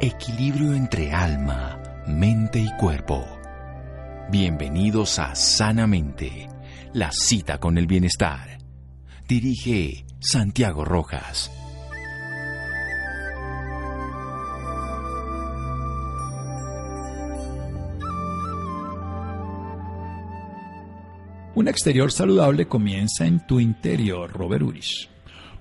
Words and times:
Equilibrio 0.00 0.74
entre 0.74 1.12
alma, 1.12 1.80
mente 2.06 2.58
y 2.58 2.68
cuerpo. 2.78 3.24
Bienvenidos 4.28 5.20
a 5.20 5.36
Sanamente, 5.36 6.48
la 6.92 7.12
cita 7.12 7.58
con 7.58 7.78
el 7.78 7.86
bienestar. 7.86 8.58
Dirige 9.28 10.04
Santiago 10.18 10.84
Rojas. 10.84 11.50
Un 21.54 21.68
exterior 21.68 22.10
saludable 22.10 22.66
comienza 22.66 23.26
en 23.26 23.46
tu 23.46 23.60
interior, 23.60 24.32
Robert 24.32 24.64
Urish. 24.64 25.13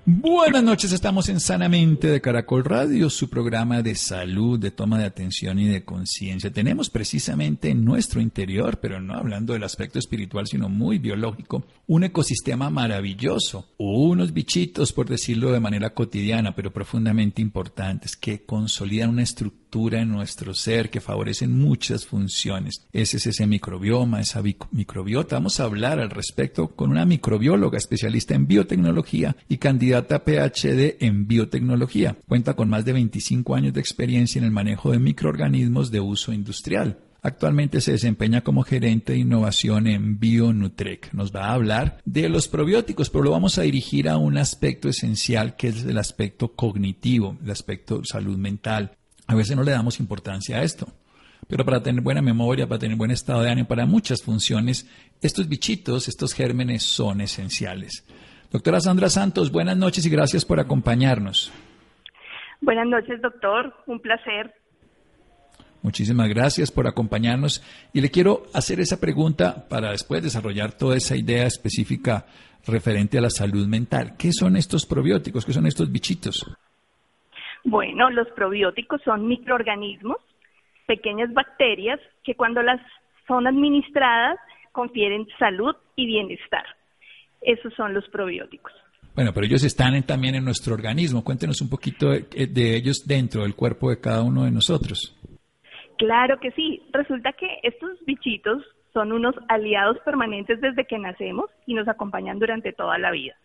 Buenas 0.05 0.61
noches, 0.63 0.91
estamos 0.91 1.29
en 1.29 1.39
Sanamente 1.39 2.07
de 2.07 2.19
Caracol 2.19 2.65
Radio, 2.65 3.09
su 3.09 3.29
programa 3.29 3.81
de 3.81 3.95
salud, 3.95 4.59
de 4.59 4.69
toma 4.69 4.99
de 4.99 5.05
atención 5.05 5.59
y 5.59 5.69
de 5.69 5.85
conciencia. 5.85 6.51
Tenemos 6.51 6.89
precisamente 6.89 7.69
en 7.69 7.85
nuestro 7.85 8.19
interior, 8.19 8.81
pero 8.81 8.99
no 8.99 9.13
hablando 9.13 9.53
del 9.53 9.63
aspecto 9.63 9.99
espiritual, 9.99 10.45
sino 10.45 10.67
muy 10.67 10.97
biológico, 10.97 11.63
un 11.87 12.03
ecosistema 12.03 12.69
maravilloso, 12.69 13.69
unos 13.77 14.33
bichitos, 14.33 14.91
por 14.91 15.07
decirlo 15.07 15.53
de 15.53 15.61
manera 15.61 15.93
cotidiana, 15.93 16.53
pero 16.53 16.73
profundamente 16.73 17.41
importantes, 17.41 18.17
que 18.17 18.43
consolidan 18.43 19.09
una 19.09 19.23
estructura 19.23 19.62
en 19.73 20.09
nuestro 20.09 20.53
ser 20.53 20.91
que 20.91 21.01
favorecen 21.01 21.59
muchas 21.59 22.05
funciones. 22.05 22.85
Ese 22.91 23.17
es 23.17 23.25
ese 23.25 23.47
microbioma, 23.47 24.21
esa 24.21 24.41
microbiota. 24.71 25.37
Vamos 25.37 25.59
a 25.59 25.63
hablar 25.63 25.99
al 25.99 26.11
respecto 26.11 26.67
con 26.75 26.91
una 26.91 27.05
microbióloga 27.05 27.79
especialista 27.79 28.35
en 28.35 28.45
biotecnología 28.45 29.35
y 29.49 29.57
candidata 29.57 30.23
PhD 30.23 30.97
en 30.99 31.27
biotecnología. 31.27 32.15
Cuenta 32.27 32.53
con 32.53 32.69
más 32.69 32.85
de 32.85 32.93
25 32.93 33.55
años 33.55 33.73
de 33.73 33.79
experiencia 33.79 34.37
en 34.37 34.45
el 34.45 34.51
manejo 34.51 34.91
de 34.91 34.99
microorganismos 34.99 35.89
de 35.89 35.99
uso 35.99 36.31
industrial. 36.33 36.99
Actualmente 37.23 37.79
se 37.79 37.93
desempeña 37.93 38.41
como 38.41 38.63
gerente 38.63 39.13
de 39.13 39.19
innovación 39.19 39.87
en 39.87 40.19
BioNutrec. 40.19 41.13
Nos 41.13 41.33
va 41.33 41.45
a 41.45 41.53
hablar 41.53 41.99
de 42.03 42.27
los 42.27 42.49
probióticos, 42.49 43.09
pero 43.09 43.23
lo 43.23 43.31
vamos 43.31 43.57
a 43.57 43.61
dirigir 43.61 44.09
a 44.09 44.17
un 44.17 44.37
aspecto 44.37 44.89
esencial 44.89 45.55
que 45.55 45.69
es 45.69 45.85
el 45.85 45.97
aspecto 45.97 46.49
cognitivo, 46.49 47.37
el 47.41 47.49
aspecto 47.49 48.03
salud 48.03 48.37
mental. 48.37 48.97
A 49.33 49.35
veces 49.35 49.57
no 49.57 49.63
le 49.63 49.71
damos 49.71 49.99
importancia 49.99 50.59
a 50.59 50.63
esto. 50.63 50.87
Pero 51.47 51.65
para 51.65 51.81
tener 51.81 52.01
buena 52.01 52.21
memoria, 52.21 52.67
para 52.67 52.77
tener 52.77 52.95
buen 52.95 53.09
estado 53.09 53.41
de 53.41 53.49
ánimo, 53.49 53.67
para 53.67 53.87
muchas 53.87 54.21
funciones, 54.21 54.87
estos 55.21 55.49
bichitos, 55.49 56.07
estos 56.07 56.35
gérmenes 56.35 56.83
son 56.83 57.19
esenciales. 57.19 58.05
Doctora 58.51 58.79
Sandra 58.79 59.09
Santos, 59.09 59.51
buenas 59.51 59.75
noches 59.75 60.05
y 60.05 60.09
gracias 60.11 60.45
por 60.45 60.59
acompañarnos. 60.59 61.51
Buenas 62.61 62.85
noches, 62.85 63.19
doctor. 63.23 63.73
Un 63.87 63.99
placer. 63.99 64.53
Muchísimas 65.81 66.29
gracias 66.29 66.69
por 66.69 66.87
acompañarnos. 66.87 67.63
Y 67.91 68.01
le 68.01 68.11
quiero 68.11 68.43
hacer 68.53 68.79
esa 68.79 68.99
pregunta 68.99 69.67
para 69.67 69.89
después 69.89 70.21
desarrollar 70.21 70.73
toda 70.73 70.95
esa 70.95 71.15
idea 71.15 71.47
específica 71.47 72.27
referente 72.67 73.17
a 73.17 73.21
la 73.21 73.31
salud 73.31 73.65
mental. 73.67 74.13
¿Qué 74.15 74.31
son 74.31 74.57
estos 74.57 74.85
probióticos? 74.85 75.43
¿Qué 75.43 75.53
son 75.53 75.65
estos 75.65 75.91
bichitos? 75.91 76.45
Bueno, 77.63 78.09
los 78.09 78.27
probióticos 78.31 79.01
son 79.03 79.27
microorganismos, 79.27 80.17
pequeñas 80.85 81.33
bacterias 81.33 81.99
que 82.23 82.35
cuando 82.35 82.61
las 82.61 82.81
son 83.27 83.47
administradas 83.47 84.37
confieren 84.71 85.27
salud 85.39 85.75
y 85.95 86.05
bienestar. 86.05 86.65
Esos 87.41 87.73
son 87.75 87.93
los 87.93 88.07
probióticos. 88.09 88.73
Bueno, 89.15 89.31
pero 89.33 89.45
ellos 89.45 89.63
están 89.63 90.01
también 90.03 90.35
en 90.35 90.43
nuestro 90.43 90.73
organismo. 90.73 91.23
Cuéntenos 91.23 91.61
un 91.61 91.69
poquito 91.69 92.09
de, 92.09 92.47
de, 92.47 92.75
ellos 92.75 93.05
dentro 93.05 93.43
del 93.43 93.55
cuerpo 93.55 93.89
de 93.89 94.01
cada 94.01 94.23
uno 94.23 94.43
de 94.43 94.51
nosotros. 94.51 95.15
Claro 95.97 96.39
que 96.39 96.51
sí. 96.51 96.81
Resulta 96.91 97.31
que 97.33 97.59
estos 97.61 97.91
bichitos 98.05 98.63
son 98.91 99.11
unos 99.11 99.35
aliados 99.49 99.99
permanentes 99.99 100.59
desde 100.61 100.85
que 100.85 100.97
nacemos 100.97 101.49
y 101.67 101.75
nos 101.75 101.87
acompañan 101.87 102.39
durante 102.39 102.73
toda 102.73 102.97
la 102.97 103.11
vida. 103.11 103.35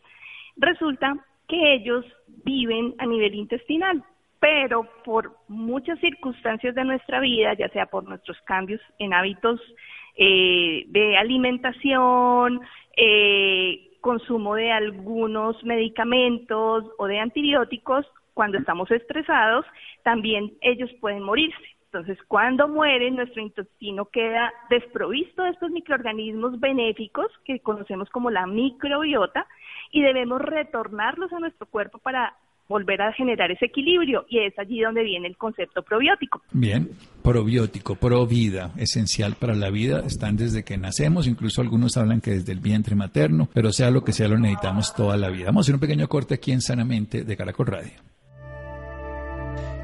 Resulta 0.57 1.15
que 1.49 1.75
ellos 1.75 2.05
viven 2.45 2.95
a 2.99 3.07
nivel 3.07 3.35
intestinal, 3.35 4.05
pero 4.39 4.87
por 5.05 5.37
muchas 5.49 5.99
circunstancias 6.01 6.75
de 6.75 6.85
nuestra 6.85 7.21
vida, 7.21 7.55
ya 7.55 7.69
sea 7.71 7.87
por 7.87 8.05
nuestros 8.05 8.41
cambios 8.43 8.81
en 8.99 9.13
hábitos 9.13 9.61
eh, 10.17 10.85
de 10.89 11.17
alimentación, 11.17 12.61
eh, 12.97 13.89
consumo 14.01 14.55
de 14.55 14.71
algunos 14.71 15.63
medicamentos 15.65 16.85
o 16.99 17.07
de 17.07 17.19
antibióticos, 17.19 18.07
cuando 18.35 18.59
estamos 18.59 18.89
estresados, 18.91 19.67
también 20.05 20.53
ellos 20.61 20.91
pueden 21.01 21.25
morirse. 21.25 21.78
Entonces, 21.91 22.19
cuando 22.29 22.69
mueren, 22.69 23.17
nuestro 23.17 23.41
intestino 23.41 24.05
queda 24.07 24.53
desprovisto 24.69 25.43
de 25.43 25.51
estos 25.51 25.71
microorganismos 25.71 26.61
benéficos 26.61 27.27
que 27.47 27.61
conocemos 27.61 28.11
como 28.11 28.31
la 28.31 28.47
microbiota 28.47 29.47
y 29.91 30.03
debemos 30.03 30.43
retornarlos 30.43 31.33
a 31.33 31.39
nuestro 31.39 31.67
cuerpo 31.67 31.99
para 31.99 32.37
volver 32.69 33.01
a 33.01 33.15
generar 33.15 33.51
ese 33.51 33.65
equilibrio 33.65 34.27
y 34.29 34.41
es 34.41 34.59
allí 34.59 34.83
donde 34.83 35.03
viene 35.03 35.29
el 35.29 35.39
concepto 35.39 35.83
probiótico. 35.83 36.43
Bien, 36.53 36.91
probiótico, 37.23 37.95
pro 37.95 38.27
vida, 38.27 38.73
esencial 38.77 39.37
para 39.41 39.55
la 39.55 39.71
vida, 39.71 40.01
están 40.01 40.37
desde 40.37 40.65
que 40.65 40.77
nacemos, 40.77 41.27
incluso 41.27 41.63
algunos 41.63 41.97
hablan 41.97 42.21
que 42.21 42.33
desde 42.33 42.53
el 42.53 42.61
vientre 42.61 42.95
materno, 42.95 43.49
pero 43.55 43.73
sea 43.73 43.91
lo 43.91 44.05
que 44.05 44.13
sea, 44.13 44.29
lo 44.29 44.39
necesitamos 44.39 44.95
toda 44.95 45.17
la 45.17 45.31
vida. 45.31 45.47
Vamos 45.47 45.61
a 45.61 45.65
hacer 45.65 45.77
un 45.77 45.81
pequeño 45.81 46.07
corte 46.09 46.35
aquí 46.35 46.53
en 46.53 46.61
Sanamente 46.61 47.25
de 47.25 47.37
Caracol 47.37 47.67
Radio. 47.67 47.93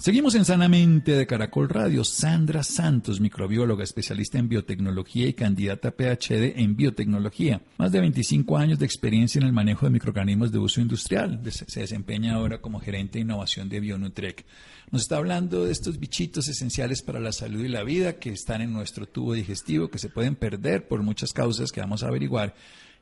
Seguimos 0.00 0.34
en 0.34 0.46
Sanamente 0.46 1.12
de 1.12 1.26
Caracol 1.26 1.68
Radio. 1.68 2.04
Sandra 2.04 2.62
Santos, 2.62 3.20
microbióloga, 3.20 3.84
especialista 3.84 4.38
en 4.38 4.48
biotecnología 4.48 5.26
y 5.26 5.34
candidata 5.34 5.90
PhD 5.90 6.58
en 6.58 6.74
biotecnología. 6.74 7.60
Más 7.76 7.92
de 7.92 8.00
25 8.00 8.56
años 8.56 8.78
de 8.78 8.86
experiencia 8.86 9.38
en 9.38 9.46
el 9.46 9.52
manejo 9.52 9.84
de 9.84 9.90
microorganismos 9.90 10.52
de 10.52 10.58
uso 10.58 10.80
industrial. 10.80 11.42
Se 11.50 11.80
desempeña 11.80 12.36
ahora 12.36 12.62
como 12.62 12.80
gerente 12.80 13.18
de 13.18 13.24
innovación 13.24 13.68
de 13.68 13.78
Bionutrec. 13.80 14.46
Nos 14.90 15.02
está 15.02 15.18
hablando 15.18 15.66
de 15.66 15.72
estos 15.72 15.98
bichitos 15.98 16.48
esenciales 16.48 17.02
para 17.02 17.20
la 17.20 17.32
salud 17.32 17.62
y 17.62 17.68
la 17.68 17.84
vida 17.84 18.14
que 18.14 18.30
están 18.30 18.62
en 18.62 18.72
nuestro 18.72 19.04
tubo 19.04 19.34
digestivo, 19.34 19.90
que 19.90 19.98
se 19.98 20.08
pueden 20.08 20.34
perder 20.34 20.88
por 20.88 21.02
muchas 21.02 21.34
causas 21.34 21.72
que 21.72 21.82
vamos 21.82 22.02
a 22.04 22.08
averiguar 22.08 22.54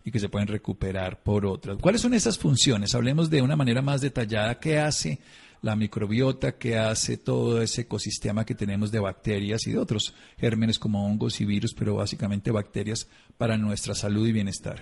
y 0.04 0.10
que 0.10 0.18
se 0.18 0.28
pueden 0.28 0.48
recuperar 0.48 1.22
por 1.22 1.46
otras. 1.46 1.78
¿Cuáles 1.78 2.00
son 2.00 2.14
esas 2.14 2.38
funciones? 2.38 2.96
Hablemos 2.96 3.30
de 3.30 3.40
una 3.40 3.54
manera 3.54 3.82
más 3.82 4.00
detallada. 4.00 4.58
¿Qué 4.58 4.80
hace? 4.80 5.20
La 5.62 5.76
microbiota 5.76 6.58
que 6.58 6.76
hace 6.76 7.16
todo 7.16 7.60
ese 7.62 7.82
ecosistema 7.82 8.44
que 8.44 8.54
tenemos 8.54 8.92
de 8.92 9.00
bacterias 9.00 9.66
y 9.66 9.72
de 9.72 9.78
otros 9.78 10.14
gérmenes 10.38 10.78
como 10.78 11.06
hongos 11.06 11.40
y 11.40 11.44
virus, 11.44 11.74
pero 11.74 11.96
básicamente 11.96 12.50
bacterias 12.50 13.10
para 13.36 13.56
nuestra 13.56 13.94
salud 13.94 14.26
y 14.26 14.32
bienestar. 14.32 14.78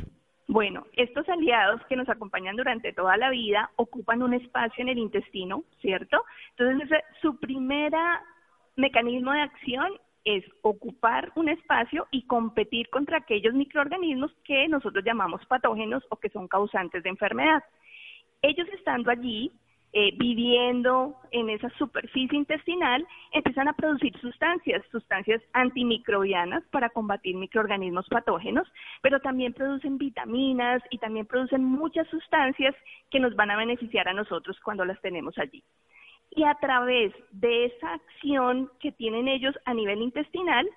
Bueno, 0.48 0.86
estos 0.92 1.28
aliados 1.28 1.80
que 1.88 1.96
nos 1.96 2.08
acompañan 2.08 2.54
durante 2.56 2.92
toda 2.92 3.16
la 3.16 3.30
vida 3.30 3.70
ocupan 3.76 4.22
un 4.22 4.34
espacio 4.34 4.82
en 4.82 4.90
el 4.90 4.98
intestino, 4.98 5.64
¿cierto? 5.80 6.24
Entonces, 6.56 6.88
su 7.20 7.36
primera 7.38 8.22
mecanismo 8.76 9.32
de 9.32 9.40
acción 9.40 9.88
es 10.24 10.44
ocupar 10.62 11.32
un 11.36 11.48
espacio 11.48 12.06
y 12.10 12.26
competir 12.26 12.88
contra 12.90 13.18
aquellos 13.18 13.54
microorganismos 13.54 14.32
que 14.44 14.68
nosotros 14.68 15.04
llamamos 15.04 15.44
patógenos 15.46 16.04
o 16.10 16.16
que 16.16 16.30
son 16.30 16.48
causantes 16.48 17.02
de 17.02 17.10
enfermedad. 17.10 17.62
Ellos 18.42 18.68
estando 18.72 19.10
allí 19.10 19.52
eh, 19.98 20.12
viviendo 20.18 21.16
en 21.30 21.48
esa 21.48 21.70
superficie 21.78 22.36
intestinal, 22.36 23.08
empiezan 23.32 23.66
a 23.66 23.72
producir 23.72 24.14
sustancias, 24.20 24.82
sustancias 24.92 25.40
antimicrobianas 25.54 26.62
para 26.64 26.90
combatir 26.90 27.34
microorganismos 27.34 28.06
patógenos, 28.10 28.70
pero 29.00 29.20
también 29.20 29.54
producen 29.54 29.96
vitaminas 29.96 30.82
y 30.90 30.98
también 30.98 31.24
producen 31.24 31.64
muchas 31.64 32.06
sustancias 32.08 32.74
que 33.10 33.20
nos 33.20 33.34
van 33.36 33.50
a 33.50 33.56
beneficiar 33.56 34.06
a 34.06 34.12
nosotros 34.12 34.60
cuando 34.62 34.84
las 34.84 35.00
tenemos 35.00 35.38
allí. 35.38 35.64
Y 36.30 36.44
a 36.44 36.56
través 36.56 37.14
de 37.30 37.64
esa 37.64 37.94
acción 37.94 38.70
que 38.80 38.92
tienen 38.92 39.28
ellos 39.28 39.54
a 39.64 39.72
nivel 39.72 40.02
intestinal, 40.02 40.68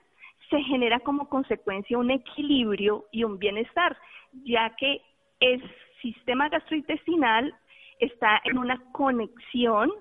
se 0.49 0.61
genera 0.61 1.01
como 1.01 1.27
consecuencia 1.27 1.97
un 1.97 2.11
equilibrio 2.11 3.03
y 3.11 3.25
un 3.25 3.37
bienestar, 3.37 3.97
ya 4.45 4.73
que 4.77 5.01
el 5.41 5.61
sistema 6.01 6.47
gastrointestinal 6.47 7.53
está 7.99 8.41
en 8.43 8.57
una 8.57 8.81
conexión 8.91 9.91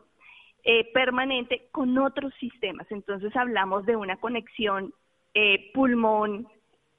eh, 0.64 0.90
permanente 0.92 1.68
con 1.72 1.96
otros 1.98 2.32
sistemas. 2.40 2.86
Entonces 2.90 3.34
hablamos 3.36 3.86
de 3.86 3.96
una 3.96 4.16
conexión 4.16 4.92
eh, 5.34 5.70
pulmón, 5.72 6.46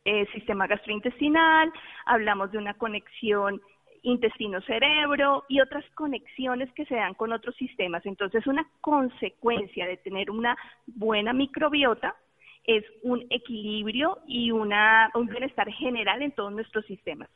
eh, 0.06 0.26
sistema 0.34 0.68
gastrointestinal, 0.68 1.72
hablamos 2.06 2.52
de 2.52 2.58
una 2.58 2.74
conexión 2.76 3.62
intestino-cerebro 4.02 5.44
y 5.50 5.60
otras 5.62 5.84
conexiones 5.94 6.72
que 6.74 6.86
se 6.86 6.96
dan 6.96 7.14
con 7.14 7.34
otros 7.34 7.56
sistemas. 7.56 8.06
Entonces, 8.06 8.48
una 8.48 8.66
consecuencia 8.82 9.86
de 9.86 9.98
tener 9.98 10.32
una 10.32 10.58
buena 10.88 11.34
microbiota 11.34 12.16
es 12.64 12.84
un 13.04 13.26
equilibrio 13.30 14.20
y 14.28 14.52
una, 14.52 15.12
un 15.16 15.28
bienestar 15.28 15.70
general 15.72 16.22
en 16.22 16.32
todos 16.32 16.52
nuestros 16.52 16.86
sistemas. 16.86 17.30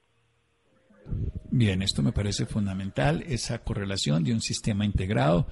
Bien, 1.56 1.84
esto 1.84 2.02
me 2.02 2.12
parece 2.12 2.48
fundamental, 2.48 3.24
esa 3.28 3.60
correlación 3.60 4.24
de 4.24 4.34
un 4.34 4.42
sistema 4.42 4.86
integrado. 4.86 5.46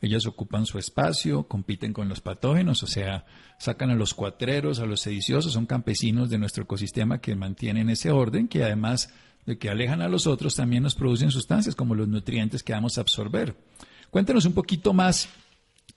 Ellas 0.00 0.26
ocupan 0.26 0.66
su 0.66 0.80
espacio, 0.80 1.46
compiten 1.46 1.92
con 1.92 2.08
los 2.08 2.20
patógenos, 2.20 2.82
o 2.82 2.88
sea, 2.88 3.24
sacan 3.56 3.90
a 3.90 3.94
los 3.94 4.14
cuatreros, 4.14 4.80
a 4.80 4.84
los 4.84 5.02
sediciosos, 5.02 5.52
son 5.52 5.66
campesinos 5.66 6.28
de 6.28 6.38
nuestro 6.38 6.64
ecosistema 6.64 7.20
que 7.20 7.36
mantienen 7.36 7.88
ese 7.88 8.10
orden, 8.10 8.48
que 8.48 8.64
además 8.64 9.14
de 9.46 9.56
que 9.56 9.70
alejan 9.70 10.02
a 10.02 10.08
los 10.08 10.26
otros, 10.26 10.56
también 10.56 10.82
nos 10.82 10.96
producen 10.96 11.30
sustancias 11.30 11.76
como 11.76 11.94
los 11.94 12.08
nutrientes 12.08 12.64
que 12.64 12.72
vamos 12.72 12.98
a 12.98 13.02
absorber. 13.02 13.54
Cuéntanos 14.10 14.46
un 14.46 14.54
poquito 14.54 14.92
más 14.92 15.28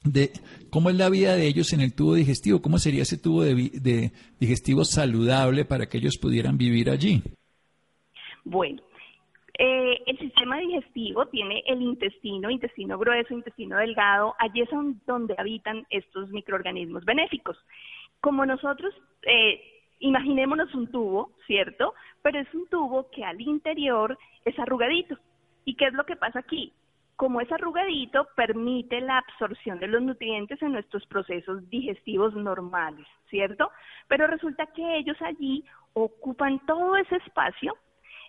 de 0.04 0.34
cómo 0.70 0.92
es 0.92 0.96
la 0.98 1.10
vida 1.10 1.36
de 1.36 1.48
ellos 1.48 1.74
en 1.74 1.82
el 1.82 1.94
tubo 1.94 2.14
digestivo, 2.14 2.62
cómo 2.62 2.78
sería 2.78 3.02
ese 3.02 3.18
tubo 3.18 3.42
de, 3.42 4.12
digestivo 4.40 4.86
saludable 4.86 5.66
para 5.66 5.90
que 5.90 5.98
ellos 5.98 6.20
pudieran 6.20 6.60
vivir 6.60 6.92
allí. 6.92 7.24
Bueno, 8.46 8.84
eh, 9.58 10.04
el 10.06 10.20
sistema 10.20 10.58
digestivo 10.58 11.26
tiene 11.28 11.64
el 11.66 11.82
intestino, 11.82 12.50
intestino 12.50 12.98
grueso, 12.98 13.34
intestino 13.34 13.78
delgado, 13.78 14.36
allí 14.40 14.62
es 14.62 14.70
donde 15.06 15.36
habitan 15.38 15.86
estos 15.90 16.30
microorganismos 16.30 17.06
benéficos. 17.06 17.58
Como 18.22 18.46
nosotros, 18.46 18.94
eh, 19.24 19.62
imaginémonos 20.00 20.74
un 20.76 20.92
tubo, 20.92 21.32
¿cierto? 21.48 21.94
Pero 22.22 22.40
es 22.40 22.54
un 22.54 22.68
tubo 22.68 23.10
que 23.10 23.24
al 23.24 23.42
interior 23.42 24.18
es 24.46 24.58
arrugadito. 24.60 25.18
¿Y 25.66 25.76
qué 25.76 25.86
es 25.86 25.94
lo 25.94 26.06
que 26.06 26.16
pasa 26.16 26.40
aquí? 26.40 26.74
como 27.18 27.42
es 27.42 27.52
arrugadito, 27.52 28.28
permite 28.36 29.02
la 29.02 29.18
absorción 29.18 29.80
de 29.80 29.88
los 29.88 30.04
nutrientes 30.04 30.62
en 30.62 30.72
nuestros 30.72 31.04
procesos 31.08 31.68
digestivos 31.68 32.36
normales, 32.36 33.08
¿cierto? 33.32 33.72
Pero 34.08 34.28
resulta 34.28 34.68
que 34.68 34.98
ellos 34.98 35.18
allí 35.22 35.66
ocupan 35.94 36.64
todo 36.68 36.96
ese 36.96 37.16
espacio 37.16 37.76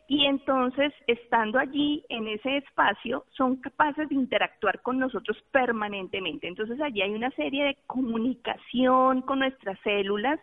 y 0.09 0.25
entonces, 0.25 0.93
estando 1.07 1.59
allí 1.59 2.03
en 2.09 2.29
ese 2.29 2.57
espacio, 2.57 3.27
son 3.31 3.57
capaces 3.57 4.09
de 4.09 4.15
interactuar 4.15 4.81
con 4.81 4.99
nosotros 4.99 5.37
permanentemente. 5.53 6.49
Entonces, 6.49 6.81
allí 6.81 7.03
hay 7.03 7.15
una 7.15 7.31
serie 7.33 7.65
de 7.65 7.79
comunicación 7.87 9.21
con 9.21 9.41
nuestras 9.41 9.79
células 9.81 10.41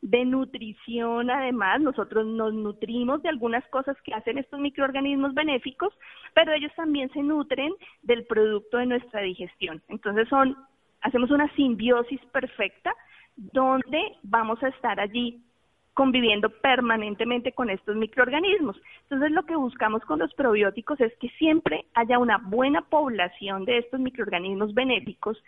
de 0.00 0.24
nutrición 0.24 1.30
además, 1.30 1.80
nosotros 1.80 2.24
nos 2.24 2.54
nutrimos 2.54 3.20
de 3.22 3.28
algunas 3.28 3.66
cosas 3.68 3.96
que 4.02 4.14
hacen 4.14 4.38
estos 4.38 4.60
microorganismos 4.60 5.34
benéficos, 5.34 5.92
pero 6.34 6.52
ellos 6.52 6.72
también 6.76 7.10
se 7.10 7.20
nutren 7.20 7.72
del 8.02 8.24
producto 8.26 8.78
de 8.78 8.86
nuestra 8.86 9.22
digestión. 9.22 9.82
Entonces 9.88 10.28
son, 10.28 10.56
hacemos 11.00 11.32
una 11.32 11.52
simbiosis 11.56 12.20
perfecta 12.26 12.94
donde 13.36 14.00
vamos 14.22 14.62
a 14.62 14.68
estar 14.68 15.00
allí 15.00 15.42
conviviendo 15.98 16.48
permanentemente 16.48 17.50
con 17.50 17.70
estos 17.70 17.96
microorganismos. 17.96 18.80
Entonces 19.02 19.32
lo 19.32 19.44
que 19.44 19.56
buscamos 19.56 20.00
con 20.04 20.20
los 20.20 20.32
probióticos 20.34 21.00
es 21.00 21.12
que 21.18 21.28
siempre 21.30 21.86
haya 21.94 22.20
una 22.20 22.38
buena 22.38 22.82
población 22.82 23.64
de 23.64 23.78
estos 23.78 23.98
microorganismos 23.98 24.72
benéficos 24.74 25.42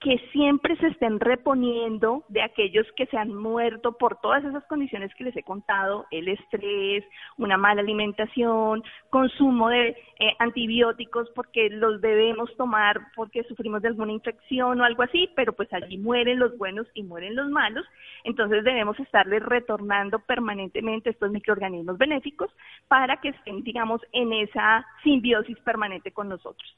que 0.00 0.18
siempre 0.30 0.76
se 0.76 0.88
estén 0.88 1.18
reponiendo 1.20 2.24
de 2.28 2.42
aquellos 2.42 2.86
que 2.96 3.06
se 3.06 3.16
han 3.16 3.34
muerto 3.34 3.92
por 3.92 4.20
todas 4.20 4.44
esas 4.44 4.64
condiciones 4.66 5.14
que 5.14 5.24
les 5.24 5.36
he 5.36 5.42
contado, 5.42 6.06
el 6.10 6.28
estrés, 6.28 7.04
una 7.38 7.56
mala 7.56 7.80
alimentación, 7.80 8.82
consumo 9.10 9.68
de 9.68 9.96
eh, 10.18 10.32
antibióticos 10.38 11.30
porque 11.34 11.70
los 11.70 12.00
debemos 12.00 12.54
tomar 12.56 13.00
porque 13.14 13.44
sufrimos 13.44 13.82
de 13.82 13.88
alguna 13.88 14.12
infección 14.12 14.80
o 14.80 14.84
algo 14.84 15.02
así, 15.02 15.30
pero 15.34 15.54
pues 15.54 15.72
allí 15.72 15.96
mueren 15.96 16.38
los 16.38 16.56
buenos 16.58 16.86
y 16.94 17.02
mueren 17.02 17.34
los 17.34 17.48
malos, 17.48 17.84
entonces 18.24 18.64
debemos 18.64 18.98
estarles 19.00 19.42
retornando 19.42 20.18
permanentemente 20.18 21.10
estos 21.10 21.30
microorganismos 21.30 21.96
benéficos 21.96 22.50
para 22.88 23.16
que 23.20 23.30
estén, 23.30 23.62
digamos, 23.62 24.00
en 24.12 24.32
esa 24.32 24.86
simbiosis 25.02 25.58
permanente 25.60 26.12
con 26.12 26.28
nosotros. 26.28 26.76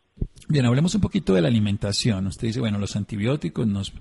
Bien, 0.48 0.64
hablemos 0.64 0.94
un 0.94 1.02
poquito 1.02 1.34
de 1.34 1.42
la 1.42 1.48
alimentación. 1.48 2.26
Usted 2.26 2.48
dice, 2.48 2.60
bueno, 2.60 2.78
los 2.78 2.96
antibióticos 2.96 3.07
nos, 3.66 3.92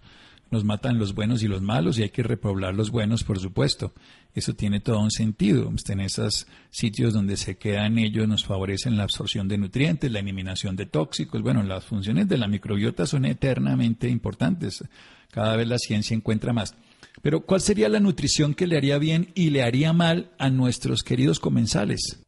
nos 0.51 0.63
matan 0.63 0.97
los 0.97 1.13
buenos 1.13 1.43
y 1.43 1.47
los 1.47 1.61
malos 1.61 1.97
y 1.97 2.03
hay 2.03 2.09
que 2.09 2.23
repoblar 2.23 2.73
los 2.73 2.91
buenos, 2.91 3.23
por 3.23 3.39
supuesto. 3.39 3.93
Eso 4.33 4.53
tiene 4.53 4.79
todo 4.79 4.99
un 4.99 5.11
sentido. 5.11 5.69
En 5.89 5.99
esos 5.99 6.47
sitios 6.69 7.13
donde 7.13 7.37
se 7.37 7.57
quedan 7.57 7.97
ellos 7.97 8.27
nos 8.27 8.45
favorecen 8.45 8.97
la 8.97 9.03
absorción 9.03 9.47
de 9.47 9.57
nutrientes, 9.57 10.11
la 10.11 10.19
eliminación 10.19 10.75
de 10.75 10.85
tóxicos. 10.85 11.41
Bueno, 11.41 11.63
las 11.63 11.85
funciones 11.85 12.27
de 12.27 12.37
la 12.37 12.47
microbiota 12.47 13.05
son 13.05 13.25
eternamente 13.25 14.07
importantes. 14.09 14.83
Cada 15.31 15.55
vez 15.55 15.67
la 15.67 15.77
ciencia 15.77 16.15
encuentra 16.15 16.53
más. 16.53 16.75
Pero 17.21 17.41
¿cuál 17.41 17.61
sería 17.61 17.89
la 17.89 17.99
nutrición 17.99 18.53
que 18.53 18.67
le 18.67 18.77
haría 18.77 18.99
bien 18.99 19.29
y 19.35 19.49
le 19.49 19.63
haría 19.63 19.91
mal 19.91 20.29
a 20.37 20.49
nuestros 20.49 21.03
queridos 21.03 21.39
comensales? 21.39 22.23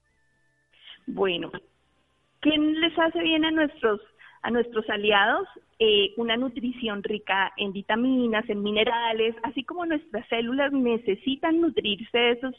Bueno, 1.05 1.51
¿qué 2.41 2.49
les 2.49 2.97
hace 2.97 3.19
bien 3.19 3.45
a 3.45 3.51
nuestros 3.51 4.01
a 4.41 4.51
nuestros 4.51 4.89
aliados 4.89 5.47
eh, 5.81 6.13
una 6.17 6.35
nutrición 6.35 7.01
rica 7.03 7.53
en 7.55 7.71
vitaminas, 7.71 8.47
en 8.49 8.61
minerales, 8.61 9.33
así 9.43 9.63
como 9.63 9.85
nuestras 9.85 10.27
células 10.27 10.73
necesitan 10.73 11.61
nutrirse 11.61 12.17
de, 12.17 12.31
esos, 12.31 12.55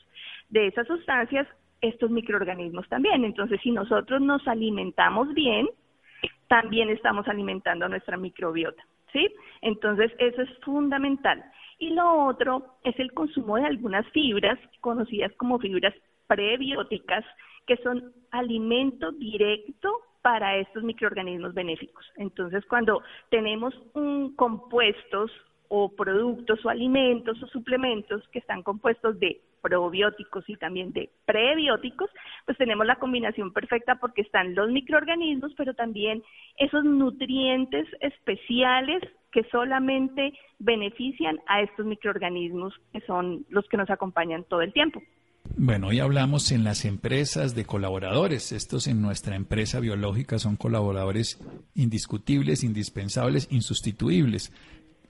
de 0.49 0.67
esas 0.69 0.87
sustancias, 0.87 1.47
estos 1.83 2.11
microorganismos 2.11 2.89
también. 2.89 3.25
Entonces, 3.27 3.61
si 3.63 3.73
nosotros 3.73 4.23
nos 4.23 4.49
alimentamos 4.49 5.35
bien, 5.35 5.69
también 6.49 6.89
estamos 6.89 7.29
alimentando 7.29 7.85
a 7.85 7.89
nuestra 7.91 8.17
microbiota, 8.17 8.83
¿sí? 9.13 9.29
Entonces, 9.61 10.11
eso 10.19 10.41
es 10.41 10.49
fundamental. 10.65 11.45
Y 11.79 11.91
lo 11.91 12.25
otro 12.27 12.79
es 12.85 12.99
el 12.99 13.13
consumo 13.13 13.57
de 13.57 13.67
algunas 13.67 14.07
fibras, 14.13 14.59
conocidas 14.81 15.33
como 15.37 15.59
fibras 15.59 15.95
prebióticas, 16.27 17.25
que 17.67 17.77
son 17.79 18.13
alimento 18.31 19.13
directo 19.13 19.91
para 20.23 20.57
estos 20.57 20.83
microorganismos 20.83 21.55
benéficos. 21.55 22.05
Entonces, 22.17 22.65
cuando 22.67 23.03
tenemos 23.31 23.75
un 23.95 24.35
compuestos 24.37 25.31
o 25.69 25.89
productos 25.89 26.65
o 26.65 26.69
alimentos 26.69 27.41
o 27.43 27.47
suplementos 27.47 28.27
que 28.29 28.41
están 28.41 28.63
compuestos 28.63 29.19
de 29.21 29.41
probióticos 29.63 30.49
y 30.49 30.57
también 30.57 30.93
de 30.93 31.11
prebióticos, 31.27 32.11
pues 32.45 32.59
tenemos 32.59 32.87
la 32.87 32.97
combinación 32.97 33.53
perfecta 33.53 33.97
porque 33.97 34.23
están 34.23 34.55
los 34.55 34.71
microorganismos, 34.71 35.53
pero 35.57 35.75
también 35.75 36.23
esos 36.57 36.85
nutrientes 36.85 37.87
especiales 38.01 39.03
que 39.31 39.45
solamente 39.45 40.33
benefician 40.59 41.39
a 41.47 41.61
estos 41.61 41.87
microorganismos 41.87 42.75
que 42.93 43.01
son 43.03 43.45
los 43.49 43.69
que 43.69 43.77
nos 43.77 43.91
acompañan 43.91 44.45
todo 44.45 44.63
el 44.63 44.73
tiempo. 44.73 45.01
Bueno, 45.57 45.89
hoy 45.89 46.01
hablamos 46.01 46.53
en 46.53 46.65
las 46.65 46.85
empresas 46.85 47.55
de 47.55 47.65
colaboradores. 47.65 48.53
Estos 48.53 48.87
en 48.87 49.03
nuestra 49.03 49.37
empresa 49.37 49.81
biológica 49.81 50.39
son 50.39 50.57
colaboradores 50.57 51.39
indiscutibles, 51.75 52.65
indispensables, 52.65 53.49
insustituibles. 53.51 54.53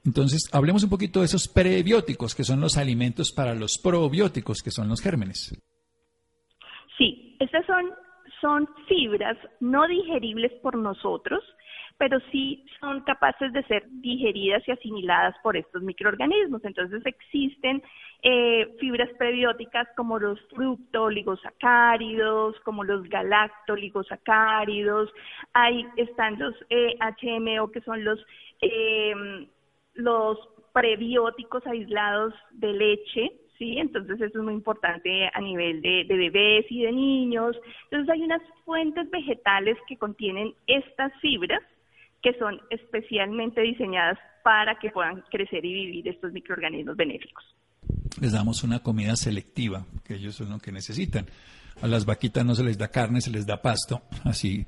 Entonces, 0.04 0.48
hablemos 0.52 0.82
un 0.82 0.90
poquito 0.90 1.20
de 1.20 1.26
esos 1.26 1.46
prebióticos, 1.46 2.34
que 2.34 2.44
son 2.44 2.60
los 2.60 2.78
alimentos 2.78 3.32
para 3.32 3.54
los 3.54 3.78
probióticos, 3.78 4.62
que 4.62 4.70
son 4.70 4.88
los 4.88 5.00
gérmenes. 5.00 5.54
Sí, 6.96 7.36
estas 7.38 7.66
son, 7.66 7.90
son 8.40 8.68
fibras 8.88 9.36
no 9.60 9.86
digeribles 9.86 10.52
por 10.62 10.76
nosotros, 10.76 11.44
pero 12.00 12.18
sí 12.32 12.64
son 12.80 13.02
capaces 13.02 13.52
de 13.52 13.62
ser 13.64 13.84
digeridas 13.90 14.66
y 14.66 14.70
asimiladas 14.70 15.36
por 15.42 15.54
estos 15.54 15.82
microorganismos. 15.82 16.64
Entonces 16.64 17.04
existen 17.04 17.82
eh, 18.22 18.74
fibras 18.80 19.10
prebióticas 19.18 19.86
como 19.98 20.18
los 20.18 20.40
fructoligosacáridos, 20.48 22.58
como 22.60 22.84
los 22.84 23.06
galactoligosacáridos, 23.10 25.12
ahí 25.52 25.86
están 25.98 26.38
los 26.38 26.54
eh, 26.70 26.96
HMO 27.20 27.70
que 27.70 27.82
son 27.82 28.02
los, 28.02 28.18
eh, 28.62 29.46
los 29.92 30.38
prebióticos 30.72 31.66
aislados 31.66 32.32
de 32.52 32.72
leche, 32.72 33.30
¿sí? 33.58 33.76
Entonces 33.76 34.18
eso 34.22 34.38
es 34.38 34.44
muy 34.44 34.54
importante 34.54 35.28
a 35.34 35.40
nivel 35.42 35.82
de, 35.82 36.04
de, 36.04 36.16
bebés 36.16 36.64
y 36.70 36.80
de 36.80 36.92
niños. 36.92 37.60
Entonces 37.90 38.08
hay 38.08 38.22
unas 38.22 38.40
fuentes 38.64 39.10
vegetales 39.10 39.76
que 39.86 39.98
contienen 39.98 40.54
estas 40.66 41.12
fibras 41.20 41.60
que 42.22 42.34
son 42.38 42.60
especialmente 42.70 43.60
diseñadas 43.60 44.18
para 44.42 44.78
que 44.78 44.90
puedan 44.90 45.22
crecer 45.30 45.64
y 45.64 45.72
vivir 45.72 46.08
estos 46.08 46.32
microorganismos 46.32 46.96
benéficos. 46.96 47.44
Les 48.20 48.32
damos 48.32 48.62
una 48.62 48.80
comida 48.80 49.16
selectiva, 49.16 49.86
que 50.04 50.14
ellos 50.14 50.34
son 50.34 50.50
lo 50.50 50.58
que 50.58 50.72
necesitan. 50.72 51.26
A 51.82 51.86
las 51.86 52.04
vaquitas 52.04 52.44
no 52.44 52.54
se 52.54 52.64
les 52.64 52.76
da 52.76 52.88
carne, 52.88 53.20
se 53.20 53.30
les 53.30 53.46
da 53.46 53.62
pasto, 53.62 54.02
así 54.24 54.66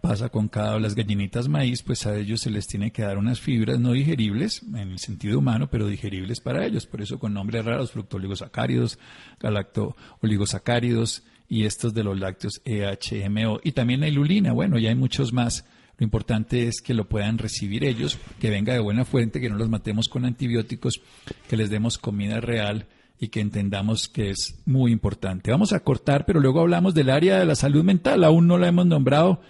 pasa 0.00 0.28
con 0.28 0.48
cada 0.48 0.74
de 0.74 0.80
las 0.80 0.94
gallinitas 0.94 1.48
maíz, 1.48 1.82
pues 1.82 2.06
a 2.06 2.16
ellos 2.16 2.40
se 2.40 2.50
les 2.50 2.68
tiene 2.68 2.92
que 2.92 3.02
dar 3.02 3.18
unas 3.18 3.40
fibras 3.40 3.80
no 3.80 3.92
digeribles 3.92 4.62
en 4.62 4.92
el 4.92 4.98
sentido 5.00 5.40
humano, 5.40 5.68
pero 5.70 5.88
digeribles 5.88 6.40
para 6.40 6.64
ellos. 6.64 6.86
Por 6.86 7.02
eso 7.02 7.18
con 7.18 7.34
nombres 7.34 7.64
raros, 7.64 7.90
fructooligosacáridos, 7.92 8.98
galactooligosacáridos, 9.40 11.24
y 11.48 11.64
estos 11.64 11.94
de 11.94 12.04
los 12.04 12.18
lácteos 12.18 12.60
EHMO. 12.64 13.60
Y 13.64 13.72
también 13.72 14.00
la 14.00 14.08
ilulina, 14.08 14.52
bueno, 14.52 14.78
ya 14.78 14.90
hay 14.90 14.94
muchos 14.94 15.32
más. 15.32 15.64
Lo 15.98 16.04
importante 16.04 16.68
es 16.68 16.80
que 16.80 16.94
lo 16.94 17.08
puedan 17.08 17.38
recibir 17.38 17.84
ellos, 17.84 18.18
que 18.40 18.50
venga 18.50 18.72
de 18.72 18.78
buena 18.78 19.04
fuente, 19.04 19.40
que 19.40 19.50
no 19.50 19.56
los 19.56 19.68
matemos 19.68 20.08
con 20.08 20.24
antibióticos, 20.24 21.00
que 21.48 21.56
les 21.56 21.70
demos 21.70 21.98
comida 21.98 22.40
real 22.40 22.86
y 23.18 23.28
que 23.28 23.40
entendamos 23.40 24.08
que 24.08 24.30
es 24.30 24.60
muy 24.64 24.92
importante. 24.92 25.50
Vamos 25.50 25.72
a 25.72 25.80
cortar, 25.80 26.24
pero 26.24 26.38
luego 26.38 26.60
hablamos 26.60 26.94
del 26.94 27.10
área 27.10 27.40
de 27.40 27.46
la 27.46 27.56
salud 27.56 27.82
mental. 27.82 28.22
Aún 28.22 28.46
no 28.46 28.58
la 28.58 28.68
hemos 28.68 28.86
nombrado, 28.86 29.40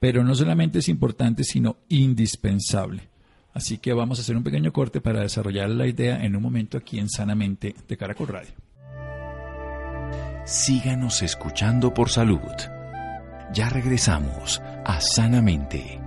pero 0.00 0.24
no 0.24 0.34
solamente 0.34 0.78
es 0.78 0.88
importante, 0.88 1.44
sino 1.44 1.76
indispensable. 1.90 3.10
Así 3.52 3.76
que 3.76 3.92
vamos 3.92 4.18
a 4.18 4.22
hacer 4.22 4.36
un 4.36 4.44
pequeño 4.44 4.72
corte 4.72 5.02
para 5.02 5.20
desarrollar 5.20 5.68
la 5.68 5.86
idea 5.86 6.24
en 6.24 6.36
un 6.36 6.42
momento 6.42 6.78
aquí 6.78 6.98
en 6.98 7.10
Sanamente 7.10 7.74
de 7.86 7.96
Caracol 7.98 8.28
Radio. 8.28 8.52
Síganos 10.46 11.22
escuchando 11.22 11.92
por 11.92 12.08
salud. 12.08 12.77
Ya 13.54 13.70
regresamos 13.70 14.60
a 14.84 15.00
Sanamente. 15.00 15.98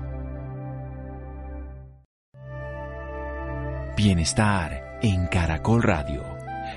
Bienestar 3.97 4.99
en 5.01 5.25
Caracol 5.25 5.81
Radio. 5.81 6.23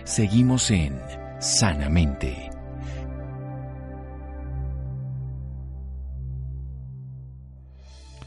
Seguimos 0.05 0.71
en 0.71 0.99
Sanamente. 1.39 2.51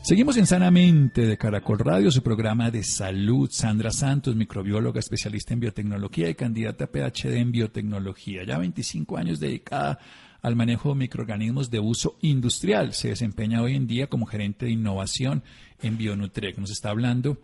Seguimos 0.03 0.38
en 0.38 0.46
Sanamente 0.46 1.25
de 1.25 1.38
Caracol 1.38 1.79
Radio, 1.79 2.12
su 2.12 2.22
programa 2.22 2.70
de 2.70 2.84
salud. 2.84 3.50
Sandra 3.51 3.91
Santos, 3.91 4.36
microbióloga 4.36 5.00
especialista 5.00 5.56
en 5.56 5.60
biotecnología 5.60 6.29
y 6.29 6.36
candidata 6.36 6.86
a 6.86 6.88
PhD 6.88 7.36
en 7.36 7.51
biotecnología. 7.51 8.44
Ya 8.46 8.60
25 8.60 9.17
años 9.17 9.39
dedicada 9.39 9.98
al 10.41 10.56
manejo 10.56 10.89
de 10.89 10.96
microorganismos 10.96 11.70
de 11.70 11.79
uso 11.79 12.17
industrial. 12.22 12.94
Se 12.94 13.10
desempeña 13.10 13.62
hoy 13.62 13.75
en 13.75 13.88
día 13.88 14.08
como 14.08 14.25
gerente 14.25 14.65
de 14.65 14.72
innovación 14.72 15.44
en 15.82 15.98
Bionutrec. 15.98 16.58
Nos 16.58 16.72
está 16.72 16.89
hablando 16.89 17.38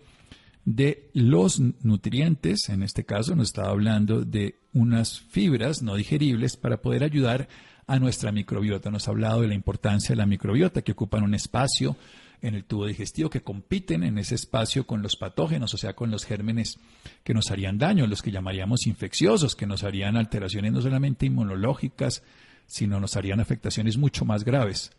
de 0.66 1.10
los 1.14 1.60
nutrientes, 1.60 2.70
en 2.70 2.84
este 2.84 3.04
caso 3.04 3.36
nos 3.36 3.50
está 3.50 3.70
hablando 3.70 4.24
de 4.24 4.56
unas 4.74 5.20
fibras 5.20 5.82
no 5.82 5.96
digeribles 5.96 6.56
para 6.56 6.82
poder 6.82 7.04
ayudar 7.04 7.50
a 7.86 8.00
nuestra 8.00 8.32
microbiota. 8.32 8.90
Nos 8.90 9.08
ha 9.08 9.12
hablado 9.12 9.42
de 9.42 9.50
la 9.50 9.56
importancia 9.56 10.10
de 10.10 10.18
la 10.18 10.26
microbiota 10.26 10.82
que 10.82 10.94
ocupan 10.94 11.24
un 11.24 11.36
espacio 11.36 11.98
en 12.42 12.56
el 12.56 12.66
tubo 12.66 12.86
digestivo 12.86 13.30
que 13.30 13.42
compiten 13.42 14.04
en 14.04 14.18
ese 14.18 14.36
espacio 14.36 14.86
con 14.86 15.02
los 15.02 15.16
patógenos, 15.16 15.74
o 15.74 15.78
sea, 15.78 15.94
con 15.94 16.12
los 16.12 16.26
gérmenes 16.26 16.78
que 17.24 17.34
nos 17.34 17.50
harían 17.52 17.78
daño, 17.78 18.06
los 18.06 18.22
que 18.22 18.32
llamaríamos 18.32 18.86
infecciosos, 18.86 19.56
que 19.56 19.66
nos 19.66 19.84
harían 19.84 20.18
alteraciones 20.18 20.74
no 20.74 20.82
solamente 20.82 21.26
inmunológicas, 21.26 22.22
sino 22.66 23.00
nos 23.00 23.16
harían 23.16 23.40
afectaciones 23.40 23.98
mucho 23.98 24.26
más 24.26 24.44
graves. 24.44 24.92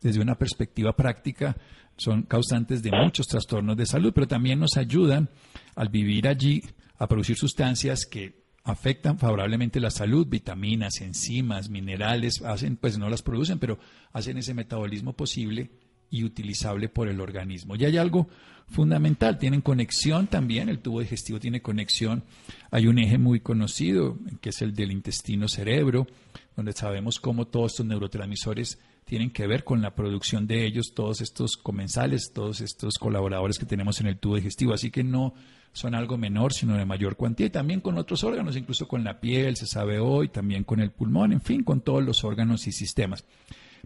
Desde 0.00 0.20
una 0.20 0.36
perspectiva 0.36 0.94
práctica, 0.96 1.56
son 1.96 2.22
causantes 2.22 2.82
de 2.82 2.90
muchos 2.90 3.26
trastornos 3.26 3.76
de 3.76 3.86
salud, 3.86 4.12
pero 4.14 4.26
también 4.26 4.58
nos 4.58 4.76
ayudan 4.76 5.30
al 5.74 5.88
vivir 5.88 6.26
allí 6.26 6.62
a 6.98 7.06
producir 7.06 7.36
sustancias 7.36 8.06
que 8.06 8.42
afectan 8.64 9.18
favorablemente 9.18 9.80
la 9.80 9.90
salud, 9.90 10.26
vitaminas, 10.26 11.00
enzimas, 11.00 11.68
minerales, 11.68 12.42
hacen, 12.42 12.76
pues 12.76 12.98
no 12.98 13.08
las 13.10 13.22
producen, 13.22 13.58
pero 13.58 13.78
hacen 14.12 14.38
ese 14.38 14.54
metabolismo 14.54 15.14
posible 15.14 15.70
y 16.10 16.24
utilizable 16.24 16.88
por 16.88 17.08
el 17.08 17.20
organismo. 17.20 17.74
Y 17.74 17.84
hay 17.84 17.96
algo 17.96 18.28
fundamental, 18.68 19.38
tienen 19.38 19.60
conexión 19.62 20.28
también, 20.28 20.68
el 20.68 20.78
tubo 20.78 21.00
digestivo 21.00 21.40
tiene 21.40 21.62
conexión, 21.62 22.24
hay 22.70 22.86
un 22.86 22.98
eje 22.98 23.18
muy 23.18 23.40
conocido 23.40 24.18
que 24.40 24.50
es 24.50 24.62
el 24.62 24.74
del 24.74 24.92
intestino-cerebro, 24.92 26.06
donde 26.56 26.72
sabemos 26.72 27.20
cómo 27.20 27.46
todos 27.46 27.72
estos 27.72 27.86
neurotransmisores 27.86 28.78
tienen 29.04 29.30
que 29.30 29.46
ver 29.46 29.64
con 29.64 29.82
la 29.82 29.94
producción 29.94 30.46
de 30.46 30.64
ellos, 30.64 30.92
todos 30.94 31.20
estos 31.20 31.56
comensales, 31.56 32.32
todos 32.32 32.60
estos 32.60 32.94
colaboradores 32.98 33.58
que 33.58 33.66
tenemos 33.66 34.00
en 34.00 34.06
el 34.06 34.18
tubo 34.18 34.36
digestivo, 34.36 34.72
así 34.72 34.90
que 34.90 35.04
no 35.04 35.34
son 35.72 35.94
algo 35.94 36.18
menor, 36.18 36.52
sino 36.52 36.76
de 36.76 36.84
mayor 36.84 37.16
cuantía, 37.16 37.46
y 37.46 37.50
también 37.50 37.80
con 37.80 37.96
otros 37.96 38.24
órganos, 38.24 38.56
incluso 38.56 38.86
con 38.86 39.04
la 39.04 39.20
piel, 39.20 39.56
se 39.56 39.66
sabe 39.66 39.98
hoy, 39.98 40.28
también 40.28 40.64
con 40.64 40.80
el 40.80 40.90
pulmón, 40.90 41.32
en 41.32 41.40
fin, 41.40 41.64
con 41.64 41.80
todos 41.80 42.04
los 42.04 42.24
órganos 42.24 42.66
y 42.66 42.72
sistemas. 42.72 43.24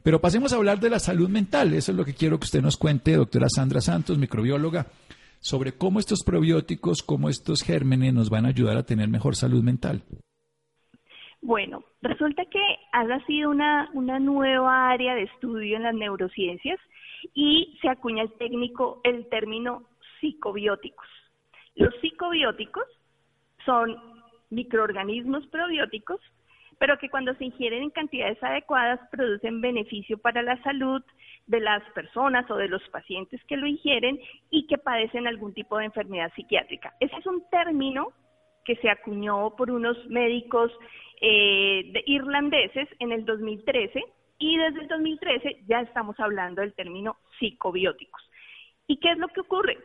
Pero 0.03 0.21
pasemos 0.21 0.53
a 0.53 0.57
hablar 0.57 0.79
de 0.81 0.91
la 0.91 0.99
salud 0.99 1.29
mental. 1.29 1.73
Eso 1.75 1.93
es 1.93 1.97
lo 1.97 2.05
que 2.05 2.15
quiero 2.15 2.39
que 2.39 2.45
usted 2.45 2.63
nos 2.63 2.77
cuente, 2.77 3.17
doctora 3.17 3.49
Sandra 3.49 3.81
Santos, 3.81 4.19
microbióloga, 4.19 4.87
sobre 5.41 5.73
cómo 5.73 6.01
estos 6.01 6.23
probióticos, 6.23 7.03
cómo 7.03 7.29
estos 7.29 7.63
gérmenes 7.63 8.13
nos 8.13 8.31
van 8.31 8.47
a 8.47 8.51
ayudar 8.51 8.77
a 8.77 8.87
tener 8.87 9.09
mejor 9.09 9.37
salud 9.37 9.63
mental. 9.63 10.03
Bueno, 11.41 11.85
resulta 12.09 12.45
que 12.47 12.61
ha 12.93 13.05
nacido 13.05 13.51
una, 13.51 13.91
una 13.93 14.19
nueva 14.19 14.91
área 14.91 15.15
de 15.15 15.23
estudio 15.23 15.77
en 15.77 15.85
las 15.85 15.95
neurociencias 15.95 16.79
y 17.35 17.79
se 17.81 17.89
acuña 17.89 18.23
el 18.23 18.33
técnico 18.35 19.01
el 19.05 19.29
término 19.29 19.85
psicobióticos. 20.21 21.07
Los 21.75 21.95
psicobióticos 22.01 22.85
son 23.65 23.97
microorganismos 24.51 25.47
probióticos 25.49 26.21
pero 26.79 26.99
que 26.99 27.09
cuando 27.09 27.35
se 27.35 27.45
ingieren 27.45 27.83
en 27.85 27.91
cantidades 27.91 28.43
adecuadas 28.43 29.01
producen 29.11 29.61
beneficio 29.61 30.19
para 30.19 30.43
la 30.43 30.63
salud 30.63 31.03
de 31.47 31.61
las 31.61 31.83
personas 31.93 32.51
o 32.51 32.57
de 32.57 32.69
los 32.69 32.83
pacientes 32.91 33.43
que 33.45 33.57
lo 33.57 33.67
ingieren 33.67 34.21
y 34.51 34.67
que 34.67 34.79
padecen 34.79 35.27
algún 35.27 35.55
tipo 35.55 35.79
de 35.79 35.87
enfermedad 35.87 36.33
psiquiátrica. 36.35 36.95
Ese 37.01 37.17
es 37.17 37.27
un 37.27 37.49
término 37.51 38.13
que 38.67 38.77
se 38.77 38.91
acuñó 38.91 39.55
por 39.57 39.71
unos 39.71 39.97
médicos 40.09 40.73
eh, 41.21 42.03
irlandeses 42.07 42.89
en 42.99 43.13
el 43.13 43.25
2013 43.25 44.05
y 44.39 44.59
desde 44.59 44.81
el 44.81 44.89
2013 44.89 45.63
ya 45.67 45.81
estamos 45.81 46.19
hablando 46.21 46.61
del 46.61 46.75
término 46.75 47.17
psicobióticos. 47.39 48.21
¿Y 48.87 48.99
qué 48.99 49.13
es 49.13 49.19
lo 49.19 49.29
que 49.29 49.41
ocurre? 49.41 49.79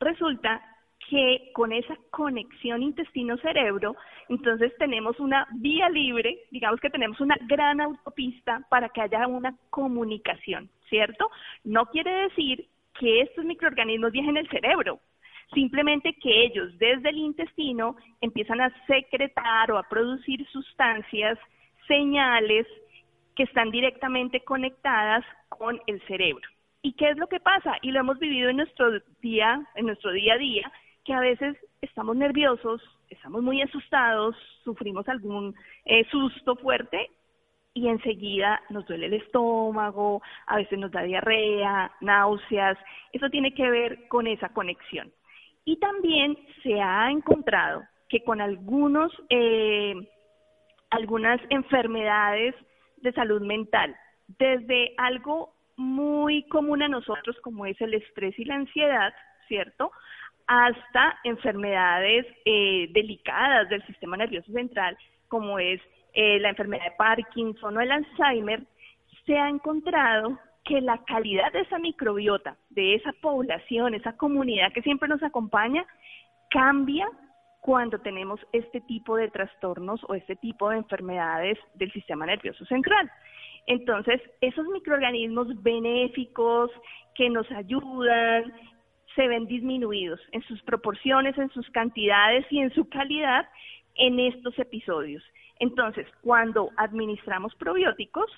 Resulta 0.00 0.60
que 1.08 1.50
con 1.52 1.72
esa 1.72 1.96
conexión 2.10 2.82
intestino-cerebro, 2.82 3.96
entonces 4.28 4.72
tenemos 4.78 5.18
una 5.20 5.46
vía 5.52 5.88
libre, 5.88 6.38
digamos 6.50 6.80
que 6.80 6.90
tenemos 6.90 7.20
una 7.20 7.36
gran 7.48 7.80
autopista 7.80 8.64
para 8.70 8.88
que 8.88 9.02
haya 9.02 9.26
una 9.26 9.54
comunicación, 9.70 10.70
¿cierto? 10.88 11.28
No 11.64 11.86
quiere 11.86 12.28
decir 12.28 12.66
que 12.98 13.22
estos 13.22 13.44
microorganismos 13.44 14.12
viajen 14.12 14.36
el 14.36 14.48
cerebro, 14.48 15.00
simplemente 15.54 16.14
que 16.14 16.44
ellos 16.44 16.76
desde 16.78 17.10
el 17.10 17.18
intestino 17.18 17.96
empiezan 18.20 18.60
a 18.60 18.72
secretar 18.86 19.70
o 19.70 19.78
a 19.78 19.88
producir 19.88 20.46
sustancias, 20.48 21.38
señales 21.86 22.66
que 23.36 23.44
están 23.44 23.70
directamente 23.70 24.40
conectadas 24.40 25.24
con 25.48 25.80
el 25.86 26.00
cerebro. 26.06 26.48
¿Y 26.82 26.94
qué 26.94 27.10
es 27.10 27.16
lo 27.16 27.28
que 27.28 27.40
pasa? 27.40 27.76
Y 27.82 27.92
lo 27.92 28.00
hemos 28.00 28.18
vivido 28.18 28.50
en 28.50 28.56
nuestro 28.56 29.00
día, 29.20 29.64
en 29.76 29.86
nuestro 29.86 30.10
día 30.12 30.34
a 30.34 30.38
día, 30.38 30.72
que 31.04 31.14
a 31.14 31.20
veces 31.20 31.56
estamos 31.80 32.16
nerviosos, 32.16 32.82
estamos 33.08 33.42
muy 33.42 33.62
asustados, 33.62 34.36
sufrimos 34.64 35.08
algún 35.08 35.54
eh, 35.84 36.04
susto 36.10 36.56
fuerte 36.56 37.10
y 37.74 37.88
enseguida 37.88 38.60
nos 38.70 38.86
duele 38.86 39.06
el 39.06 39.14
estómago, 39.14 40.22
a 40.46 40.56
veces 40.56 40.78
nos 40.78 40.90
da 40.90 41.02
diarrea, 41.02 41.92
náuseas. 42.00 42.78
Eso 43.12 43.30
tiene 43.30 43.54
que 43.54 43.70
ver 43.70 44.08
con 44.08 44.26
esa 44.26 44.50
conexión. 44.50 45.10
Y 45.64 45.78
también 45.78 46.36
se 46.62 46.80
ha 46.80 47.10
encontrado 47.10 47.82
que 48.08 48.22
con 48.24 48.40
algunos, 48.40 49.12
eh, 49.30 49.94
algunas 50.90 51.40
enfermedades 51.50 52.54
de 52.98 53.12
salud 53.12 53.42
mental, 53.42 53.96
desde 54.38 54.94
algo 54.96 55.54
muy 55.76 56.46
común 56.48 56.82
a 56.82 56.88
nosotros 56.88 57.36
como 57.42 57.66
es 57.66 57.80
el 57.80 57.94
estrés 57.94 58.38
y 58.38 58.44
la 58.44 58.56
ansiedad, 58.56 59.14
¿cierto? 59.48 59.90
hasta 60.46 61.18
enfermedades 61.24 62.26
eh, 62.44 62.88
delicadas 62.92 63.68
del 63.68 63.84
sistema 63.86 64.16
nervioso 64.16 64.52
central, 64.52 64.96
como 65.28 65.58
es 65.58 65.80
eh, 66.14 66.38
la 66.40 66.50
enfermedad 66.50 66.84
de 66.84 66.96
Parkinson 66.98 67.76
o 67.76 67.80
el 67.80 67.90
Alzheimer, 67.90 68.62
se 69.24 69.36
ha 69.36 69.48
encontrado 69.48 70.38
que 70.64 70.80
la 70.80 70.98
calidad 71.04 71.52
de 71.52 71.60
esa 71.60 71.78
microbiota, 71.78 72.56
de 72.70 72.94
esa 72.94 73.12
población, 73.20 73.94
esa 73.94 74.16
comunidad 74.16 74.72
que 74.72 74.82
siempre 74.82 75.08
nos 75.08 75.22
acompaña, 75.22 75.84
cambia 76.50 77.08
cuando 77.60 77.98
tenemos 78.00 78.40
este 78.52 78.80
tipo 78.82 79.16
de 79.16 79.28
trastornos 79.30 80.00
o 80.08 80.14
este 80.14 80.36
tipo 80.36 80.68
de 80.70 80.78
enfermedades 80.78 81.58
del 81.74 81.92
sistema 81.92 82.26
nervioso 82.26 82.64
central. 82.66 83.10
Entonces, 83.66 84.20
esos 84.40 84.66
microorganismos 84.66 85.62
benéficos 85.62 86.70
que 87.14 87.30
nos 87.30 87.48
ayudan, 87.52 88.52
se 89.14 89.28
ven 89.28 89.46
disminuidos 89.46 90.20
en 90.32 90.42
sus 90.42 90.60
proporciones, 90.62 91.36
en 91.38 91.50
sus 91.50 91.68
cantidades 91.70 92.46
y 92.50 92.60
en 92.60 92.72
su 92.72 92.88
calidad 92.88 93.48
en 93.94 94.18
estos 94.18 94.58
episodios. 94.58 95.22
Entonces, 95.58 96.06
cuando 96.22 96.70
administramos 96.76 97.54
probióticos, 97.56 98.30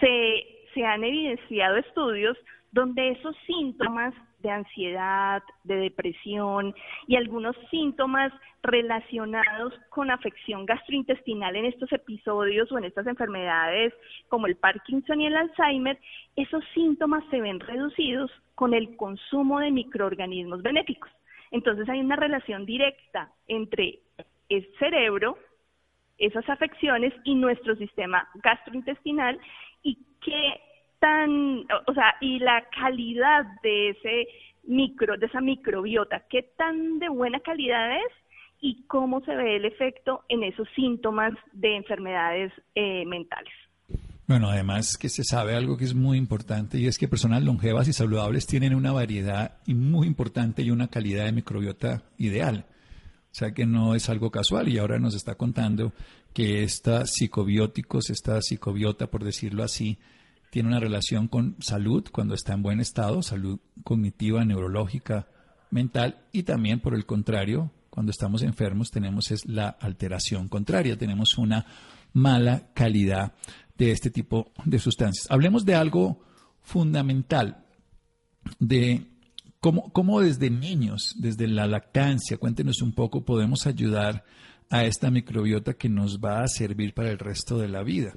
se, 0.00 0.46
se 0.76 0.84
han 0.84 1.02
evidenciado 1.02 1.78
estudios 1.78 2.36
donde 2.70 3.08
esos 3.12 3.34
síntomas 3.46 4.12
de 4.40 4.50
ansiedad, 4.50 5.42
de 5.64 5.76
depresión 5.76 6.74
y 7.06 7.16
algunos 7.16 7.56
síntomas 7.70 8.30
relacionados 8.62 9.72
con 9.88 10.10
afección 10.10 10.66
gastrointestinal 10.66 11.56
en 11.56 11.64
estos 11.64 11.90
episodios 11.92 12.70
o 12.70 12.76
en 12.76 12.84
estas 12.84 13.06
enfermedades 13.06 13.94
como 14.28 14.46
el 14.46 14.56
Parkinson 14.56 15.22
y 15.22 15.26
el 15.26 15.36
Alzheimer, 15.36 15.98
esos 16.36 16.62
síntomas 16.74 17.24
se 17.30 17.40
ven 17.40 17.58
reducidos 17.60 18.30
con 18.54 18.74
el 18.74 18.94
consumo 18.96 19.58
de 19.60 19.70
microorganismos 19.70 20.62
benéficos. 20.62 21.10
Entonces 21.50 21.88
hay 21.88 22.00
una 22.00 22.16
relación 22.16 22.66
directa 22.66 23.30
entre 23.48 24.00
el 24.50 24.68
cerebro, 24.78 25.38
esas 26.18 26.46
afecciones 26.50 27.14
y 27.24 27.34
nuestro 27.34 27.74
sistema 27.76 28.28
gastrointestinal 28.42 29.40
y 29.82 29.98
qué 30.20 30.60
y 32.20 32.38
la 32.38 32.64
calidad 32.78 33.44
de 33.62 33.90
ese 33.90 34.28
micro, 34.64 35.16
de 35.16 35.26
esa 35.26 35.40
microbiota, 35.40 36.24
qué 36.28 36.42
tan 36.56 36.98
de 36.98 37.08
buena 37.08 37.40
calidad 37.40 37.96
es 37.96 38.12
y 38.60 38.84
cómo 38.86 39.20
se 39.24 39.34
ve 39.34 39.56
el 39.56 39.64
efecto 39.64 40.24
en 40.28 40.42
esos 40.42 40.68
síntomas 40.74 41.32
de 41.52 41.76
enfermedades 41.76 42.52
eh, 42.74 43.04
mentales. 43.06 43.52
Bueno, 44.26 44.48
además 44.48 44.96
que 44.96 45.08
se 45.08 45.22
sabe 45.22 45.54
algo 45.54 45.76
que 45.76 45.84
es 45.84 45.94
muy 45.94 46.18
importante 46.18 46.78
y 46.78 46.86
es 46.86 46.98
que 46.98 47.06
personas 47.06 47.44
longevas 47.44 47.86
y 47.86 47.92
saludables 47.92 48.46
tienen 48.46 48.74
una 48.74 48.90
variedad 48.90 49.58
muy 49.66 50.08
importante 50.08 50.62
y 50.62 50.70
una 50.72 50.88
calidad 50.88 51.26
de 51.26 51.32
microbiota 51.32 52.02
ideal. 52.18 52.66
O 53.30 53.38
sea 53.38 53.52
que 53.52 53.66
no 53.66 53.94
es 53.94 54.08
algo 54.08 54.30
casual 54.30 54.68
y 54.68 54.78
ahora 54.78 54.98
nos 54.98 55.14
está 55.14 55.36
contando 55.36 55.92
que 56.34 56.64
esta 56.64 57.06
psicobióticos, 57.06 58.10
esta 58.10 58.42
psicobiota, 58.42 59.06
por 59.06 59.22
decirlo 59.22 59.62
así, 59.62 59.98
tiene 60.56 60.70
una 60.70 60.80
relación 60.80 61.28
con 61.28 61.54
salud 61.58 62.06
cuando 62.10 62.32
está 62.32 62.54
en 62.54 62.62
buen 62.62 62.80
estado, 62.80 63.20
salud 63.20 63.60
cognitiva, 63.84 64.42
neurológica, 64.42 65.28
mental 65.70 66.24
y 66.32 66.44
también 66.44 66.80
por 66.80 66.94
el 66.94 67.04
contrario, 67.04 67.70
cuando 67.90 68.08
estamos 68.08 68.40
enfermos 68.40 68.90
tenemos 68.90 69.30
es 69.32 69.44
la 69.44 69.68
alteración 69.68 70.48
contraria, 70.48 70.96
tenemos 70.96 71.36
una 71.36 71.66
mala 72.14 72.68
calidad 72.72 73.34
de 73.76 73.90
este 73.90 74.08
tipo 74.08 74.50
de 74.64 74.78
sustancias. 74.78 75.26
Hablemos 75.28 75.66
de 75.66 75.74
algo 75.74 76.22
fundamental, 76.62 77.62
de 78.58 79.02
¿Cómo, 79.60 80.22
desde 80.22 80.48
niños, 80.48 81.16
desde 81.18 81.48
la 81.48 81.66
lactancia, 81.66 82.38
cuéntenos 82.38 82.80
un 82.80 82.94
poco, 82.94 83.26
podemos 83.26 83.66
ayudar 83.66 84.24
a 84.70 84.86
esta 84.86 85.10
microbiota 85.10 85.74
que 85.74 85.90
nos 85.90 86.18
va 86.18 86.40
a 86.40 86.48
servir 86.48 86.94
para 86.94 87.10
el 87.10 87.18
resto 87.18 87.58
de 87.58 87.68
la 87.68 87.82
vida? 87.82 88.14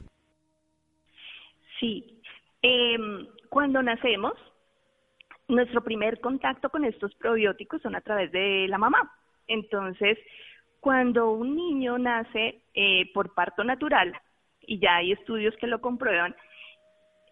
Sí, 1.80 2.19
em, 2.62 3.28
cuando 3.50 3.82
nacemos, 3.82 4.34
nuestro 5.48 5.84
primer 5.84 6.20
contacto 6.20 6.70
con 6.70 6.86
estos 6.86 7.14
probióticos 7.16 7.82
son 7.82 7.96
a 7.96 8.02
través 8.02 8.32
de 8.32 8.68
la 8.68 8.78
mamá. 8.78 9.12
Entonces, 9.48 10.18
cuando 10.80 11.32
un 11.32 11.56
niño 11.56 11.98
nace 11.98 12.62
eh, 12.74 13.12
por 13.14 13.34
parto 13.34 13.64
natural, 13.64 14.14
y 14.62 14.80
ya 14.80 14.98
hay 14.98 15.14
estudios 15.14 15.56
que 15.58 15.68
lo 15.68 15.82
comprueban, 15.82 16.36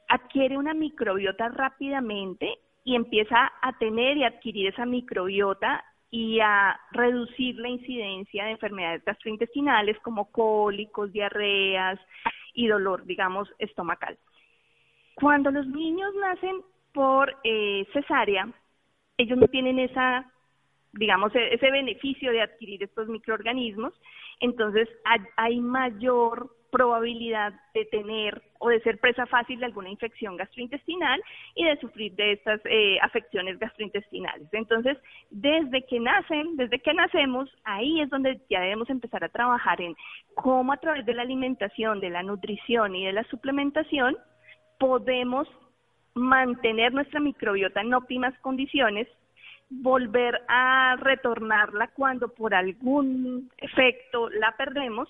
adquiere 0.09 0.57
una 0.57 0.73
microbiota 0.73 1.49
rápidamente 1.49 2.57
y 2.83 2.95
empieza 2.95 3.51
a 3.61 3.77
tener 3.77 4.17
y 4.17 4.23
adquirir 4.23 4.67
esa 4.67 4.85
microbiota 4.85 5.83
y 6.09 6.39
a 6.39 6.79
reducir 6.91 7.55
la 7.57 7.69
incidencia 7.69 8.45
de 8.45 8.51
enfermedades 8.51 9.03
gastrointestinales 9.03 9.99
como 9.99 10.31
cólicos, 10.31 11.11
diarreas 11.11 11.99
y 12.53 12.67
dolor, 12.67 13.05
digamos, 13.05 13.53
estomacal. 13.59 14.17
Cuando 15.19 15.49
los 15.49 15.65
niños 15.65 16.13
nacen 16.21 16.61
por 16.93 17.35
eh, 17.43 17.87
cesárea, 17.91 18.47
ellos 19.17 19.35
no 19.39 19.47
tienen 19.47 19.79
esa, 19.79 20.31
digamos, 20.93 21.33
e-, 21.33 21.55
ese 21.55 21.71
beneficio 21.71 22.31
de 22.31 22.41
adquirir 22.41 22.83
estos 22.83 23.07
microorganismos, 23.07 23.99
entonces 24.41 24.87
hay 25.35 25.59
mayor 25.59 26.51
probabilidad 26.71 27.53
de 27.73 27.85
tener 27.85 28.43
o 28.59 28.69
de 28.69 28.79
ser 28.81 28.99
presa 28.99 29.25
fácil 29.25 29.59
de 29.59 29.65
alguna 29.65 29.89
infección 29.89 30.37
gastrointestinal 30.37 31.19
y 31.55 31.63
de 31.63 31.79
sufrir 31.79 32.13
de 32.13 32.33
estas 32.33 32.61
eh, 32.65 32.99
afecciones 33.01 33.57
gastrointestinales. 33.57 34.47
Entonces, 34.51 34.99
desde 35.31 35.83
que 35.87 35.99
nacen, 35.99 36.57
desde 36.57 36.77
que 36.77 36.93
nacemos, 36.93 37.49
ahí 37.63 38.01
es 38.01 38.09
donde 38.11 38.39
ya 38.51 38.61
debemos 38.61 38.87
empezar 38.91 39.23
a 39.23 39.29
trabajar 39.29 39.81
en 39.81 39.95
cómo 40.35 40.73
a 40.73 40.77
través 40.77 41.07
de 41.07 41.15
la 41.15 41.23
alimentación, 41.23 41.99
de 42.01 42.11
la 42.11 42.21
nutrición 42.21 42.95
y 42.95 43.05
de 43.05 43.13
la 43.13 43.23
suplementación 43.23 44.15
podemos 44.79 45.47
mantener 46.13 46.93
nuestra 46.93 47.19
microbiota 47.19 47.81
en 47.81 47.93
óptimas 47.93 48.37
condiciones 48.39 49.07
volver 49.69 50.35
a 50.47 50.95
retornarla 50.97 51.89
cuando 51.93 52.29
por 52.29 52.55
algún 52.55 53.51
efecto 53.57 54.29
la 54.29 54.55
perdemos 54.57 55.09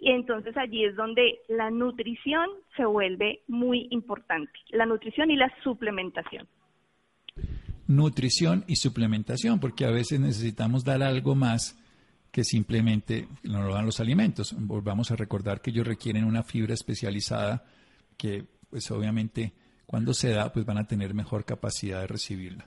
y 0.00 0.10
entonces 0.10 0.56
allí 0.56 0.84
es 0.84 0.96
donde 0.96 1.38
la 1.48 1.70
nutrición 1.70 2.46
se 2.76 2.84
vuelve 2.84 3.42
muy 3.46 3.86
importante, 3.90 4.52
la 4.70 4.86
nutrición 4.86 5.30
y 5.30 5.36
la 5.36 5.52
suplementación. 5.62 6.48
Nutrición 7.86 8.64
y 8.66 8.76
suplementación, 8.76 9.60
porque 9.60 9.84
a 9.84 9.90
veces 9.90 10.18
necesitamos 10.18 10.84
dar 10.84 11.02
algo 11.02 11.34
más 11.34 11.78
que 12.32 12.42
simplemente 12.42 13.28
nos 13.44 13.64
lo 13.64 13.74
dan 13.74 13.84
los 13.84 14.00
alimentos. 14.00 14.56
Volvamos 14.58 15.10
a 15.10 15.16
recordar 15.16 15.60
que 15.60 15.70
ellos 15.70 15.86
requieren 15.86 16.24
una 16.24 16.42
fibra 16.42 16.74
especializada 16.74 17.64
que, 18.16 18.44
pues 18.72 18.90
obviamente, 18.90 19.52
cuando 19.84 20.14
se 20.14 20.30
da, 20.30 20.50
pues 20.50 20.64
van 20.64 20.78
a 20.78 20.86
tener 20.86 21.12
mejor 21.12 21.44
capacidad 21.44 22.00
de 22.00 22.06
recibirla. 22.06 22.66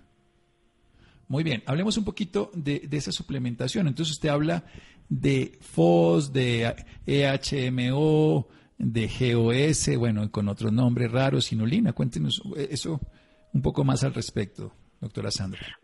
Muy 1.28 1.44
bien, 1.44 1.64
hablemos 1.66 1.98
un 1.98 2.06
poquito 2.06 2.52
de, 2.54 2.82
de 2.82 2.98
esa 2.98 3.12
suplementación. 3.12 3.88
Entonces 3.88 4.14
usted 4.14 4.30
habla 4.30 4.66
de 5.10 5.58
FOS, 5.62 6.32
de 6.32 6.76
EHMO, 7.08 8.48
de 8.78 9.08
GOS, 9.08 9.98
bueno, 9.98 10.32
con 10.32 10.48
otros 10.48 10.72
nombres 10.72 11.12
raros, 11.12 11.52
inulina. 11.52 11.94
Cuéntenos 11.94 12.44
eso 12.56 13.00
un 13.52 13.64
poco 13.64 13.84
más 13.84 14.04
al 14.04 14.14
respecto, 14.14 14.72
doctora 15.02 15.32
Sandra. 15.32 15.80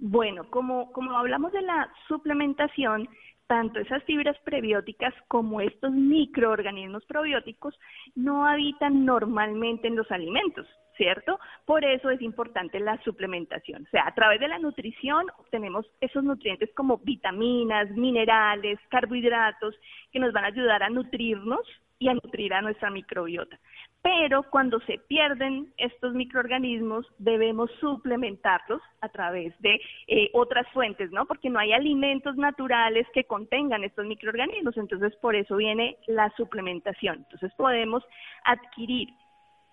Bueno, 0.00 0.48
como, 0.48 0.90
como 0.92 1.18
hablamos 1.18 1.52
de 1.52 1.60
la 1.60 1.92
suplementación, 2.08 3.06
tanto 3.48 3.80
esas 3.80 4.04
fibras 4.04 4.38
prebióticas 4.44 5.12
como 5.26 5.60
estos 5.60 5.90
microorganismos 5.90 7.04
probióticos 7.06 7.74
no 8.14 8.46
habitan 8.46 9.04
normalmente 9.04 9.88
en 9.88 9.96
los 9.96 10.10
alimentos. 10.12 10.66
¿cierto? 10.96 11.38
Por 11.64 11.84
eso 11.84 12.10
es 12.10 12.20
importante 12.20 12.80
la 12.80 13.00
suplementación. 13.04 13.84
O 13.84 13.90
sea, 13.90 14.06
a 14.06 14.14
través 14.14 14.40
de 14.40 14.48
la 14.48 14.58
nutrición 14.58 15.26
obtenemos 15.38 15.86
esos 16.00 16.24
nutrientes 16.24 16.70
como 16.74 16.98
vitaminas, 16.98 17.88
minerales, 17.92 18.80
carbohidratos, 18.90 19.76
que 20.10 20.18
nos 20.18 20.32
van 20.32 20.44
a 20.44 20.48
ayudar 20.48 20.82
a 20.82 20.90
nutrirnos 20.90 21.60
y 21.98 22.08
a 22.08 22.14
nutrir 22.14 22.54
a 22.54 22.62
nuestra 22.62 22.90
microbiota. 22.90 23.58
Pero 24.02 24.44
cuando 24.44 24.78
se 24.80 24.98
pierden 24.98 25.72
estos 25.76 26.14
microorganismos, 26.14 27.06
debemos 27.18 27.70
suplementarlos 27.80 28.80
a 29.00 29.08
través 29.08 29.58
de 29.60 29.80
eh, 30.06 30.30
otras 30.32 30.66
fuentes, 30.72 31.10
¿no? 31.10 31.26
Porque 31.26 31.50
no 31.50 31.58
hay 31.58 31.72
alimentos 31.72 32.36
naturales 32.36 33.06
que 33.12 33.24
contengan 33.24 33.82
estos 33.82 34.06
microorganismos. 34.06 34.76
Entonces, 34.76 35.14
por 35.16 35.34
eso 35.34 35.56
viene 35.56 35.98
la 36.06 36.32
suplementación. 36.36 37.16
Entonces, 37.16 37.52
podemos 37.56 38.04
adquirir 38.44 39.08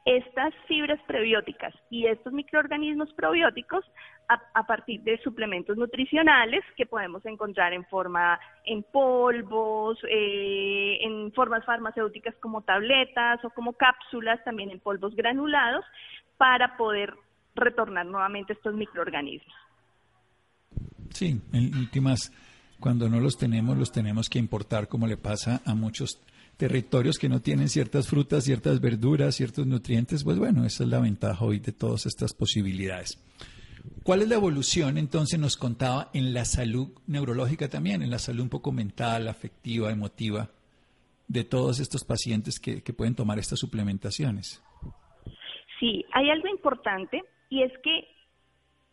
estas 0.06 0.54
fibras 0.68 1.00
prebióticas 1.08 1.74
y 1.89 2.06
estos 2.06 2.32
microorganismos 2.32 3.12
probióticos 3.13 3.84
a, 4.28 4.65
partir 4.65 5.02
de 5.02 5.20
suplementos 5.24 5.78
nutricionales 5.78 6.63
que 6.78 6.86
podemos 6.86 7.26
encontrar 7.26 7.74
en 7.74 7.86
forma 7.86 8.39
en 8.65 8.84
polvos, 8.84 10.00
eh, 10.10 10.98
en 11.02 11.32
formas 11.34 11.65
farmacéuticas 11.65 12.36
como 12.39 12.62
tabletas 12.62 13.44
o 13.44 13.50
como 13.50 13.74
cápsulas, 13.74 14.44
también 14.44 14.70
en 14.72 14.80
polvos 14.80 15.15
granulados, 15.15 15.86
para 16.38 16.78
poder 16.78 17.13
retornar 17.56 18.06
nuevamente 18.06 18.54
estos 18.54 18.76
microorganismos. 18.76 19.56
Sí, 21.12 21.39
en 21.54 21.76
últimas, 21.76 22.32
cuando 22.80 23.10
no 23.10 23.20
los 23.20 23.38
tenemos, 23.38 23.78
los 23.78 23.91
tenemos 23.91 24.28
que 24.30 24.39
importar, 24.39 24.88
como 24.88 25.08
le 25.08 25.18
pasa 25.18 25.62
a 25.65 25.74
muchos 25.76 26.20
territorios 26.58 27.18
que 27.18 27.30
no 27.30 27.41
tienen 27.41 27.70
ciertas 27.70 28.08
frutas, 28.08 28.44
ciertas 28.44 28.80
verduras, 28.82 29.36
ciertos 29.36 29.68
nutrientes, 29.68 30.24
pues 30.24 30.38
bueno, 30.38 30.65
esa 30.65 30.84
es 30.84 30.89
la 30.89 31.00
ventaja 31.00 31.44
hoy 31.44 31.60
de 31.60 31.72
todas 31.72 32.06
estas 32.06 32.34
posibilidades. 32.34 33.22
¿Cuál 34.04 34.22
es 34.22 34.30
la 34.30 34.36
evolución 34.36 34.98
entonces 34.98 35.39
nos 35.39 35.58
contaba 35.58 36.10
en 36.13 36.34
la 36.34 36.46
salud 36.46 36.89
neurológica 37.08 37.70
también, 37.70 38.02
en 38.02 38.10
la 38.10 38.20
salud 38.20 38.44
un 38.44 38.50
poco 38.50 38.72
mental, 38.72 39.28
afectiva, 39.28 39.91
emotiva 39.91 40.50
de 41.28 41.44
todos 41.44 41.80
estos 41.80 42.04
pacientes 42.04 42.60
que, 42.60 42.84
que 42.84 42.94
pueden 42.94 43.15
tomar 43.15 43.39
estas 43.39 43.60
suplementaciones? 43.60 44.63
Sí, 45.80 46.06
hay 46.13 46.30
algo 46.30 46.48
importante 46.48 47.24
y 47.50 47.63
es 47.63 47.72
que, 47.80 48.08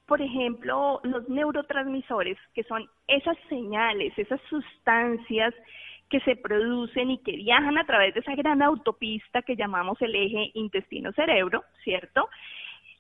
por 0.06 0.20
ejemplo, 0.20 1.00
los 1.04 1.28
neurotransmisores, 1.28 2.38
que 2.54 2.64
son 2.64 2.88
esas 3.06 3.36
señales, 3.48 4.12
esas 4.18 4.40
sustancias 4.48 5.54
que 6.12 6.20
se 6.20 6.36
producen 6.36 7.10
y 7.10 7.18
que 7.22 7.32
viajan 7.32 7.78
a 7.78 7.86
través 7.86 8.12
de 8.12 8.20
esa 8.20 8.34
gran 8.34 8.60
autopista 8.60 9.40
que 9.40 9.56
llamamos 9.56 9.96
el 10.02 10.14
eje 10.14 10.50
intestino-cerebro, 10.52 11.64
¿cierto? 11.82 12.28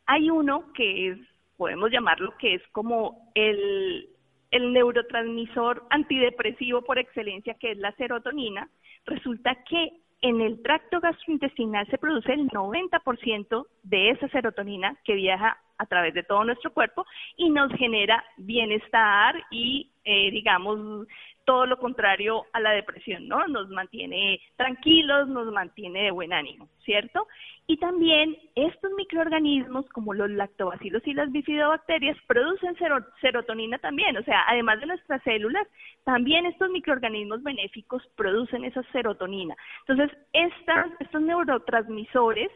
Hay 0.06 0.30
uno 0.30 0.72
que 0.72 1.10
es 1.10 1.18
podemos 1.58 1.90
llamarlo, 1.90 2.34
que 2.38 2.54
es 2.54 2.62
como 2.72 3.30
el, 3.34 4.08
el 4.50 4.72
neurotransmisor 4.72 5.84
antidepresivo 5.90 6.82
por 6.82 6.98
excelencia, 6.98 7.54
que 7.54 7.72
es 7.72 7.78
la 7.78 7.92
serotonina, 7.92 8.68
resulta 9.04 9.62
que 9.68 9.92
en 10.22 10.40
el 10.40 10.62
tracto 10.62 11.00
gastrointestinal 11.00 11.86
se 11.88 11.98
produce 11.98 12.32
el 12.32 12.48
90% 12.48 13.66
de 13.82 14.10
esa 14.10 14.28
serotonina 14.28 14.96
que 15.04 15.14
viaja 15.14 15.58
a 15.78 15.86
través 15.86 16.14
de 16.14 16.22
todo 16.22 16.44
nuestro 16.44 16.72
cuerpo 16.72 17.04
y 17.36 17.50
nos 17.50 17.70
genera 17.74 18.24
bienestar 18.38 19.34
y, 19.50 19.90
eh, 20.04 20.30
digamos, 20.30 21.06
todo 21.44 21.66
lo 21.66 21.78
contrario 21.78 22.44
a 22.52 22.60
la 22.60 22.70
depresión, 22.72 23.28
¿no? 23.28 23.46
Nos 23.48 23.68
mantiene 23.68 24.40
tranquilos, 24.56 25.28
nos 25.28 25.52
mantiene 25.52 26.04
de 26.04 26.10
buen 26.10 26.32
ánimo, 26.32 26.68
¿cierto? 26.84 27.26
Y 27.66 27.76
también 27.78 28.36
estos 28.54 28.92
microorganismos, 28.96 29.88
como 29.90 30.14
los 30.14 30.30
lactobacilos 30.30 31.06
y 31.06 31.14
las 31.14 31.30
bifidobacterias, 31.30 32.16
producen 32.26 32.76
serotonina 33.20 33.78
también, 33.78 34.16
o 34.16 34.22
sea, 34.22 34.42
además 34.48 34.80
de 34.80 34.86
nuestras 34.86 35.22
células, 35.22 35.66
también 36.04 36.46
estos 36.46 36.70
microorganismos 36.70 37.42
benéficos 37.42 38.02
producen 38.16 38.64
esa 38.64 38.82
serotonina. 38.92 39.54
Entonces, 39.86 40.16
estas, 40.32 40.88
estos 41.00 41.22
neurotransmisores 41.22 42.50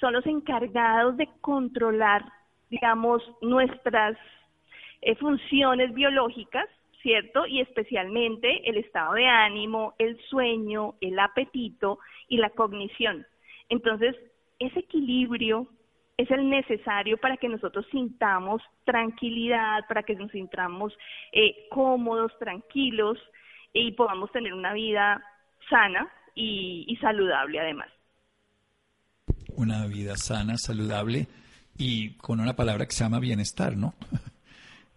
son 0.00 0.14
los 0.14 0.26
encargados 0.26 1.16
de 1.16 1.28
controlar, 1.40 2.24
digamos, 2.70 3.22
nuestras 3.40 4.16
eh, 5.00 5.14
funciones 5.16 5.92
biológicas 5.94 6.68
¿cierto? 7.02 7.46
Y 7.46 7.60
especialmente 7.60 8.68
el 8.68 8.76
estado 8.76 9.14
de 9.14 9.26
ánimo, 9.26 9.94
el 9.98 10.18
sueño, 10.28 10.94
el 11.00 11.18
apetito 11.18 11.98
y 12.28 12.36
la 12.36 12.50
cognición. 12.50 13.26
Entonces, 13.68 14.16
ese 14.58 14.80
equilibrio 14.80 15.66
es 16.16 16.30
el 16.30 16.48
necesario 16.48 17.16
para 17.18 17.36
que 17.36 17.48
nosotros 17.48 17.86
sintamos 17.90 18.62
tranquilidad, 18.84 19.86
para 19.88 20.02
que 20.02 20.14
nos 20.14 20.30
sintamos 20.30 20.92
eh, 21.32 21.68
cómodos, 21.70 22.32
tranquilos 22.38 23.18
y 23.72 23.92
podamos 23.92 24.30
tener 24.30 24.54
una 24.54 24.72
vida 24.72 25.22
sana 25.68 26.10
y, 26.34 26.84
y 26.86 26.96
saludable 26.96 27.58
además. 27.58 27.88
Una 29.56 29.86
vida 29.86 30.16
sana, 30.16 30.56
saludable 30.56 31.26
y 31.76 32.16
con 32.16 32.40
una 32.40 32.54
palabra 32.54 32.86
que 32.86 32.92
se 32.92 33.04
llama 33.04 33.18
bienestar, 33.18 33.76
¿no? 33.76 33.94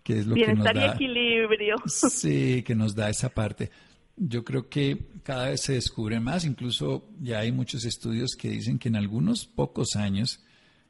Que 0.05 0.19
es 0.19 0.27
lo 0.27 0.35
Bienestar 0.35 0.73
que 0.73 0.79
nos 0.79 0.87
da, 0.87 0.93
y 0.93 0.95
equilibrio. 0.95 1.75
Sí, 1.87 2.61
que 2.61 2.75
nos 2.75 2.93
da 2.93 3.09
esa 3.09 3.29
parte. 3.29 3.71
Yo 4.15 4.45
creo 4.45 4.69
que 4.69 5.07
cada 5.23 5.49
vez 5.49 5.61
se 5.61 5.73
descubre 5.73 6.19
más, 6.19 6.45
incluso 6.45 7.09
ya 7.19 7.39
hay 7.39 7.51
muchos 7.51 7.85
estudios 7.85 8.35
que 8.37 8.51
dicen 8.51 8.77
que 8.77 8.87
en 8.87 8.97
algunos 8.97 9.47
pocos 9.47 9.95
años 9.95 10.45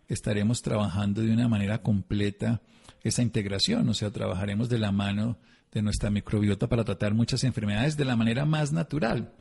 estaremos 0.10 0.62
trabajando 0.62 1.22
de 1.22 1.32
una 1.32 1.48
manera 1.48 1.82
completa 1.82 2.62
esa 3.04 3.22
integración, 3.22 3.88
o 3.88 3.94
sea, 3.94 4.12
trabajaremos 4.12 4.68
de 4.68 4.80
la 4.80 4.92
mano 4.92 5.38
de 5.72 5.82
nuestra 5.82 6.10
microbiota 6.10 6.68
para 6.68 6.84
tratar 6.84 7.14
muchas 7.14 7.46
enfermedades 7.46 7.96
de 7.96 8.04
la 8.04 8.18
manera 8.18 8.46
más 8.46 8.74
natural. 8.74 9.34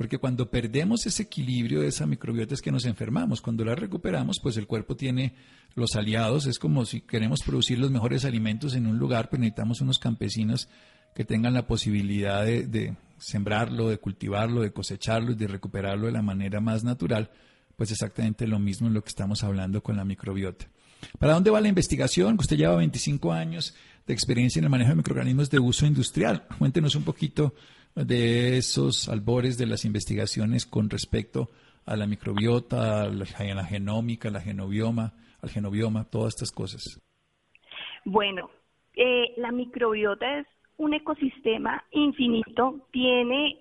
Porque 0.00 0.16
cuando 0.16 0.50
perdemos 0.50 1.04
ese 1.04 1.24
equilibrio 1.24 1.82
de 1.82 1.88
esa 1.88 2.06
microbiota 2.06 2.54
es 2.54 2.62
que 2.62 2.72
nos 2.72 2.86
enfermamos. 2.86 3.42
Cuando 3.42 3.66
la 3.66 3.74
recuperamos, 3.74 4.38
pues 4.42 4.56
el 4.56 4.66
cuerpo 4.66 4.96
tiene 4.96 5.34
los 5.74 5.94
aliados. 5.94 6.46
Es 6.46 6.58
como 6.58 6.86
si 6.86 7.02
queremos 7.02 7.42
producir 7.42 7.78
los 7.78 7.90
mejores 7.90 8.24
alimentos 8.24 8.74
en 8.74 8.86
un 8.86 8.98
lugar, 8.98 9.28
pues 9.28 9.40
necesitamos 9.40 9.82
unos 9.82 9.98
campesinos 9.98 10.70
que 11.14 11.26
tengan 11.26 11.52
la 11.52 11.66
posibilidad 11.66 12.46
de, 12.46 12.96
sembrarlo, 13.18 13.90
de 13.90 13.98
cultivarlo, 13.98 14.62
de 14.62 14.72
cosecharlo 14.72 15.32
y 15.32 15.34
de 15.34 15.48
recuperarlo 15.48 16.06
de 16.06 16.12
la 16.12 16.22
manera 16.22 16.62
más 16.62 16.82
natural. 16.82 17.30
Pues 17.76 17.90
exactamente 17.90 18.46
lo 18.46 18.58
mismo 18.58 18.88
es 18.88 18.94
lo 18.94 19.02
que 19.02 19.10
estamos 19.10 19.44
hablando 19.44 19.82
con 19.82 19.98
la 19.98 20.06
microbiota. 20.06 20.66
¿Para 21.18 21.34
dónde 21.34 21.50
va 21.50 21.60
la 21.60 21.68
investigación? 21.68 22.38
Usted 22.40 22.56
lleva 22.56 22.74
25 22.76 23.34
años 23.34 23.74
de 24.06 24.14
experiencia 24.14 24.60
en 24.60 24.64
el 24.64 24.70
manejo 24.70 24.92
de 24.92 24.96
microorganismos 24.96 25.50
de 25.50 25.58
uso 25.58 25.84
industrial. 25.84 26.46
Cuéntenos 26.58 26.94
un 26.94 27.02
poquito 27.02 27.52
de 28.04 28.56
esos 28.56 29.08
albores 29.08 29.58
de 29.58 29.66
las 29.66 29.84
investigaciones 29.84 30.66
con 30.66 30.90
respecto 30.90 31.50
a 31.86 31.96
la 31.96 32.06
microbiota, 32.06 33.02
a 33.02 33.08
la, 33.08 33.26
genómica, 33.64 34.30
la 34.30 34.40
genobioma, 34.40 35.12
al 35.42 35.50
genobioma, 35.50 36.04
todas 36.04 36.34
estas 36.34 36.52
cosas? 36.52 37.00
Bueno, 38.04 38.50
eh, 38.94 39.34
la 39.36 39.50
microbiota 39.52 40.38
es 40.38 40.46
un 40.76 40.94
ecosistema 40.94 41.84
infinito, 41.90 42.86
tiene 42.90 43.58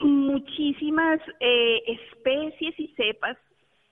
muchísimas 0.00 1.20
eh, 1.40 1.82
especies 1.86 2.78
y 2.78 2.88
cepas 2.96 3.36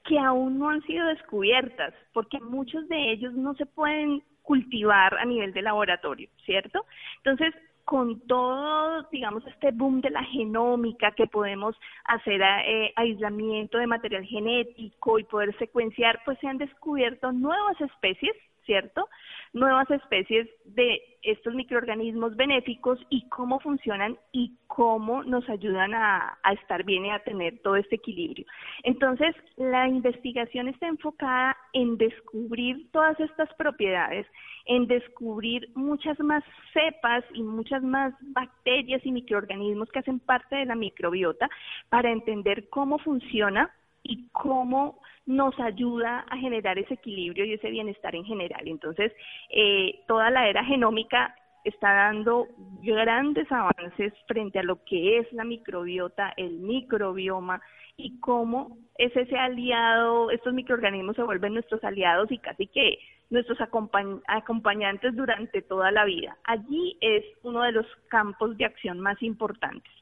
que 0.04 0.18
aún 0.18 0.58
no 0.58 0.70
han 0.70 0.82
sido 0.82 1.06
descubiertas, 1.06 1.94
porque 2.12 2.40
muchos 2.40 2.88
de 2.88 3.12
ellos 3.12 3.34
no 3.34 3.54
se 3.54 3.66
pueden 3.66 4.22
cultivar 4.42 5.18
a 5.18 5.26
nivel 5.26 5.52
de 5.52 5.60
laboratorio, 5.60 6.30
¿cierto? 6.46 6.86
Entonces, 7.18 7.54
con 7.88 8.20
todo, 8.26 9.02
digamos, 9.10 9.46
este 9.46 9.70
boom 9.70 10.02
de 10.02 10.10
la 10.10 10.22
genómica 10.22 11.12
que 11.12 11.26
podemos 11.26 11.74
hacer 12.04 12.42
eh, 12.42 12.92
aislamiento 12.96 13.78
de 13.78 13.86
material 13.86 14.26
genético 14.26 15.18
y 15.18 15.24
poder 15.24 15.56
secuenciar, 15.56 16.20
pues 16.26 16.38
se 16.38 16.48
han 16.48 16.58
descubierto 16.58 17.32
nuevas 17.32 17.80
especies 17.80 18.36
¿cierto? 18.68 19.08
Nuevas 19.54 19.90
especies 19.90 20.46
de 20.66 21.00
estos 21.22 21.54
microorganismos 21.54 22.36
benéficos 22.36 22.98
y 23.08 23.26
cómo 23.30 23.60
funcionan 23.60 24.18
y 24.30 24.58
cómo 24.66 25.24
nos 25.24 25.48
ayudan 25.48 25.94
a, 25.94 26.38
estar 26.52 26.84
bien 26.84 27.06
y 27.06 27.10
a 27.10 27.24
tener 27.24 27.60
todo 27.62 27.76
este 27.76 27.96
equilibrio. 27.96 28.44
Entonces, 28.82 29.34
la 29.56 29.88
investigación 29.88 30.68
está 30.68 30.86
enfocada 30.86 31.56
en 31.72 31.96
descubrir 31.96 32.90
todas 32.92 33.18
estas 33.20 33.52
propiedades, 33.54 34.26
en 34.68 34.86
descubrir 34.86 35.70
muchas 35.74 36.20
más 36.20 36.44
cepas 36.72 37.24
y 37.32 37.42
muchas 37.42 37.82
más 37.82 38.14
bacterias 38.20 39.04
y 39.04 39.10
microorganismos 39.10 39.90
que 39.90 39.98
hacen 39.98 40.20
parte 40.20 40.56
de 40.56 40.66
la 40.66 40.74
microbiota 40.74 41.48
para 41.88 42.12
entender 42.12 42.68
cómo 42.68 42.98
funciona 42.98 43.74
y 44.02 44.28
cómo 44.28 45.00
nos 45.26 45.58
ayuda 45.58 46.24
a 46.28 46.36
generar 46.36 46.78
ese 46.78 46.94
equilibrio 46.94 47.46
y 47.46 47.54
ese 47.54 47.70
bienestar 47.70 48.14
en 48.14 48.24
general. 48.24 48.68
Entonces, 48.68 49.12
eh, 49.50 50.00
toda 50.06 50.30
la 50.30 50.48
era 50.48 50.62
genómica 50.64 51.34
está 51.64 51.92
dando 51.92 52.46
grandes 52.82 53.50
avances 53.50 54.12
frente 54.26 54.58
a 54.58 54.62
lo 54.62 54.84
que 54.84 55.18
es 55.18 55.32
la 55.32 55.44
microbiota, 55.44 56.32
el 56.36 56.58
microbioma 56.58 57.60
y 57.96 58.20
cómo 58.20 58.76
es 58.96 59.14
ese 59.16 59.36
aliado, 59.36 60.30
estos 60.30 60.52
microorganismos 60.52 61.16
se 61.16 61.22
vuelven 61.22 61.54
nuestros 61.54 61.82
aliados 61.84 62.30
y 62.30 62.38
casi 62.38 62.66
que 62.66 62.98
nuestros 63.30 63.58
acompañantes 63.60 65.14
durante 65.14 65.62
toda 65.62 65.90
la 65.90 66.04
vida. 66.04 66.36
Allí 66.44 66.96
es 67.00 67.24
uno 67.42 67.62
de 67.62 67.72
los 67.72 67.86
campos 68.08 68.56
de 68.56 68.64
acción 68.64 69.00
más 69.00 69.22
importantes. 69.22 69.92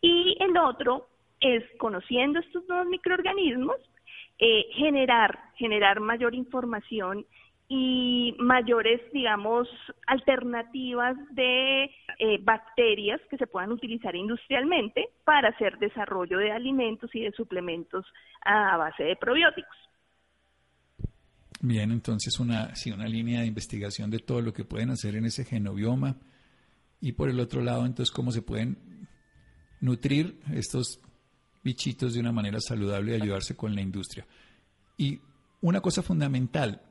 Y 0.00 0.36
el 0.40 0.56
otro 0.58 1.06
es, 1.40 1.64
conociendo 1.78 2.40
estos 2.40 2.66
nuevos 2.68 2.86
microorganismos, 2.86 3.76
eh, 4.38 4.66
generar, 4.74 5.38
generar 5.56 6.00
mayor 6.00 6.34
información 6.34 7.24
y 7.68 8.34
mayores, 8.38 9.00
digamos, 9.12 9.68
alternativas 10.06 11.16
de 11.34 11.84
eh, 12.18 12.38
bacterias 12.42 13.20
que 13.30 13.38
se 13.38 13.46
puedan 13.46 13.72
utilizar 13.72 14.14
industrialmente 14.14 15.08
para 15.24 15.48
hacer 15.48 15.78
desarrollo 15.78 16.38
de 16.38 16.52
alimentos 16.52 17.14
y 17.14 17.20
de 17.20 17.32
suplementos 17.32 18.04
a 18.42 18.76
base 18.76 19.04
de 19.04 19.16
probióticos. 19.16 19.76
Bien, 21.66 21.92
entonces 21.92 22.38
una, 22.40 22.76
sí, 22.76 22.90
una 22.90 23.08
línea 23.08 23.40
de 23.40 23.46
investigación 23.46 24.10
de 24.10 24.18
todo 24.18 24.42
lo 24.42 24.52
que 24.52 24.66
pueden 24.66 24.90
hacer 24.90 25.16
en 25.16 25.24
ese 25.24 25.46
genobioma 25.46 26.18
y 27.00 27.12
por 27.12 27.30
el 27.30 27.40
otro 27.40 27.62
lado, 27.62 27.86
entonces, 27.86 28.12
cómo 28.12 28.32
se 28.32 28.42
pueden 28.42 29.08
nutrir 29.80 30.42
estos 30.52 31.00
bichitos 31.62 32.12
de 32.12 32.20
una 32.20 32.32
manera 32.32 32.60
saludable 32.60 33.12
y 33.12 33.22
ayudarse 33.22 33.56
con 33.56 33.74
la 33.74 33.80
industria. 33.80 34.26
Y 34.98 35.20
una 35.62 35.80
cosa 35.80 36.02
fundamental, 36.02 36.82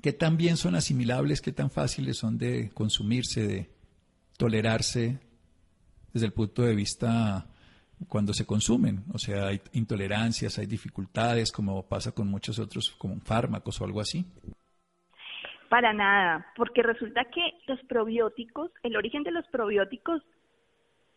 que 0.00 0.12
tan 0.12 0.36
bien 0.36 0.56
son 0.56 0.76
asimilables, 0.76 1.40
que 1.40 1.50
tan 1.50 1.68
fáciles 1.68 2.18
son 2.18 2.38
de 2.38 2.70
consumirse, 2.74 3.48
de 3.48 3.70
tolerarse 4.36 5.18
desde 6.12 6.26
el 6.26 6.32
punto 6.32 6.62
de 6.62 6.76
vista 6.76 7.50
cuando 8.06 8.32
se 8.32 8.46
consumen. 8.46 9.04
O 9.12 9.18
sea, 9.18 9.48
hay 9.48 9.60
intolerancias, 9.72 10.58
hay 10.58 10.66
dificultades, 10.66 11.50
como 11.50 11.88
pasa 11.88 12.12
con 12.12 12.28
muchos 12.28 12.58
otros, 12.58 12.94
como 12.98 13.20
fármacos 13.20 13.80
o 13.80 13.84
algo 13.84 14.00
así. 14.00 14.24
Para 15.68 15.92
nada, 15.92 16.46
porque 16.56 16.82
resulta 16.82 17.24
que 17.24 17.42
los 17.66 17.80
probióticos, 17.84 18.70
el 18.82 18.96
origen 18.96 19.22
de 19.22 19.32
los 19.32 19.46
probióticos 19.48 20.22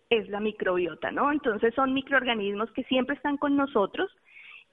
es 0.09 0.27
la 0.27 0.41
microbiota, 0.41 1.09
¿no? 1.11 1.31
Entonces 1.31 1.73
son 1.73 1.93
microorganismos 1.93 2.69
que 2.71 2.83
siempre 2.83 3.15
están 3.15 3.37
con 3.37 3.55
nosotros. 3.55 4.11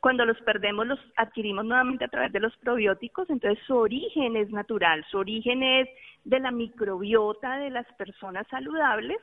Cuando 0.01 0.25
los 0.25 0.41
perdemos 0.43 0.87
los 0.87 0.99
adquirimos 1.17 1.65
nuevamente 1.65 2.05
a 2.05 2.09
través 2.09 2.33
de 2.33 2.41
los 2.41 2.57
probióticos, 2.57 3.31
entonces 3.31 3.63
su 3.67 3.77
origen 3.77 4.37
es 4.37 4.51
natural, 4.51 5.05
su 5.11 5.19
origen 5.19 5.63
es 5.63 5.89
de 6.25 6.41
la 6.41 6.51
microbiota 6.51 7.59
de 7.59 7.71
las 7.71 7.87
personas 7.95 8.47
saludables, 8.49 9.19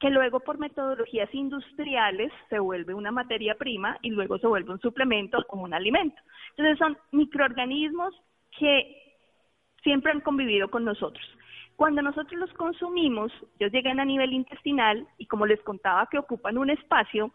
que 0.00 0.10
luego 0.10 0.40
por 0.40 0.58
metodologías 0.58 1.32
industriales 1.34 2.32
se 2.48 2.58
vuelve 2.58 2.94
una 2.94 3.10
materia 3.10 3.56
prima 3.56 3.98
y 4.02 4.10
luego 4.10 4.38
se 4.38 4.46
vuelve 4.46 4.72
un 4.72 4.80
suplemento 4.80 5.44
como 5.48 5.64
un 5.64 5.74
alimento. 5.74 6.20
Entonces 6.50 6.78
son 6.78 6.96
microorganismos 7.12 8.14
que 8.58 9.16
siempre 9.82 10.12
han 10.12 10.20
convivido 10.20 10.70
con 10.70 10.84
nosotros. 10.84 11.24
Cuando 11.76 12.02
nosotros 12.02 12.40
los 12.40 12.52
consumimos, 12.54 13.32
ellos 13.58 13.72
llegan 13.72 14.00
a 14.00 14.04
nivel 14.04 14.32
intestinal 14.32 15.06
y 15.16 15.26
como 15.26 15.46
les 15.46 15.60
contaba 15.62 16.08
que 16.10 16.18
ocupan 16.18 16.58
un 16.58 16.70
espacio, 16.70 17.32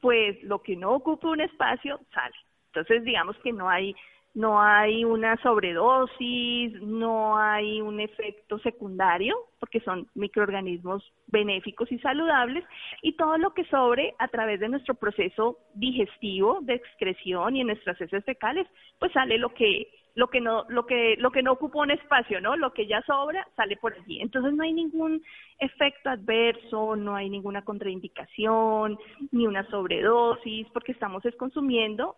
pues 0.00 0.42
lo 0.42 0.62
que 0.62 0.76
no 0.76 0.92
ocupa 0.92 1.28
un 1.28 1.40
espacio 1.40 2.00
sale. 2.12 2.34
Entonces, 2.66 3.04
digamos 3.04 3.36
que 3.38 3.52
no 3.52 3.70
hay 3.70 3.94
no 4.36 4.60
hay 4.60 5.02
una 5.02 5.34
sobredosis, 5.38 6.74
no 6.82 7.38
hay 7.38 7.80
un 7.80 8.00
efecto 8.00 8.58
secundario, 8.58 9.34
porque 9.58 9.80
son 9.80 10.08
microorganismos 10.14 11.02
benéficos 11.28 11.90
y 11.90 11.98
saludables, 12.00 12.62
y 13.00 13.16
todo 13.16 13.38
lo 13.38 13.54
que 13.54 13.64
sobre 13.64 14.14
a 14.18 14.28
través 14.28 14.60
de 14.60 14.68
nuestro 14.68 14.94
proceso 14.94 15.56
digestivo 15.72 16.58
de 16.60 16.74
excreción 16.74 17.56
y 17.56 17.62
en 17.62 17.68
nuestras 17.68 17.98
heces 17.98 18.26
fecales, 18.26 18.68
pues 18.98 19.10
sale 19.12 19.38
lo 19.38 19.54
que 19.54 19.88
lo 20.14 20.28
que 20.28 20.42
no 20.42 20.66
lo 20.68 20.84
que 20.84 21.16
lo 21.18 21.30
que 21.30 21.42
no 21.42 21.52
ocupa 21.52 21.78
un 21.80 21.90
espacio, 21.90 22.38
¿no? 22.38 22.58
Lo 22.58 22.74
que 22.74 22.86
ya 22.86 23.00
sobra 23.02 23.48
sale 23.56 23.78
por 23.78 23.94
allí. 23.94 24.20
Entonces 24.20 24.52
no 24.52 24.64
hay 24.64 24.74
ningún 24.74 25.22
efecto 25.58 26.10
adverso, 26.10 26.94
no 26.94 27.16
hay 27.16 27.30
ninguna 27.30 27.62
contraindicación, 27.62 28.98
ni 29.32 29.46
una 29.46 29.66
sobredosis, 29.70 30.66
porque 30.74 30.92
estamos 30.92 31.22
consumiendo 31.38 32.16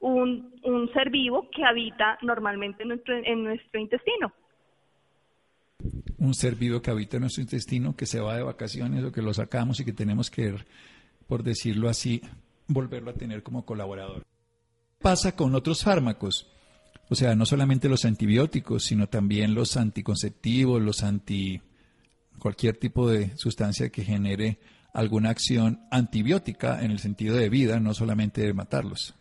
un, 0.00 0.54
un 0.64 0.92
ser 0.92 1.10
vivo 1.10 1.48
que 1.54 1.64
habita 1.64 2.18
normalmente 2.22 2.82
en 2.82 2.88
nuestro, 3.44 3.80
intestino. 3.80 4.32
Un 6.18 6.34
ser 6.34 6.56
vivo 6.56 6.82
que 6.82 6.90
habita 6.90 7.16
en 7.16 7.22
nuestro 7.22 7.42
intestino, 7.42 7.94
que 7.94 8.06
se 8.06 8.20
va 8.20 8.36
de 8.36 8.42
vacaciones 8.42 9.04
o 9.04 9.12
que 9.12 9.22
lo 9.22 9.32
sacamos 9.32 9.80
y 9.80 9.84
que 9.84 9.92
tenemos 9.92 10.30
que, 10.30 10.54
por 11.26 11.42
decirlo 11.42 11.88
así, 11.88 12.20
volverlo 12.66 13.10
a 13.10 13.14
tener 13.14 13.42
como 13.42 13.64
colaborador. 13.64 14.22
Pasa 15.00 15.34
con 15.34 15.54
otros 15.54 15.82
fármacos, 15.82 16.50
o 17.08 17.14
sea, 17.14 17.34
no 17.34 17.46
solamente 17.46 17.88
los 17.88 18.04
antibióticos, 18.04 18.84
sino 18.84 19.08
también 19.08 19.54
los 19.54 19.76
anticonceptivos, 19.76 20.80
los 20.80 21.02
anti 21.02 21.60
cualquier 22.38 22.76
tipo 22.78 23.08
de 23.08 23.36
sustancia 23.36 23.90
que 23.90 24.02
genere 24.02 24.58
alguna 24.94 25.30
acción 25.30 25.80
antibiótica 25.90 26.82
en 26.82 26.90
el 26.90 26.98
sentido 26.98 27.36
de 27.36 27.48
vida, 27.48 27.80
no 27.80 27.94
solamente 27.94 28.40
de 28.40 28.54
matarlos. 28.54 29.14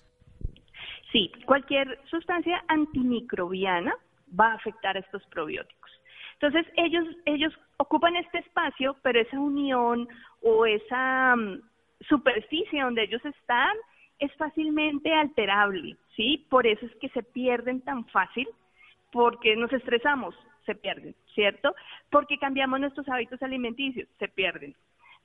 Sí, 1.11 1.31
cualquier 1.45 1.99
sustancia 2.05 2.63
antimicrobiana 2.67 3.95
va 4.39 4.51
a 4.51 4.55
afectar 4.55 4.95
a 4.95 4.99
estos 4.99 5.25
probióticos. 5.27 5.91
Entonces, 6.33 6.71
ellos, 6.77 7.05
ellos 7.25 7.53
ocupan 7.77 8.15
este 8.15 8.39
espacio, 8.39 8.95
pero 9.01 9.19
esa 9.19 9.39
unión 9.39 10.07
o 10.41 10.65
esa 10.65 11.35
mm, 11.35 11.61
superficie 12.07 12.81
donde 12.81 13.03
ellos 13.03 13.23
están 13.25 13.75
es 14.19 14.33
fácilmente 14.35 15.13
alterable, 15.13 15.95
¿sí? 16.15 16.45
Por 16.49 16.67
eso 16.67 16.85
es 16.85 16.95
que 16.97 17.09
se 17.09 17.23
pierden 17.23 17.81
tan 17.81 18.05
fácil, 18.07 18.47
porque 19.11 19.55
nos 19.55 19.71
estresamos, 19.73 20.35
se 20.65 20.75
pierden, 20.75 21.15
¿cierto? 21.33 21.73
Porque 22.09 22.37
cambiamos 22.37 22.79
nuestros 22.79 23.07
hábitos 23.09 23.41
alimenticios, 23.41 24.07
se 24.19 24.27
pierden. 24.27 24.75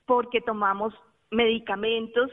Porque 0.06 0.40
tomamos 0.40 0.94
medicamentos 1.30 2.30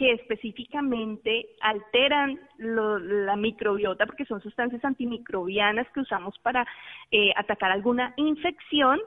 que 0.00 0.12
específicamente 0.12 1.50
alteran 1.60 2.40
la 2.56 3.36
microbiota, 3.36 4.06
porque 4.06 4.24
son 4.24 4.40
sustancias 4.40 4.82
antimicrobianas 4.82 5.86
que 5.92 6.00
usamos 6.00 6.38
para 6.38 6.66
eh, 7.10 7.32
atacar 7.36 7.70
alguna 7.70 8.14
infección, 8.16 8.98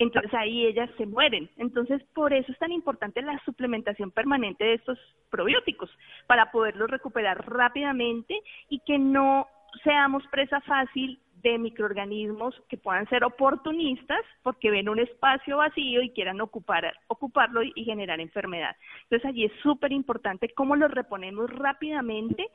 entonces 0.00 0.34
ahí 0.34 0.66
ellas 0.66 0.90
se 0.98 1.06
mueren. 1.06 1.48
Entonces, 1.56 2.02
por 2.14 2.32
eso 2.32 2.50
es 2.50 2.58
tan 2.58 2.72
importante 2.72 3.22
la 3.22 3.40
suplementación 3.44 4.10
permanente 4.10 4.64
de 4.64 4.74
estos 4.74 4.98
probióticos, 5.30 5.88
para 6.26 6.50
poderlos 6.50 6.90
recuperar 6.90 7.48
rápidamente 7.48 8.36
y 8.68 8.80
que 8.80 8.98
no 8.98 9.46
seamos 9.84 10.26
presa 10.32 10.60
fácil 10.62 11.20
de 11.42 11.58
microorganismos 11.58 12.54
que 12.68 12.76
puedan 12.76 13.08
ser 13.08 13.24
oportunistas 13.24 14.20
porque 14.42 14.70
ven 14.70 14.88
un 14.88 14.98
espacio 14.98 15.58
vacío 15.58 16.02
y 16.02 16.10
quieran 16.10 16.40
ocupar, 16.40 16.92
ocuparlo 17.08 17.62
y, 17.62 17.84
generar 17.84 18.20
enfermedad. 18.20 18.76
Entonces 19.04 19.28
allí 19.28 19.44
es 19.44 19.52
súper 19.62 19.92
importante 19.92 20.52
cómo 20.54 20.76
los 20.76 20.90
reponemos 20.90 21.50
rápidamente 21.50 22.46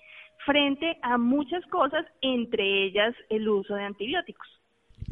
frente 0.45 0.98
a 1.02 1.17
muchas 1.17 1.65
cosas, 1.67 2.06
entre 2.21 2.86
ellas 2.86 3.15
el 3.30 3.48
uso 3.50 3.76
de 3.76 3.84
antibióticos. 3.84 4.48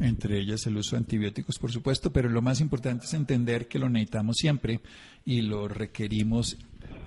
Entre 0.00 0.38
ellas 0.38 0.66
el 0.66 0.76
uso 0.76 0.96
de 0.96 1.00
antibióticos, 1.00 1.58
por 1.58 1.70
supuesto, 1.70 2.12
pero 2.12 2.28
lo 2.28 2.42
más 2.42 2.60
importante 2.60 3.04
es 3.04 3.14
entender 3.14 3.68
que 3.68 3.78
lo 3.78 3.88
necesitamos 3.88 4.36
siempre 4.36 4.80
y 5.24 5.42
lo 5.42 5.68
requerimos 5.68 6.58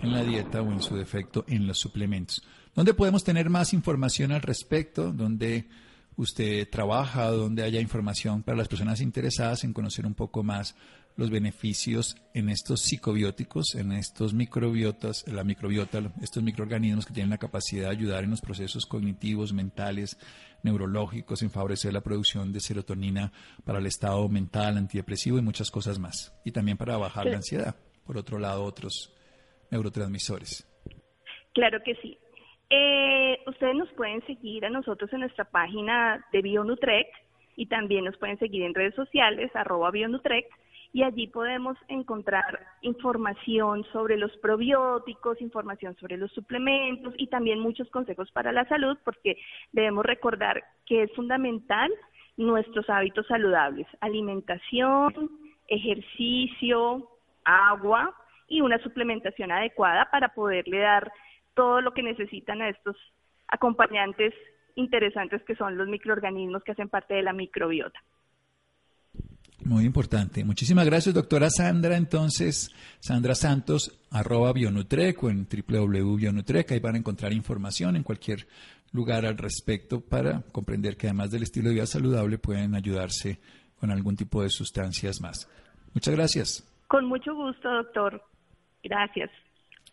en 0.02 0.12
la 0.12 0.24
dieta 0.24 0.62
o 0.62 0.72
en 0.72 0.82
su 0.82 0.96
defecto 0.96 1.44
en 1.48 1.68
los 1.68 1.80
suplementos. 1.80 2.44
¿Dónde 2.76 2.94
podemos 2.94 3.24
tener 3.24 3.50
más 3.50 3.74
información 3.74 4.32
al 4.32 4.42
respecto? 4.42 5.12
¿Dónde 5.12 5.66
usted 6.18 6.68
trabaja, 6.70 7.30
donde 7.30 7.64
haya 7.64 7.80
información 7.80 8.44
para 8.44 8.58
las 8.58 8.68
personas 8.68 9.02
interesadas 9.02 9.64
en 9.64 9.74
conocer 9.74 10.06
un 10.06 10.16
poco 10.16 10.44
más 10.44 10.76
los 11.16 11.32
beneficios 11.32 12.16
en 12.34 12.50
estos 12.50 12.82
psicobióticos, 12.82 13.76
en 13.76 13.92
estos 13.92 14.34
microbiotas, 14.34 15.28
la 15.28 15.44
microbiota, 15.44 16.12
estos 16.22 16.44
microorganismos 16.44 17.06
que 17.06 17.14
tienen 17.14 17.32
la 17.32 17.40
capacidad 17.40 17.86
de 17.86 17.96
ayudar 17.96 18.24
en 18.24 18.32
los 18.32 18.42
procesos 18.42 18.86
cognitivos, 18.86 19.52
mentales, 19.52 20.18
neurológicos, 20.64 21.42
en 21.42 21.50
favorecer 21.50 21.94
la 21.94 22.02
producción 22.02 22.54
de 22.54 22.60
serotonina 22.60 23.32
para 23.64 23.80
el 23.80 23.88
estado 23.88 24.28
mental, 24.30 24.78
antidepresivo 24.78 25.40
y 25.40 25.42
muchas 25.42 25.72
cosas 25.72 25.98
más. 25.98 26.36
Y 26.46 26.52
también 26.52 26.78
para 26.78 26.98
bajar 26.98 27.26
la 27.26 27.38
ansiedad. 27.38 27.76
Por 28.06 28.18
otro 28.18 28.38
lado, 28.38 28.64
otros 28.64 29.14
neurotransmisores. 29.72 30.68
Claro 31.54 31.80
que 31.84 31.96
sí. 31.96 32.18
Eh, 32.70 33.40
ustedes 33.48 33.76
nos 33.76 33.92
pueden 33.94 34.26
seguir 34.26 34.66
a 34.66 34.70
nosotros 34.70 35.12
en 35.14 35.22
nuestra 35.22 35.46
página 35.46 36.26
de 36.32 36.42
Bionutrec 36.42 37.08
y 37.56 37.68
también 37.68 38.06
nos 38.06 38.18
pueden 38.18 38.38
seguir 38.40 38.64
en 38.64 38.76
redes 38.76 38.96
sociales, 38.96 39.50
arroba 39.56 39.90
Bionutrec, 39.92 40.48
y 40.94 41.04
allí 41.04 41.28
podemos 41.28 41.78
encontrar 41.88 42.60
información 42.82 43.84
sobre 43.92 44.18
los 44.18 44.36
probióticos, 44.38 45.42
información 45.42 45.96
sobre 45.98 46.18
los 46.18 46.32
suplementos 46.32 47.14
y 47.18 47.28
también 47.28 47.60
muchos 47.60 47.90
consejos 47.90 48.32
para 48.32 48.52
la 48.52 48.66
salud, 48.66 48.98
porque 49.04 49.38
debemos 49.72 50.06
recordar 50.06 50.64
que 50.86 51.04
es 51.04 51.12
fundamental 51.14 51.92
nuestros 52.38 52.90
hábitos 52.90 53.28
saludables, 53.28 53.88
alimentación, 54.00 55.30
ejercicio, 55.68 57.10
agua 57.44 58.14
y 58.48 58.62
una 58.62 58.78
suplementación 58.80 59.52
adecuada 59.52 60.10
para 60.12 60.30
poderle 60.30 60.80
dar 60.80 61.12
todo 61.58 61.82
lo 61.82 61.92
que 61.92 62.04
necesitan 62.04 62.62
a 62.62 62.70
estos 62.70 62.96
acompañantes 63.48 64.34
interesantes 64.76 65.42
que 65.44 65.56
son 65.56 65.76
los 65.76 65.88
microorganismos 65.88 66.64
que 66.64 66.74
hacen 66.74 66.88
parte 66.88 67.16
de 67.16 67.24
la 67.24 67.34
microbiota. 67.34 68.00
Muy 69.66 69.86
importante. 69.86 70.46
Muchísimas 70.46 70.86
gracias, 70.86 71.16
doctora 71.16 71.50
Sandra. 71.50 71.98
Entonces, 71.98 72.70
Sandra 73.00 73.34
Santos, 73.34 74.00
arroba 74.12 74.54
Bionutrec 74.54 75.22
o 75.24 75.30
en 75.30 75.48
www.bionutrec. 75.50 76.72
Ahí 76.72 76.80
van 76.80 76.96
a 76.96 77.00
encontrar 77.00 77.34
información 77.34 77.96
en 77.96 78.04
cualquier 78.04 78.48
lugar 78.94 79.26
al 79.26 79.38
respecto 79.38 80.00
para 80.00 80.44
comprender 80.52 80.96
que 80.96 81.08
además 81.08 81.32
del 81.32 81.44
estilo 81.44 81.70
de 81.70 81.76
vida 81.76 81.88
saludable 81.88 82.38
pueden 82.38 82.76
ayudarse 82.76 83.40
con 83.80 83.90
algún 83.92 84.16
tipo 84.16 84.44
de 84.44 84.50
sustancias 84.50 85.20
más. 85.22 85.50
Muchas 85.94 86.16
gracias. 86.16 86.86
Con 86.88 87.06
mucho 87.06 87.34
gusto, 87.34 87.70
doctor. 87.70 88.22
Gracias. 88.84 89.32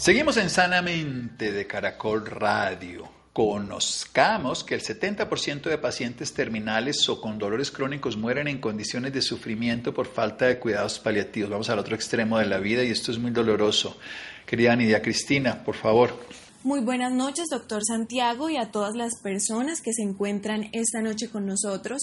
Seguimos 0.00 0.38
en 0.38 0.48
Sanamente 0.48 1.52
de 1.52 1.66
Caracol 1.66 2.24
Radio. 2.24 3.06
Conozcamos 3.34 4.64
que 4.64 4.74
el 4.74 4.80
70% 4.80 5.64
de 5.64 5.76
pacientes 5.76 6.32
terminales 6.32 7.06
o 7.10 7.20
con 7.20 7.38
dolores 7.38 7.70
crónicos 7.70 8.16
mueren 8.16 8.48
en 8.48 8.62
condiciones 8.62 9.12
de 9.12 9.20
sufrimiento 9.20 9.92
por 9.92 10.06
falta 10.06 10.46
de 10.46 10.58
cuidados 10.58 10.98
paliativos. 10.98 11.50
Vamos 11.50 11.68
al 11.68 11.80
otro 11.80 11.94
extremo 11.94 12.38
de 12.38 12.46
la 12.46 12.60
vida 12.60 12.82
y 12.82 12.88
esto 12.88 13.12
es 13.12 13.18
muy 13.18 13.30
doloroso. 13.30 13.98
Querida 14.46 14.74
Nidia 14.74 15.02
Cristina, 15.02 15.62
por 15.62 15.74
favor. 15.74 16.18
Muy 16.64 16.80
buenas 16.80 17.12
noches, 17.12 17.48
doctor 17.50 17.84
Santiago, 17.84 18.48
y 18.48 18.56
a 18.56 18.70
todas 18.70 18.94
las 18.94 19.20
personas 19.20 19.82
que 19.82 19.92
se 19.92 20.00
encuentran 20.00 20.70
esta 20.72 21.02
noche 21.02 21.28
con 21.28 21.44
nosotros. 21.44 22.00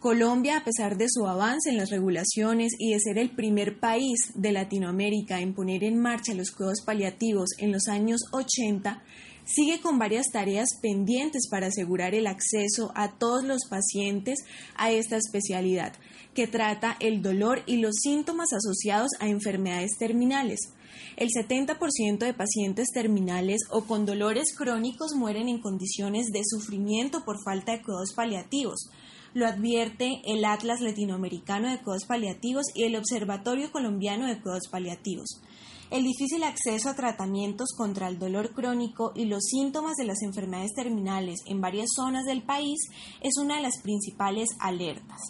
Colombia, 0.00 0.58
a 0.58 0.64
pesar 0.64 0.98
de 0.98 1.08
su 1.08 1.26
avance 1.26 1.70
en 1.70 1.78
las 1.78 1.90
regulaciones 1.90 2.74
y 2.78 2.92
de 2.92 3.00
ser 3.00 3.18
el 3.18 3.30
primer 3.30 3.80
país 3.80 4.30
de 4.34 4.52
Latinoamérica 4.52 5.40
en 5.40 5.54
poner 5.54 5.84
en 5.84 5.98
marcha 5.98 6.34
los 6.34 6.50
cuidados 6.50 6.82
paliativos 6.84 7.50
en 7.58 7.72
los 7.72 7.88
años 7.88 8.20
80, 8.32 9.02
sigue 9.46 9.80
con 9.80 9.98
varias 9.98 10.26
tareas 10.30 10.68
pendientes 10.82 11.48
para 11.48 11.68
asegurar 11.68 12.14
el 12.14 12.26
acceso 12.26 12.92
a 12.94 13.12
todos 13.12 13.42
los 13.44 13.62
pacientes 13.70 14.40
a 14.76 14.90
esta 14.90 15.16
especialidad, 15.16 15.94
que 16.34 16.46
trata 16.46 16.96
el 17.00 17.22
dolor 17.22 17.62
y 17.64 17.78
los 17.78 17.94
síntomas 18.02 18.52
asociados 18.52 19.10
a 19.18 19.28
enfermedades 19.28 19.96
terminales. 19.98 20.60
El 21.16 21.30
70% 21.30 22.18
de 22.18 22.34
pacientes 22.34 22.88
terminales 22.92 23.62
o 23.70 23.84
con 23.84 24.04
dolores 24.04 24.54
crónicos 24.54 25.14
mueren 25.14 25.48
en 25.48 25.60
condiciones 25.60 26.26
de 26.26 26.42
sufrimiento 26.44 27.24
por 27.24 27.42
falta 27.42 27.72
de 27.72 27.82
cuidados 27.82 28.12
paliativos. 28.14 28.90
Lo 29.36 29.46
advierte 29.46 30.22
el 30.24 30.46
Atlas 30.46 30.80
Latinoamericano 30.80 31.68
de 31.68 31.76
Cuidados 31.76 32.06
Paliativos 32.06 32.64
y 32.74 32.84
el 32.84 32.96
Observatorio 32.96 33.70
Colombiano 33.70 34.26
de 34.26 34.40
Cuidados 34.40 34.68
Paliativos. 34.70 35.42
El 35.90 36.04
difícil 36.04 36.42
acceso 36.42 36.88
a 36.88 36.94
tratamientos 36.94 37.74
contra 37.76 38.08
el 38.08 38.18
dolor 38.18 38.54
crónico 38.54 39.12
y 39.14 39.26
los 39.26 39.44
síntomas 39.44 39.96
de 39.96 40.06
las 40.06 40.22
enfermedades 40.22 40.72
terminales 40.72 41.40
en 41.44 41.60
varias 41.60 41.90
zonas 41.94 42.24
del 42.24 42.44
país 42.44 42.78
es 43.20 43.36
una 43.36 43.56
de 43.56 43.62
las 43.62 43.82
principales 43.82 44.48
alertas. 44.58 45.20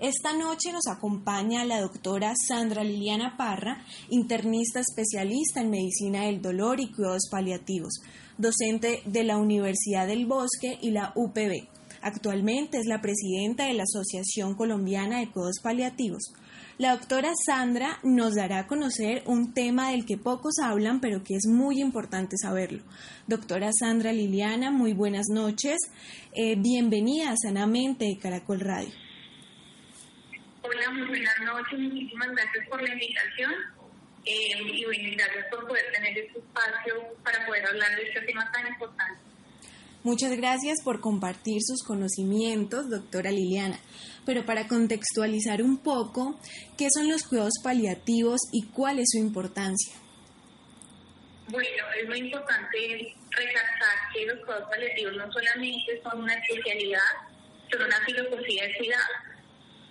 Esta 0.00 0.36
noche 0.36 0.72
nos 0.72 0.88
acompaña 0.88 1.64
la 1.64 1.80
doctora 1.80 2.34
Sandra 2.48 2.82
Liliana 2.82 3.36
Parra, 3.36 3.84
internista 4.10 4.80
especialista 4.80 5.60
en 5.60 5.70
medicina 5.70 6.22
del 6.22 6.42
dolor 6.42 6.80
y 6.80 6.90
cuidados 6.90 7.28
paliativos, 7.30 8.00
docente 8.38 9.02
de 9.06 9.22
la 9.22 9.38
Universidad 9.38 10.08
del 10.08 10.26
Bosque 10.26 10.78
y 10.82 10.90
la 10.90 11.12
UPB. 11.14 11.71
Actualmente 12.02 12.78
es 12.78 12.86
la 12.86 13.00
presidenta 13.00 13.66
de 13.66 13.74
la 13.74 13.84
Asociación 13.84 14.56
Colombiana 14.56 15.20
de 15.20 15.30
Cuidados 15.30 15.60
Paliativos. 15.62 16.32
La 16.76 16.96
doctora 16.96 17.30
Sandra 17.46 18.00
nos 18.02 18.34
dará 18.34 18.58
a 18.58 18.66
conocer 18.66 19.22
un 19.26 19.54
tema 19.54 19.92
del 19.92 20.04
que 20.04 20.16
pocos 20.16 20.54
hablan, 20.60 21.00
pero 21.00 21.22
que 21.22 21.36
es 21.36 21.46
muy 21.46 21.80
importante 21.80 22.36
saberlo. 22.36 22.82
Doctora 23.28 23.70
Sandra 23.72 24.12
Liliana, 24.12 24.72
muy 24.72 24.94
buenas 24.94 25.26
noches. 25.32 25.76
Eh, 26.34 26.56
bienvenida 26.56 27.30
a 27.30 27.36
Sanamente 27.36 28.06
de 28.06 28.18
Caracol 28.18 28.58
Radio. 28.58 28.92
Hola, 30.62 30.90
muy 30.90 31.06
buenas 31.06 31.38
noches. 31.44 31.78
Muchísimas 31.78 32.30
gracias 32.32 32.68
por 32.68 32.82
la 32.82 32.92
invitación. 32.92 33.52
Eh, 34.24 34.60
y 34.60 35.14
gracias 35.14 35.46
por 35.50 35.68
poder 35.68 35.84
tener 35.92 36.18
este 36.18 36.38
espacio 36.38 36.94
para 37.22 37.46
poder 37.46 37.64
hablar 37.64 37.94
de 37.94 38.08
este 38.08 38.22
tema 38.22 38.50
tan 38.50 38.66
importante. 38.66 39.31
Muchas 40.04 40.36
gracias 40.36 40.82
por 40.82 41.00
compartir 41.00 41.62
sus 41.62 41.84
conocimientos, 41.84 42.90
doctora 42.90 43.30
Liliana. 43.30 43.78
Pero 44.26 44.44
para 44.44 44.66
contextualizar 44.66 45.62
un 45.62 45.78
poco, 45.78 46.40
¿qué 46.76 46.88
son 46.92 47.08
los 47.08 47.22
cuidados 47.22 47.54
paliativos 47.62 48.40
y 48.52 48.66
cuál 48.66 48.98
es 48.98 49.10
su 49.12 49.18
importancia? 49.18 49.94
Bueno, 51.46 51.84
es 52.00 52.08
muy 52.08 52.18
importante 52.18 53.14
recalcar 53.30 53.96
que 54.12 54.26
los 54.26 54.40
cuidados 54.40 54.68
paliativos 54.70 55.16
no 55.16 55.32
solamente 55.32 56.02
son 56.02 56.22
una 56.22 56.34
especialidad, 56.34 56.98
son 57.70 57.82
una 57.82 58.04
filosofía 58.04 58.64
de 58.64 58.74
cuidado. 58.78 59.14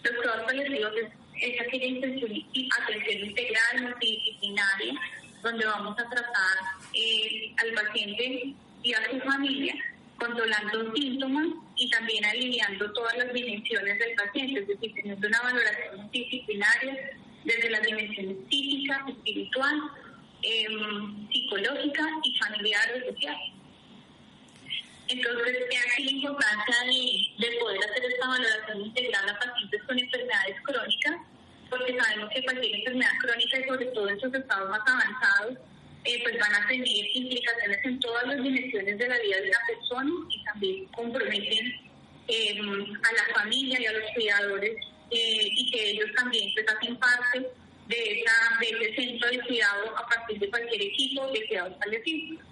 Los 0.04 0.16
cuidados 0.18 0.44
paliativos 0.44 0.92
es, 0.98 1.52
es 1.52 1.62
aquella 1.62 1.88
atención 1.88 3.18
integral, 3.30 3.82
multidisciplinaria, 3.82 4.94
donde 5.42 5.66
vamos 5.66 5.98
a 5.98 6.10
tratar 6.10 6.58
eh, 6.94 7.56
al 7.60 7.74
paciente 7.74 8.54
y 8.84 8.94
a 8.94 9.10
su 9.10 9.18
familia 9.22 9.74
controlando 10.22 10.94
síntomas 10.94 11.48
y 11.76 11.90
también 11.90 12.24
aliviando 12.26 12.92
todas 12.94 13.18
las 13.18 13.34
dimensiones 13.34 13.98
del 13.98 14.14
paciente, 14.16 14.60
es 14.62 14.68
decir, 14.68 14.94
teniendo 14.94 15.28
una 15.28 15.42
valoración 15.42 15.98
multidisciplinaria 15.98 17.12
desde 17.44 17.70
las 17.72 17.82
dimensiones 17.82 18.38
física, 18.48 19.04
espiritual, 19.08 19.82
em, 20.44 21.28
psicológica 21.32 22.04
y 22.24 22.38
familiar 22.38 22.88
o 22.96 23.12
social. 23.12 23.38
Entonces, 25.08 25.58
aquí 25.88 26.04
la 26.04 26.12
importancia 26.12 26.76
de, 26.86 27.48
de, 27.48 27.58
poder 27.58 27.80
hacer 27.84 28.06
esta 28.06 28.28
valoración 28.28 28.82
integral 28.82 29.30
a 29.30 29.40
pacientes 29.40 29.84
con 29.84 30.00
enfermedades 30.00 30.56
crónicas, 30.64 31.16
porque 31.70 31.98
sabemos 31.98 32.30
que 32.34 32.44
cualquier 32.44 32.76
enfermedad 32.76 33.12
crónica 33.20 33.60
y 33.60 33.64
sobre 33.64 33.86
todo 33.88 34.10
en 34.10 34.20
sus 34.20 34.34
estados 34.34 34.70
más 34.70 34.82
avanzados, 34.86 35.58
eh, 36.04 36.20
pues 36.24 36.38
van 36.40 36.54
a 36.56 36.68
tener 36.68 36.88
implicaciones 37.14 37.78
en 37.84 38.00
todas 38.00 38.26
las 38.28 38.44
dimensiones 38.44 38.98
de 38.98 39.08
la 39.08 39.20
vida 39.20 39.38
de 39.42 39.50
la 39.50 39.60
persona 39.68 40.12
y 40.30 40.44
también 40.44 40.86
comprometen 40.86 41.74
eh, 42.28 42.60
a 42.60 43.14
la 43.14 43.36
familia 43.36 43.80
y 43.80 43.86
a 43.86 43.92
los 43.92 44.04
cuidadores 44.16 44.76
eh, 45.12 45.48
y 45.52 45.72
que 45.72 45.92
ellos 45.92 46.10
también 46.16 46.50
pues 46.54 46.66
hacen 46.76 46.96
parte 46.98 47.40
de, 47.88 48.22
esa, 48.22 48.34
de 48.60 48.68
ese 48.68 48.96
centro 48.96 49.30
de 49.30 49.42
cuidado 49.42 49.98
a 49.98 50.08
partir 50.08 50.40
de 50.40 50.50
cualquier 50.50 50.82
equipo 50.82 51.28
de 51.32 51.48
cuidados 51.48 51.78
paliativos. 51.78 52.46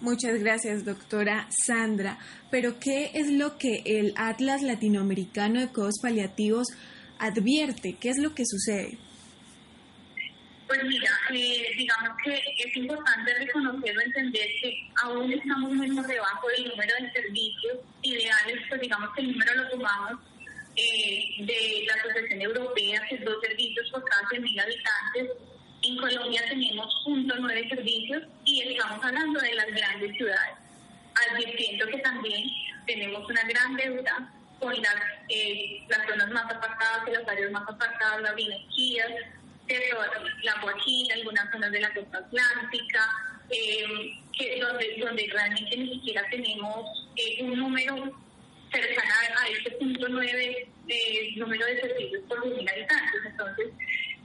Muchas 0.00 0.40
gracias, 0.40 0.84
doctora 0.84 1.46
Sandra. 1.64 2.18
Pero, 2.50 2.80
¿qué 2.80 3.12
es 3.14 3.30
lo 3.30 3.56
que 3.56 3.82
el 3.86 4.12
Atlas 4.16 4.60
Latinoamericano 4.60 5.60
de 5.60 5.68
Cuidados 5.68 6.00
Paliativos 6.02 6.66
advierte? 7.20 7.96
¿Qué 8.00 8.08
es 8.08 8.18
lo 8.18 8.34
que 8.34 8.42
sucede? 8.44 8.98
Pues 10.72 10.84
mira, 10.84 11.10
eh, 11.34 11.74
digamos 11.76 12.16
que 12.24 12.34
es 12.34 12.76
importante 12.78 13.34
reconocerlo, 13.34 14.00
entender 14.00 14.48
que 14.62 14.88
aún 15.02 15.30
estamos 15.30 15.70
muy 15.70 15.90
por 15.90 16.06
debajo 16.06 16.48
del 16.48 16.68
número 16.68 16.94
de 16.98 17.12
servicios 17.12 17.76
ideales, 18.00 18.56
pues 18.70 18.80
digamos 18.80 19.10
que 19.14 19.20
el 19.20 19.32
número 19.32 19.54
lo 19.54 19.68
tomamos 19.68 20.12
eh, 20.76 21.34
de 21.40 21.84
la 21.86 21.94
Asociación 21.96 22.40
Europea, 22.40 23.02
que 23.06 23.16
es 23.16 23.24
dos 23.26 23.36
servicios 23.42 23.90
por 23.90 24.02
cada 24.02 24.22
100.000 24.28 24.62
habitantes. 24.62 25.36
En 25.82 25.96
Colombia 25.98 26.42
tenemos 26.48 27.04
0.9 27.06 27.68
servicios 27.68 28.22
y 28.46 28.62
estamos 28.62 29.04
hablando 29.04 29.40
de 29.40 29.54
las 29.54 29.66
grandes 29.66 30.16
ciudades, 30.16 30.56
advirtiendo 31.32 31.86
que 31.88 31.98
también 31.98 32.48
tenemos 32.86 33.28
una 33.28 33.42
gran 33.42 33.76
deuda 33.76 34.32
con 34.58 34.72
las, 34.80 34.96
eh, 35.28 35.84
las 35.90 36.06
zonas 36.08 36.30
más 36.30 36.44
apartadas, 36.44 37.12
las 37.12 37.28
áreas 37.28 37.50
más 37.50 37.68
apartadas, 37.68 38.22
las 38.22 38.34
vinequías, 38.34 39.10
la 40.42 40.60
Guajira, 40.60 41.14
algunas 41.14 41.50
zonas 41.50 41.72
de 41.72 41.80
la 41.80 41.94
costa 41.94 42.18
atlántica, 42.18 43.08
eh, 43.50 43.84
que 44.36 44.60
donde, 44.60 44.96
donde 44.98 45.28
realmente 45.30 45.76
ni 45.76 45.94
siquiera 45.94 46.22
tenemos 46.30 47.08
eh, 47.16 47.42
un 47.42 47.58
número 47.58 47.94
cercano 48.72 49.38
a 49.38 49.48
este 49.48 49.70
punto 49.72 50.08
nueve 50.08 50.68
eh, 50.88 51.32
número 51.36 51.66
de 51.66 51.80
servicios 51.80 52.22
por 52.28 52.46
mil 52.46 52.68
habitantes. 52.68 53.20
Entonces, 53.26 53.68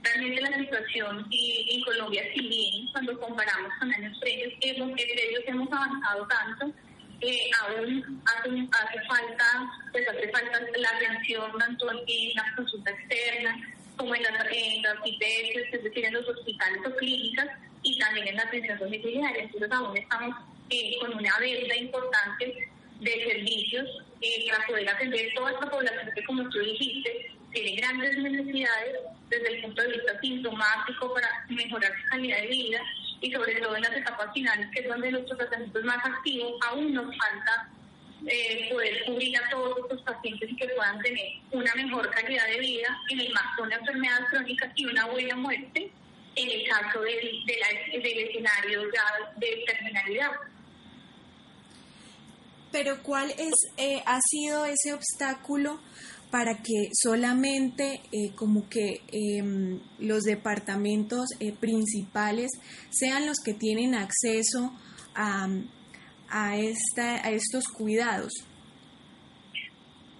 realmente 0.02 0.40
la 0.40 0.58
situación 0.58 1.26
y, 1.30 1.76
en 1.76 1.82
Colombia, 1.82 2.22
si 2.34 2.48
bien 2.48 2.92
cuando 2.92 3.18
comparamos 3.20 3.72
con 3.78 3.92
años 3.92 4.18
previos, 4.20 4.52
hemos, 4.60 4.92
previos 4.92 5.42
hemos 5.46 5.72
avanzado 5.72 6.26
tanto, 6.28 6.72
eh, 7.20 7.50
aún 7.60 8.22
hace, 8.26 8.48
hace, 8.48 9.06
falta, 9.08 9.70
pues 9.92 10.08
hace 10.08 10.30
falta 10.30 10.60
la 10.76 10.88
atención 10.90 11.50
tanto 11.58 11.90
en 11.90 12.34
la 12.34 12.54
consulta 12.56 12.90
externa, 12.92 13.56
como 13.98 14.14
en 14.14 14.22
las, 14.22 14.46
en 14.50 14.82
IPS, 15.04 15.72
es 15.72 15.84
decir, 15.84 16.04
en 16.06 16.14
los 16.14 16.28
hospitales 16.28 16.80
o 16.86 16.96
clínicas, 16.96 17.48
y 17.82 17.98
también 17.98 18.28
en 18.28 18.36
la 18.36 18.42
atención 18.42 18.78
domiciliaria. 18.78 19.42
Entonces 19.42 19.70
aún 19.72 19.96
estamos 19.96 20.36
eh, 20.70 20.96
con 21.00 21.14
una 21.14 21.38
venta 21.38 21.76
importante 21.76 22.68
de 23.00 23.10
servicios 23.10 23.86
eh, 24.20 24.46
para 24.50 24.66
poder 24.66 24.88
atender 24.88 25.32
toda 25.34 25.52
esta 25.52 25.70
población 25.70 26.10
que, 26.14 26.24
como 26.24 26.48
tú 26.48 26.58
dijiste, 26.58 27.30
tiene 27.52 27.76
grandes 27.76 28.16
necesidades 28.18 28.96
desde 29.30 29.48
el 29.48 29.62
punto 29.62 29.82
de 29.82 29.88
vista 29.88 30.20
sintomático 30.20 31.14
para 31.14 31.28
mejorar 31.48 31.92
su 32.02 32.08
calidad 32.10 32.40
de 32.42 32.46
vida 32.48 32.80
y 33.20 33.32
sobre 33.32 33.54
todo 33.56 33.76
en 33.76 33.82
las 33.82 33.96
etapas 33.96 34.32
finales, 34.32 34.68
que 34.72 34.80
es 34.80 34.88
donde 34.88 35.10
nuestros 35.10 35.38
tratamientos 35.38 35.84
más 35.84 36.04
activos 36.04 36.52
aún 36.68 36.94
nos 36.94 37.06
falta 37.16 37.68
eh, 38.26 38.68
poder 38.70 39.04
cubrir 39.06 39.36
a 39.36 39.50
todos 39.50 39.78
estos 39.78 40.02
pacientes 40.02 40.50
y 40.50 40.56
que 40.56 40.68
puedan 40.68 40.98
tener 41.00 41.26
una 41.52 41.74
mejor 41.74 42.10
calidad 42.10 42.46
de 42.46 42.58
vida 42.58 42.98
en 43.10 43.20
el 43.20 43.32
marco 43.32 43.62
de 43.62 43.68
una 43.68 43.76
enfermedad 43.76 44.26
crónica 44.30 44.72
y 44.74 44.84
una 44.86 45.06
buena 45.06 45.36
muerte 45.36 45.90
en 46.36 46.50
el 46.50 46.68
caso 46.68 47.00
del, 47.00 47.44
del 47.46 48.18
escenario 48.18 48.82
ya 48.92 49.32
de 49.36 49.64
terminalidad. 49.66 50.30
Pero 52.70 53.02
¿cuál 53.02 53.30
es 53.30 53.54
eh, 53.76 54.02
ha 54.04 54.20
sido 54.20 54.66
ese 54.66 54.92
obstáculo 54.92 55.80
para 56.30 56.62
que 56.62 56.90
solamente 56.92 58.02
eh, 58.12 58.32
como 58.34 58.68
que 58.68 59.00
em, 59.10 59.80
los 59.98 60.24
departamentos 60.24 61.30
eh, 61.40 61.52
principales 61.52 62.50
sean 62.90 63.26
los 63.26 63.38
que 63.42 63.54
tienen 63.54 63.94
acceso 63.94 64.72
a, 65.14 65.48
a, 66.30 66.56
esta, 66.56 67.26
a 67.26 67.30
estos 67.30 67.68
cuidados? 67.68 68.32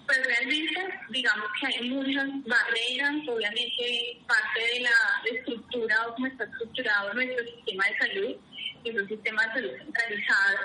Pues 0.06 0.24
realmente, 0.24 0.80
digamos 1.10 1.46
que 1.60 1.66
hay 1.66 1.90
muchas 1.90 2.28
barreras, 2.46 3.28
obviamente 3.28 4.18
parte 4.26 4.60
de 4.74 4.80
la 4.80 5.38
estructura 5.38 6.06
o 6.06 6.14
cómo 6.14 6.26
está 6.28 6.44
estructurado 6.44 7.12
nuestro 7.12 7.44
sistema 7.44 7.84
de 7.84 7.98
salud, 7.98 8.36
que 8.82 8.90
es 8.90 8.96
un 8.96 9.08
sistema 9.08 9.46
de 9.46 9.52
salud 9.52 9.70
centralizado, 9.76 10.58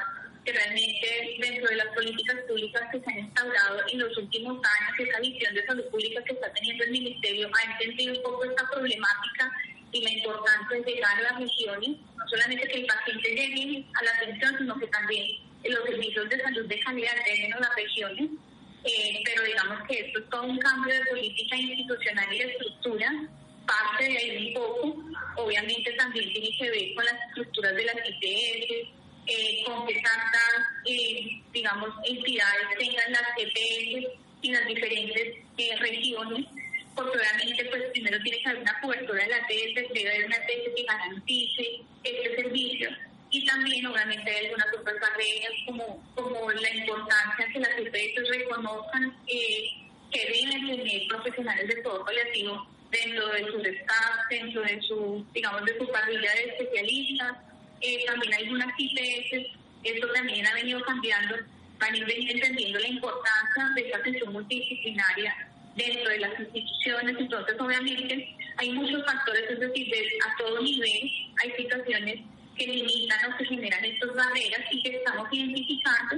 que 0.45 0.53
realmente 0.53 1.37
dentro 1.39 1.69
de 1.69 1.75
las 1.75 1.87
políticas 1.87 2.35
públicas 2.47 2.83
que 2.91 2.99
se 2.99 3.11
han 3.11 3.19
instaurado 3.19 3.79
en 3.91 3.99
los 3.99 4.17
últimos 4.17 4.53
años, 4.57 5.09
esa 5.09 5.19
visión 5.19 5.53
de 5.53 5.65
salud 5.65 5.85
pública 5.89 6.23
que 6.23 6.33
está 6.33 6.53
teniendo 6.53 6.83
el 6.85 6.91
Ministerio 6.91 7.49
ha 7.53 7.71
entendido 7.71 8.13
un 8.15 8.23
poco 8.23 8.45
esta 8.45 8.69
problemática 8.69 9.51
y 9.93 10.01
la 10.01 10.11
importancia 10.11 10.77
de 10.77 10.91
llegar 10.91 11.17
a 11.17 11.21
las 11.21 11.39
regiones, 11.39 11.97
no 12.17 12.27
solamente 12.27 12.67
que 12.67 12.79
el 12.79 12.85
paciente 12.85 13.29
llegue 13.29 13.85
a 13.93 14.03
la 14.03 14.11
atención, 14.11 14.57
sino 14.57 14.79
que 14.79 14.87
también 14.87 15.25
los 15.63 15.83
servicios 15.85 16.29
de 16.29 16.41
salud 16.41 16.65
de 16.65 16.79
calidad 16.79 17.13
lleguen 17.25 17.53
a 17.53 17.59
las 17.59 17.75
regiones. 17.75 18.29
Eh, 18.85 19.21
pero 19.23 19.43
digamos 19.43 19.87
que 19.87 19.99
esto 19.99 20.19
es 20.19 20.29
todo 20.29 20.43
un 20.43 20.57
cambio 20.57 20.93
de 20.93 21.05
política 21.05 21.55
institucional 21.55 22.33
y 22.33 22.39
de 22.39 22.51
estructura, 22.51 23.09
parte 23.65 24.03
de 24.03 24.17
ahí 24.17 24.47
un 24.47 24.53
poco, 24.55 25.03
obviamente 25.37 25.93
también 25.93 26.29
tiene 26.33 26.49
que 26.57 26.69
ver 26.69 26.93
con 26.95 27.05
las 27.05 27.15
estructuras 27.29 27.75
de 27.75 27.85
las 27.85 27.95
IPS, 27.95 28.89
eh, 29.25 29.63
con 29.65 29.87
que 29.87 29.93
tantas, 29.93 30.67
eh, 30.85 31.41
digamos, 31.53 31.89
entidades 32.03 32.77
tengan 32.77 33.11
las 33.11 33.21
EPS 33.37 34.07
y 34.41 34.51
las 34.51 34.65
diferentes 34.67 35.37
eh, 35.57 35.75
regiones, 35.77 36.45
porque 36.95 37.17
obviamente 37.17 37.65
pues 37.65 37.83
primero 37.91 38.21
tiene 38.21 38.39
que 38.39 38.49
haber 38.49 38.61
una 38.61 38.81
cobertura 38.81 39.23
de 39.23 39.29
la 39.29 39.47
TS, 39.47 39.93
debe 39.93 40.09
haber 40.09 40.25
una 40.25 40.37
TS 40.37 40.75
que 40.75 40.83
garantice 40.83 41.81
este 42.03 42.35
servicio 42.35 42.89
y 43.33 43.43
también 43.45 43.85
obviamente 43.87 44.29
hay 44.29 44.45
algunas 44.45 44.67
otras 44.77 44.95
barreras 44.99 45.51
como, 45.65 46.03
como 46.13 46.51
la 46.51 46.75
importancia 46.75 47.47
que 47.51 47.59
las 47.59 47.71
EPS 47.79 48.29
reconozcan 48.29 49.17
que 49.25 50.19
deben 50.19 50.67
tener 50.67 51.07
profesionales 51.07 51.67
de 51.67 51.81
todo 51.81 52.05
paliativo 52.05 52.67
dentro 52.91 53.27
de 53.29 53.45
su 53.47 53.59
staff, 53.59 54.29
dentro 54.29 54.61
de 54.61 54.79
su, 54.83 55.25
digamos, 55.33 55.65
de 55.65 55.77
su 55.79 55.91
parrilla 55.91 56.31
de 56.31 56.43
especialistas. 56.43 57.37
Eh, 57.81 58.05
también 58.05 58.33
algunas 58.35 58.67
IPS, 58.77 59.47
esto 59.83 60.07
también 60.13 60.45
ha 60.45 60.53
venido 60.53 60.79
cambiando, 60.83 61.35
van 61.79 61.93
a 61.93 61.97
ir 61.97 62.31
entendiendo 62.31 62.79
la 62.79 62.87
importancia 62.87 63.69
de 63.75 63.81
esta 63.81 63.97
atención 63.97 64.31
multidisciplinaria 64.31 65.49
dentro 65.75 66.09
de 66.09 66.19
las 66.19 66.39
instituciones. 66.39 67.15
Entonces, 67.19 67.55
obviamente, 67.59 68.35
hay 68.57 68.71
muchos 68.71 69.05
factores, 69.05 69.49
es 69.49 69.59
decir, 69.59 69.93
a 70.27 70.37
todo 70.37 70.61
nivel 70.61 71.11
hay 71.41 71.51
situaciones 71.57 72.19
que 72.55 72.67
limitan 72.67 73.33
o 73.33 73.37
que 73.37 73.45
generan 73.45 73.83
estas 73.83 74.13
barreras 74.15 74.61
y 74.71 74.83
que 74.83 74.97
estamos 74.97 75.27
identificando. 75.31 76.15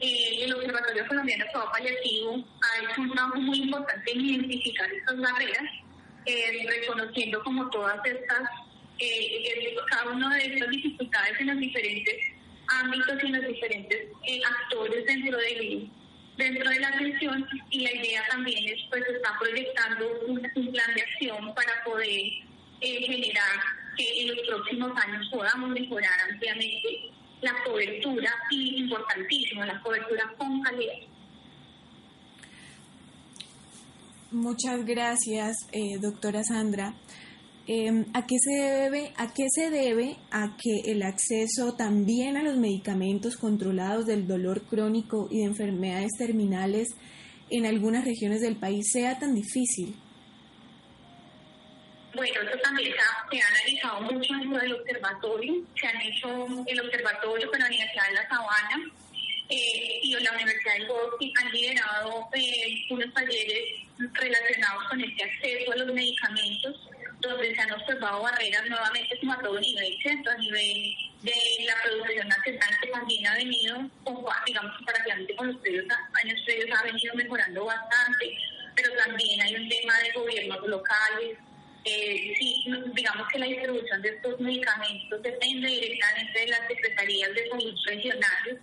Eh, 0.00 0.44
el 0.44 0.54
Observatorio 0.54 1.06
Colombiano 1.08 1.44
de 1.44 1.50
Trabajo 1.50 1.72
Paliativo 1.72 2.44
ha 2.62 2.84
hecho 2.84 3.00
un 3.02 3.10
trabajo 3.12 3.36
muy 3.40 3.62
importante 3.62 4.12
en 4.12 4.20
identificar 4.20 4.92
estas 4.92 5.18
barreras 5.18 5.64
eh, 6.26 6.66
reconociendo 6.68 7.42
como 7.42 7.70
todas 7.70 8.04
estas, 8.04 8.42
eh, 8.98 9.74
cada 9.88 10.10
una 10.10 10.36
de 10.36 10.44
estas 10.44 10.68
dificultades 10.70 11.40
en 11.40 11.46
los 11.46 11.58
diferentes 11.58 12.14
ámbitos 12.68 13.22
y 13.22 13.26
en 13.26 13.32
los 13.32 13.46
diferentes 13.46 13.98
eh, 14.26 14.40
actores 14.44 15.06
dentro 15.06 15.38
de, 15.38 15.88
dentro 16.38 16.70
de 16.70 16.80
la 16.80 16.88
atención 16.88 17.46
y 17.70 17.80
la 17.80 17.92
idea 17.92 18.22
también 18.30 18.64
es 18.64 18.80
pues 18.88 19.02
está 19.08 19.36
proyectando 19.38 20.06
un, 20.26 20.40
plan 20.40 20.94
de 20.94 21.02
acción 21.02 21.54
para 21.54 21.84
poder 21.84 22.22
generar 22.80 23.60
que 23.96 24.22
en 24.22 24.28
los 24.28 24.46
próximos 24.46 24.92
años 25.04 25.28
podamos 25.30 25.70
mejorar 25.70 26.30
ampliamente 26.30 27.10
la 27.42 27.52
cobertura 27.64 28.32
y 28.50 28.82
importantísimo 28.82 29.64
la 29.64 29.80
cobertura 29.82 30.32
con 30.38 30.62
calidad. 30.62 30.94
Muchas 34.30 34.84
gracias, 34.84 35.56
eh, 35.72 35.98
doctora 36.00 36.44
Sandra. 36.44 36.94
Em, 37.70 38.06
¿A 38.14 38.26
qué 38.26 38.36
se 38.38 38.50
debe 38.50 39.12
a 39.18 39.34
qué 39.34 39.44
se 39.50 39.68
debe 39.68 40.16
a 40.30 40.56
que 40.56 40.90
el 40.90 41.02
acceso 41.02 41.74
también 41.76 42.38
a 42.38 42.42
los 42.42 42.56
medicamentos 42.56 43.36
controlados 43.36 44.06
del 44.06 44.26
dolor 44.26 44.62
crónico 44.62 45.28
y 45.30 45.40
de 45.40 45.44
enfermedades 45.44 46.12
terminales 46.16 46.88
en 47.50 47.66
algunas 47.66 48.06
regiones 48.06 48.40
del 48.40 48.56
país 48.56 48.90
sea 48.90 49.18
tan 49.18 49.34
difícil? 49.34 49.94
Bueno, 52.14 52.40
esto 52.40 52.58
también 52.60 52.90
se 53.30 53.38
ha, 53.38 53.46
analizado 53.46 54.00
mucho 54.00 54.32
dentro 54.32 54.60
del 54.60 54.72
observatorio. 54.72 55.54
Se 55.78 55.86
han 55.88 56.00
hecho 56.00 56.46
el 56.66 56.80
observatorio 56.80 57.50
con 57.50 57.58
la 57.58 57.66
Universidad 57.66 58.08
de 58.08 58.14
La 58.14 58.28
Sabana 58.30 58.92
eh, 59.50 60.00
y 60.02 60.14
la 60.14 60.32
Universidad 60.32 60.72
del 60.72 60.88
Bosque 60.88 61.30
han 61.38 61.52
liderado 61.52 62.28
eh, 62.32 62.86
unos 62.88 63.12
talleres 63.12 63.88
relacionados 63.98 64.84
con 64.88 65.00
este 65.02 65.22
acceso 65.22 65.72
a 65.72 65.76
los 65.76 65.94
medicamentos, 65.94 66.88
donde 67.28 67.54
se 67.54 67.60
han 67.60 67.72
observado 67.72 68.22
barreras 68.22 68.66
nuevamente 68.68 69.18
como 69.20 69.32
a 69.32 69.40
todo 69.40 69.60
nivel, 69.60 69.98
¿cierto? 70.02 70.30
A 70.30 70.36
nivel 70.36 70.96
de 71.22 71.32
la 71.66 71.74
producción 71.82 72.28
nacional 72.28 72.70
que 72.80 72.88
también 72.88 73.26
ha 73.26 73.34
venido, 73.34 73.90
digamos, 74.46 74.76
comparativamente 74.76 75.36
con 75.36 75.48
los 75.48 75.56
previos 75.58 75.86
años 76.22 76.40
previos, 76.44 76.78
ha 76.78 76.84
venido 76.84 77.14
mejorando 77.14 77.64
bastante, 77.64 78.38
pero 78.74 78.92
también 79.04 79.40
hay 79.40 79.54
un 79.56 79.68
tema 79.68 79.98
de 79.98 80.12
gobiernos 80.12 80.66
locales. 80.66 81.38
Eh, 81.84 82.34
sí, 82.38 82.64
digamos 82.94 83.28
que 83.28 83.38
la 83.38 83.46
distribución 83.46 84.02
de 84.02 84.08
estos 84.10 84.40
medicamentos 84.40 85.22
depende 85.22 85.68
directamente 85.68 86.40
de 86.40 86.46
las 86.48 86.60
secretarías 86.68 87.34
de 87.34 87.48
salud 87.48 87.74
regionales. 87.86 88.58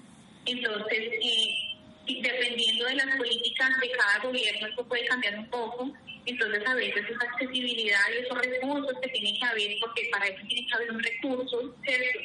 Entonces, 0.46 1.00
eh, 1.00 1.76
dependiendo 2.22 2.86
de 2.86 2.96
las 2.96 3.16
políticas 3.16 3.70
de 3.82 3.92
cada 3.92 4.20
gobierno, 4.20 4.68
esto 4.68 4.88
puede 4.88 5.06
cambiar 5.06 5.40
un 5.40 5.50
poco. 5.50 5.92
Entonces, 6.26 6.64
a 6.66 6.74
veces 6.74 7.06
esa 7.10 7.26
accesibilidad 7.32 8.00
y 8.14 8.26
esos 8.26 8.38
recursos 8.38 8.94
que 9.02 9.10
tienen 9.10 9.38
que 9.38 9.46
haber, 9.46 9.78
porque 9.80 10.10
para 10.12 10.28
eso 10.28 10.42
tiene 10.48 10.68
que 10.68 10.74
haber 10.74 10.92
un 10.92 11.04
recurso, 11.04 11.76
¿cierto? 11.84 12.20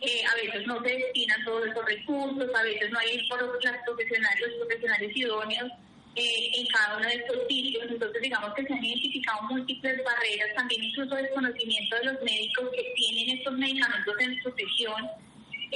Eh, 0.00 0.22
a 0.30 0.34
veces 0.34 0.66
no 0.66 0.82
se 0.82 0.90
destinan 0.90 1.44
todos 1.44 1.66
esos 1.66 1.84
recursos, 1.84 2.54
a 2.54 2.62
veces 2.62 2.90
no 2.90 2.98
hay 2.98 3.28
por 3.28 3.64
las 3.64 3.78
profesionales, 3.84 4.40
los 4.40 4.66
profesionales 4.66 5.16
idóneos 5.16 5.70
eh, 6.16 6.50
en 6.56 6.66
cada 6.66 6.98
uno 6.98 7.08
de 7.08 7.14
estos 7.14 7.38
sitios. 7.48 7.84
Entonces, 7.88 8.22
digamos 8.22 8.54
que 8.54 8.64
se 8.64 8.72
han 8.72 8.84
identificado 8.84 9.42
múltiples 9.42 10.04
barreras, 10.04 10.54
también 10.56 10.84
incluso 10.84 11.14
desconocimiento 11.14 11.96
de 11.96 12.04
los 12.04 12.22
médicos 12.22 12.70
que 12.74 12.92
tienen 12.96 13.38
estos 13.38 13.54
medicamentos 13.54 14.14
en 14.20 14.42
su 14.42 14.50
región 14.50 15.10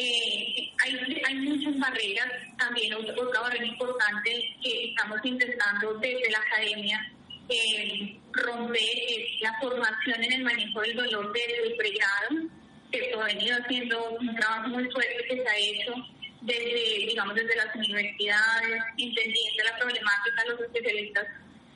eh, 0.01 0.71
hay, 0.85 1.23
hay 1.27 1.35
muchas 1.35 1.77
barreras, 1.81 2.29
también 2.57 2.95
otra 2.95 3.41
barrera 3.41 3.67
importante 3.67 4.57
que 4.63 4.91
estamos 4.91 5.19
intentando 5.25 5.95
desde 5.95 6.31
la 6.31 6.39
academia 6.39 7.13
eh, 7.49 8.19
romper 8.33 8.83
la 9.41 9.59
formación 9.61 10.25
en 10.25 10.33
el 10.33 10.45
manejo 10.45 10.81
del 10.81 10.97
dolor 10.97 11.33
desde 11.33 11.67
el 11.67 11.77
pregrado, 11.77 12.49
que 12.91 13.13
ha 13.15 13.25
venido 13.25 13.57
haciendo 13.57 14.11
un 14.11 14.35
trabajo 14.37 14.69
muy 14.69 14.91
fuerte 14.91 15.25
que 15.29 15.43
se 15.43 15.49
ha 15.49 15.57
hecho 15.57 15.95
desde, 16.43 17.07
digamos, 17.07 17.35
desde 17.35 17.57
las 17.57 17.75
universidades, 17.75 18.83
entendiendo 18.97 19.65
la 19.65 19.79
problemática, 19.79 20.45
los 20.49 20.61
especialistas 20.61 21.27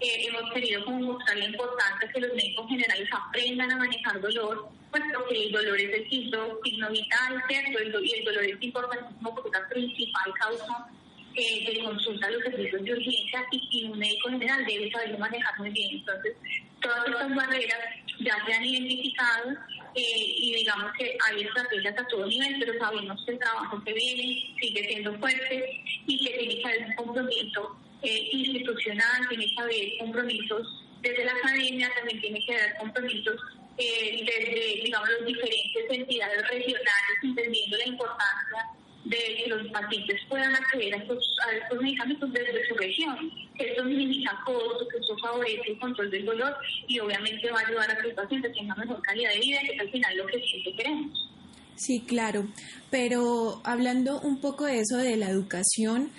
eh, 0.01 0.27
hemos 0.27 0.53
querido 0.53 0.85
como 0.85 1.13
mostrar 1.13 1.37
la 1.37 1.45
importancia 1.45 2.11
que 2.13 2.21
los 2.21 2.35
médicos 2.35 2.69
generales 2.69 3.09
aprendan 3.13 3.71
a 3.71 3.77
manejar 3.77 4.21
dolor, 4.21 4.69
puesto 4.91 5.27
que 5.27 5.47
el 5.47 5.53
dolor 5.53 5.81
es 5.81 5.95
el 5.95 6.11
signo, 6.11 6.59
vital, 6.91 7.43
¿cierto? 7.49 8.03
y 8.03 8.13
el 8.13 8.25
dolor 8.25 8.45
es 8.45 8.63
importantísimo 8.63 9.35
porque 9.35 9.49
es 9.49 9.63
la 9.63 9.69
principal 9.69 10.33
causa 10.41 10.89
eh, 11.35 11.65
de 11.67 11.85
consulta 11.85 12.31
los 12.31 12.43
servicios 12.43 12.85
de 12.85 12.93
urgencia 12.93 13.45
y, 13.51 13.85
un 13.85 13.99
médico 13.99 14.29
general 14.31 14.65
debe 14.67 14.91
saberlo 14.91 15.19
manejar 15.19 15.59
muy 15.59 15.71
bien. 15.71 15.99
Entonces, 15.99 16.37
todas 16.81 17.07
estas 17.07 17.35
barreras 17.35 17.79
ya 18.21 18.37
se 18.47 18.53
han 18.53 18.65
identificado 18.65 19.51
eh, 19.95 20.35
y 20.37 20.55
digamos 20.55 20.93
que 20.99 21.17
hay 21.29 21.43
estrategias 21.43 21.99
a 21.99 22.07
todo 22.09 22.27
nivel, 22.27 22.57
pero 22.59 22.79
sabemos 22.79 23.23
que 23.25 23.33
el 23.33 23.39
trabajo 23.39 23.83
que 23.85 23.93
viene 23.93 24.55
sigue 24.61 24.89
siendo 24.89 25.19
fuerte 25.19 25.83
y 26.07 26.25
que 26.25 26.39
tiene 26.39 26.63
que 26.63 26.69
haber 26.69 26.85
un 26.87 26.95
compromiso 26.95 27.77
eh, 28.03 28.29
institucional, 28.33 29.29
tiene 29.29 29.47
que 29.47 29.63
haber 29.63 29.99
compromisos 29.99 30.85
desde 31.03 31.25
la 31.25 31.33
academia, 31.33 31.91
también 31.97 32.21
tiene 32.21 32.45
que 32.45 32.55
haber 32.55 32.77
compromisos 32.77 33.41
eh, 33.79 34.25
desde, 34.25 34.83
digamos, 34.85 35.09
las 35.09 35.27
diferentes 35.27 35.91
entidades 35.91 36.49
regionales, 36.49 37.19
entendiendo 37.23 37.77
la 37.77 37.87
importancia 37.87 38.67
de 39.05 39.17
que 39.17 39.47
los 39.49 39.67
pacientes 39.69 40.21
puedan 40.29 40.55
acceder 40.55 40.95
a 40.95 40.99
estos, 40.99 41.37
a 41.47 41.57
estos 41.57 41.83
medicamentos 41.83 42.33
desde 42.33 42.69
su 42.69 42.75
región, 42.77 43.33
esto 43.59 43.85
minimiza 43.85 44.31
costos, 44.45 44.89
que 44.91 44.99
esto 44.99 45.17
favorece 45.19 45.63
el 45.69 45.79
control 45.79 46.11
del 46.11 46.25
dolor 46.25 46.57
y 46.87 46.99
obviamente 47.01 47.51
va 47.51 47.61
a 47.61 47.67
ayudar 47.67 47.91
a 47.91 47.97
que 47.97 48.09
los 48.09 48.15
pacientes 48.15 48.53
tengan 48.53 48.79
mejor 48.79 49.03
calidad 49.03 49.33
de 49.33 49.41
vida, 49.41 49.61
que 49.61 49.75
es 49.75 49.81
al 49.81 49.91
final 49.91 50.17
lo 50.17 50.27
que 50.27 50.41
siempre 50.41 50.75
queremos. 50.77 51.29
Sí, 51.75 52.05
claro, 52.07 52.47
pero 52.91 53.61
hablando 53.65 54.21
un 54.21 54.41
poco 54.41 54.67
de 54.67 54.81
eso 54.81 54.99
de 54.99 55.17
la 55.17 55.31
educación, 55.31 56.11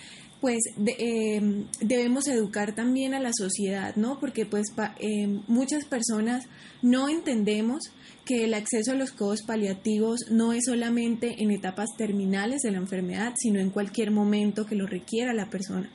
pues 0.44 0.60
em, 0.76 1.68
debemos 1.80 2.28
educar 2.28 2.76
también 2.76 3.14
a 3.14 3.22
la 3.22 3.32
sociedad, 3.32 3.96
¿no? 3.96 4.20
Porque 4.20 4.46
pues 4.46 4.66
em, 5.00 5.42
muchas 5.48 5.86
personas 5.86 6.48
no 6.82 7.08
entendemos 7.08 7.80
que 8.26 8.44
el 8.44 8.54
acceso 8.54 8.92
a 8.92 8.96
los 8.96 9.12
codos 9.12 9.44
paliativos 9.44 10.26
no 10.30 10.52
es 10.52 10.66
solamente 10.66 11.42
en 11.42 11.52
etapas 11.52 11.88
terminales 11.98 12.60
de 12.62 12.72
la 12.72 12.80
enfermedad, 12.80 13.32
sino 13.38 13.62
en 13.62 13.70
cualquier 13.70 14.12
momento 14.12 14.66
que 14.66 14.76
lo 14.76 14.86
requiera 14.86 15.34
la 15.34 15.50
persona, 15.50 15.90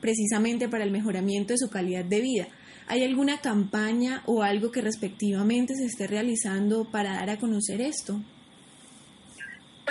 precisamente 0.00 0.70
para 0.70 0.84
el 0.84 0.92
mejoramiento 0.92 1.52
de 1.52 1.58
su 1.58 1.68
calidad 1.68 2.06
de 2.06 2.22
vida. 2.22 2.48
¿Hay 2.86 3.04
alguna 3.04 3.42
campaña 3.42 4.22
o 4.24 4.42
algo 4.42 4.70
que 4.70 4.80
respectivamente 4.80 5.74
se 5.74 5.84
esté 5.84 6.06
realizando 6.06 6.90
para 6.90 7.16
dar 7.16 7.28
a 7.28 7.38
conocer 7.38 7.82
esto? 7.82 8.22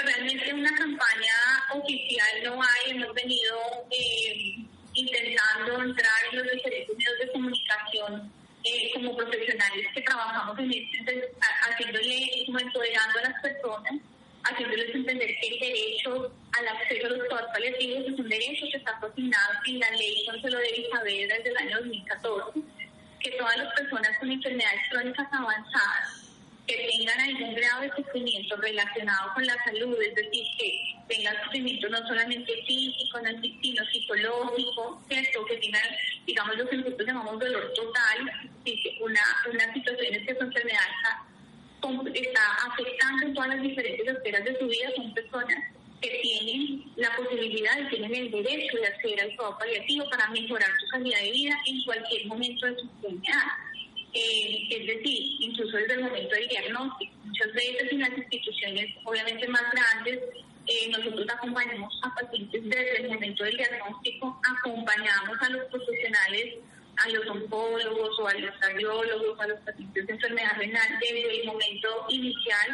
Pues 0.01 0.15
realmente 0.15 0.53
una 0.53 0.73
campaña 0.77 1.33
oficial 1.73 2.43
no 2.45 2.61
hay, 2.61 2.91
hemos 2.91 3.13
venido 3.13 3.57
eh, 3.91 4.55
intentando 4.93 5.83
entrar 5.83 6.15
en 6.31 6.37
los 6.37 6.51
diferentes 6.53 6.97
medios 6.97 7.19
de 7.19 7.31
comunicación 7.33 8.31
eh, 8.63 8.91
como 8.93 9.17
profesionales 9.17 9.87
que 9.93 10.01
trabajamos 10.01 10.57
en 10.57 10.71
este, 10.71 11.33
haciéndole, 11.69 12.43
como 12.45 12.59
empoderando 12.59 13.19
a 13.19 13.21
las 13.23 13.41
personas, 13.41 13.93
haciéndoles 14.43 14.95
entender 14.95 15.35
que 15.41 15.47
el 15.47 15.59
derecho 15.59 16.33
al 16.57 16.67
acceso 16.69 17.05
a 17.05 17.09
los 17.09 17.19
cuidados 17.19 17.51
paliativos 17.51 18.07
es 18.07 18.19
un 18.19 18.29
derecho 18.29 18.65
que 18.71 18.77
está 18.77 18.91
asignado 19.03 19.53
en 19.67 19.79
la 19.81 19.91
ley 19.91 20.25
lo 20.31 20.59
de 20.59 20.87
saber 20.93 21.27
desde 21.27 21.49
el 21.49 21.57
año 21.57 21.77
2014, 21.77 22.61
que 23.19 23.31
todas 23.31 23.57
las 23.57 23.73
personas 23.73 24.17
con 24.17 24.31
enfermedades 24.31 24.81
crónicas 24.89 25.27
avanzadas 25.33 26.18
que 26.69 26.87
tengan 26.91 27.19
algún 27.19 27.55
grado 27.55 27.81
de 27.81 27.91
sufrimiento 27.95 28.55
relacionado 28.57 29.33
con 29.33 29.45
la 29.45 29.55
salud, 29.63 29.97
es 30.01 30.13
decir, 30.13 30.45
que 30.59 30.95
tengan 31.07 31.35
sufrimiento 31.43 31.89
no 31.89 31.97
solamente 32.07 32.53
físico, 32.67 33.19
sino 33.61 33.85
psicológico, 33.85 35.01
¿cierto? 35.07 35.45
que 35.45 35.57
tengan, 35.57 35.81
digamos, 36.27 36.57
lo 36.57 36.69
que 36.69 36.77
nosotros 36.77 37.07
llamamos 37.07 37.39
dolor 37.39 37.73
total, 37.73 38.51
una, 39.01 39.21
una 39.51 39.73
situación 39.73 40.13
en 40.13 40.25
que 40.25 40.35
su 40.35 40.43
enfermedad 40.43 40.81
está, 40.95 42.13
está 42.13 42.41
afectando 42.67 43.25
en 43.25 43.33
todas 43.33 43.49
las 43.49 43.61
diferentes 43.63 44.07
esferas 44.07 44.45
de 44.45 44.59
su 44.59 44.67
vida, 44.67 44.91
son 44.95 45.13
personas 45.15 45.57
que 46.01 46.19
tienen 46.21 46.83
la 46.95 47.13
posibilidad 47.15 47.89
tienen 47.89 48.15
el 48.15 48.31
derecho 48.31 48.77
de 48.77 48.87
acceder 48.87 49.21
al 49.21 49.35
cuidado 49.35 49.57
paliativo 49.57 50.09
para 50.09 50.29
mejorar 50.29 50.69
su 50.79 50.87
calidad 50.91 51.19
de 51.19 51.31
vida 51.31 51.57
en 51.65 51.83
cualquier 51.83 52.27
momento 52.27 52.67
de 52.67 52.75
su 52.75 52.81
enfermedad. 52.81 53.68
Eh, 54.13 54.67
es 54.69 54.87
decir, 54.87 55.35
incluso 55.39 55.77
desde 55.77 55.93
el 55.93 56.03
momento 56.03 56.35
del 56.35 56.47
diagnóstico. 56.47 57.13
Muchas 57.25 57.53
veces 57.53 57.91
en 57.91 57.99
las 57.99 58.17
instituciones, 58.17 58.95
obviamente 59.03 59.47
más 59.47 59.63
grandes, 59.71 60.19
eh, 60.65 60.89
nosotros 60.89 61.25
acompañamos 61.29 61.99
a 62.03 62.13
pacientes 62.15 62.63
desde 62.63 63.01
el 63.01 63.09
momento 63.09 63.43
del 63.43 63.57
diagnóstico, 63.57 64.39
acompañamos 64.57 65.41
a 65.41 65.49
los 65.49 65.65
profesionales, 65.65 66.55
a 66.97 67.09
los 67.09 67.27
oncólogos 67.27 68.19
o 68.19 68.27
a 68.27 68.33
los 68.33 68.55
cardiólogos, 68.57 69.39
a 69.39 69.47
los 69.47 69.59
pacientes 69.61 70.07
de 70.07 70.13
enfermedad 70.13 70.57
renal 70.57 70.99
desde 70.99 71.41
el 71.41 71.47
momento 71.47 72.05
inicial 72.09 72.67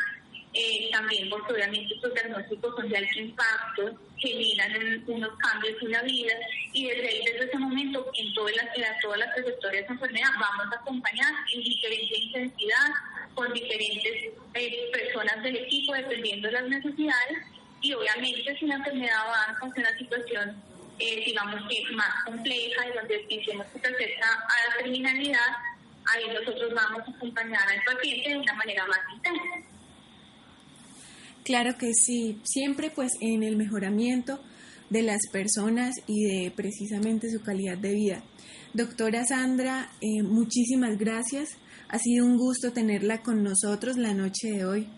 eh, 0.55 0.89
también 0.91 1.29
porque 1.29 1.53
obviamente 1.53 1.93
estos 1.93 2.13
diagnósticos 2.13 2.75
son 2.75 2.89
de 2.89 2.97
alto 2.97 3.19
impacto, 3.19 3.99
generan 4.17 5.03
unos 5.07 5.37
cambios 5.37 5.81
en 5.81 5.91
la 5.91 6.01
vida 6.01 6.33
y 6.71 6.87
desde 6.87 7.45
ese 7.45 7.57
momento, 7.57 8.09
en 8.17 8.33
todas 8.33 8.55
las, 8.55 8.65
en 8.77 8.99
todas 9.01 9.19
las 9.19 9.35
trayectorias 9.35 9.87
de 9.87 9.93
enfermedad 9.93 10.29
vamos 10.39 10.73
a 10.73 10.79
acompañar 10.79 11.33
en 11.53 11.61
diferente 11.61 12.17
intensidad 12.17 12.87
con 13.33 13.51
diferentes 13.53 14.33
eh, 14.53 14.89
personas 14.93 15.43
del 15.43 15.57
equipo 15.57 15.93
dependiendo 15.93 16.47
de 16.47 16.53
las 16.53 16.63
necesidades 16.63 17.37
y 17.81 17.93
obviamente 17.93 18.57
si 18.57 18.65
la 18.65 18.75
enfermedad 18.75 19.17
avanza 19.27 19.65
en 19.65 19.81
una 19.81 19.97
situación 19.97 20.63
eh, 20.97 21.23
digamos 21.25 21.61
que 21.69 21.93
más 21.93 22.23
compleja 22.23 22.87
y 22.87 22.93
donde 22.95 23.25
decimos 23.29 23.67
que 23.67 23.79
acerca 23.79 24.27
a 24.33 24.69
la 24.69 24.77
terminalidad, 24.77 25.51
ahí 26.05 26.23
nosotros 26.29 26.73
vamos 26.73 27.01
a 27.05 27.11
acompañar 27.11 27.69
al 27.69 27.83
paciente 27.83 28.29
de 28.29 28.37
una 28.37 28.53
manera 28.53 28.85
más 28.85 28.99
intensa. 29.13 29.74
Claro 31.45 31.77
que 31.77 31.93
sí, 31.93 32.41
siempre 32.43 32.89
pues 32.89 33.11
en 33.21 33.43
el 33.43 33.55
mejoramiento 33.55 34.39
de 34.89 35.03
las 35.03 35.21
personas 35.31 35.93
y 36.07 36.23
de 36.23 36.49
precisamente 36.49 37.29
su 37.29 37.43
calidad 37.43 37.77
de 37.77 37.93
vida. 37.93 38.23
Doctora 38.73 39.23
Sandra, 39.25 39.91
eh, 40.01 40.23
muchísimas 40.23 40.97
gracias. 40.97 41.55
Ha 41.89 41.99
sido 41.99 42.25
un 42.25 42.37
gusto 42.37 42.73
tenerla 42.73 43.21
con 43.21 43.43
nosotros 43.43 43.95
la 43.95 44.15
noche 44.15 44.49
de 44.49 44.65
hoy. 44.65 44.89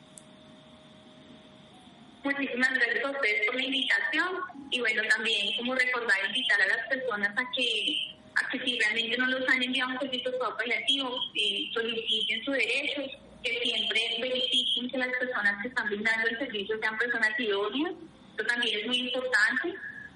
Muchísimas 2.23 2.73
gracias 2.75 3.03
a 3.03 3.11
ustedes 3.11 3.45
por 3.45 3.55
la 3.55 3.63
invitación 3.65 4.27
y 4.71 4.79
bueno, 4.79 5.03
también 5.09 5.57
como 5.57 5.75
recordar 5.75 6.15
invitar 6.27 6.61
a 6.61 6.67
las 6.67 6.87
personas 6.87 7.29
a 7.37 7.43
que, 7.53 8.15
a 8.35 8.49
que 8.49 8.59
si 8.63 8.79
realmente 8.79 9.17
no 9.17 9.25
los 9.27 9.49
han 9.49 9.61
enviado 9.61 9.91
un 9.91 9.99
servicio 9.99 10.31
paliativo, 10.57 11.09
eh, 11.35 11.69
soliciten 11.73 12.45
su 12.45 12.51
derecho 12.51 13.26
que 13.43 13.59
siempre 13.59 14.01
verifiquen 14.21 14.89
que 14.89 14.97
las 14.97 15.09
personas 15.19 15.61
que 15.61 15.67
están 15.69 15.87
brindando 15.87 16.27
el 16.27 16.37
servicio 16.37 16.79
sean 16.79 16.97
personas 16.97 17.39
idóneas, 17.39 17.93
eso 18.35 18.47
también 18.47 18.79
es 18.79 18.87
muy 18.87 18.97
importante, 18.99 19.75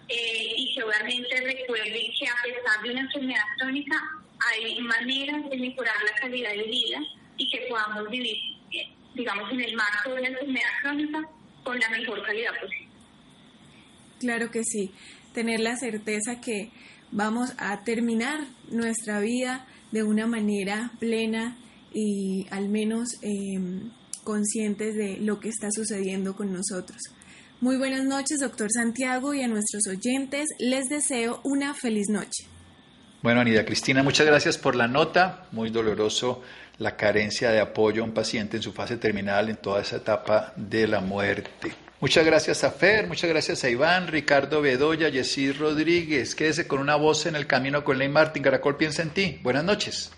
eh, 0.09 0.53
y 0.57 0.76
que 0.76 0.84
obviamente 0.84 1.41
recuerden 1.41 2.11
que 2.19 2.28
a 2.28 2.36
pesar 2.43 2.84
de 2.84 2.91
una 2.91 3.01
enfermedad 3.01 3.43
crónica 3.57 3.95
hay 4.51 4.82
maneras 4.82 5.49
de 5.49 5.57
mejorar 5.57 5.95
la 6.03 6.19
calidad 6.19 6.51
de 6.51 6.63
vida 6.63 6.99
y 7.38 7.47
que 7.47 7.67
podamos 7.69 8.09
vivir, 8.09 8.38
eh, 8.74 8.89
digamos, 9.15 9.51
en 9.51 9.61
el 9.61 9.76
marco 9.76 10.09
de 10.09 10.19
una 10.19 10.28
enfermedad 10.30 10.69
crónica 10.82 11.30
con 11.63 11.80
la 11.80 11.89
mejor 11.89 12.26
calidad 12.26 12.51
posible. 12.59 12.88
Claro 14.19 14.51
que 14.51 14.63
sí, 14.63 14.91
tener 15.34 15.59
la 15.61 15.78
certeza 15.78 16.41
que 16.41 16.72
vamos 17.11 17.53
a 17.57 17.84
terminar 17.84 18.41
nuestra 18.69 19.19
vida 19.19 19.65
de 19.91 20.03
una 20.03 20.28
manera 20.28 20.91
plena, 20.99 21.57
y 21.94 22.48
al 22.52 22.70
menos 22.70 23.18
em, 23.22 23.92
conscientes 24.24 24.96
de 24.96 25.18
lo 25.18 25.39
que 25.39 25.50
está 25.50 25.70
sucediendo 25.72 26.36
con 26.36 26.54
nosotros. 26.54 27.02
Muy 27.60 27.78
buenas 27.78 28.04
noches, 28.06 28.39
doctor 28.39 28.72
Santiago, 28.72 29.34
y 29.34 29.44
a 29.44 29.48
nuestros 29.48 29.84
oyentes 29.88 30.48
les 30.60 30.89
deseo 30.89 31.42
una 31.44 31.74
feliz 31.74 32.08
noche. 32.10 32.46
Bueno, 33.22 33.42
Anida 33.42 33.66
Cristina, 33.66 34.02
muchas 34.02 34.26
gracias 34.26 34.58
por 34.58 34.76
la 34.76 34.88
nota. 34.88 35.46
Muy 35.52 35.70
doloroso 35.70 36.42
la 36.80 36.98
carencia 36.98 37.52
de 37.52 37.60
apoyo 37.60 38.02
a 38.02 38.06
un 38.06 38.14
paciente 38.14 38.58
en 38.58 38.64
su 38.64 38.74
fase 38.74 38.98
terminal 38.98 39.50
en 39.50 39.58
toda 39.58 39.82
esa 39.82 39.98
etapa 39.98 40.54
de 40.56 40.88
la 40.88 41.02
muerte. 41.02 41.72
Muchas 42.00 42.26
gracias 42.26 42.64
a 42.64 42.72
Fer, 42.72 43.06
muchas 43.06 43.30
gracias 43.30 43.64
a 43.64 43.70
Iván, 43.70 44.08
Ricardo 44.08 44.60
Bedoya, 44.60 45.10
Yesid 45.10 45.58
Rodríguez. 45.60 46.34
Quédese 46.34 46.68
con 46.68 46.80
una 46.80 46.96
voz 46.96 47.28
en 47.28 47.36
el 47.36 47.46
camino 47.46 47.84
con 47.84 48.00
Ley 48.00 48.10
Martín. 48.10 48.42
Caracol 48.42 48.76
piensa 48.76 49.04
en 49.04 49.12
ti. 49.12 49.39
Buenas 49.44 49.64
noches. 49.64 50.12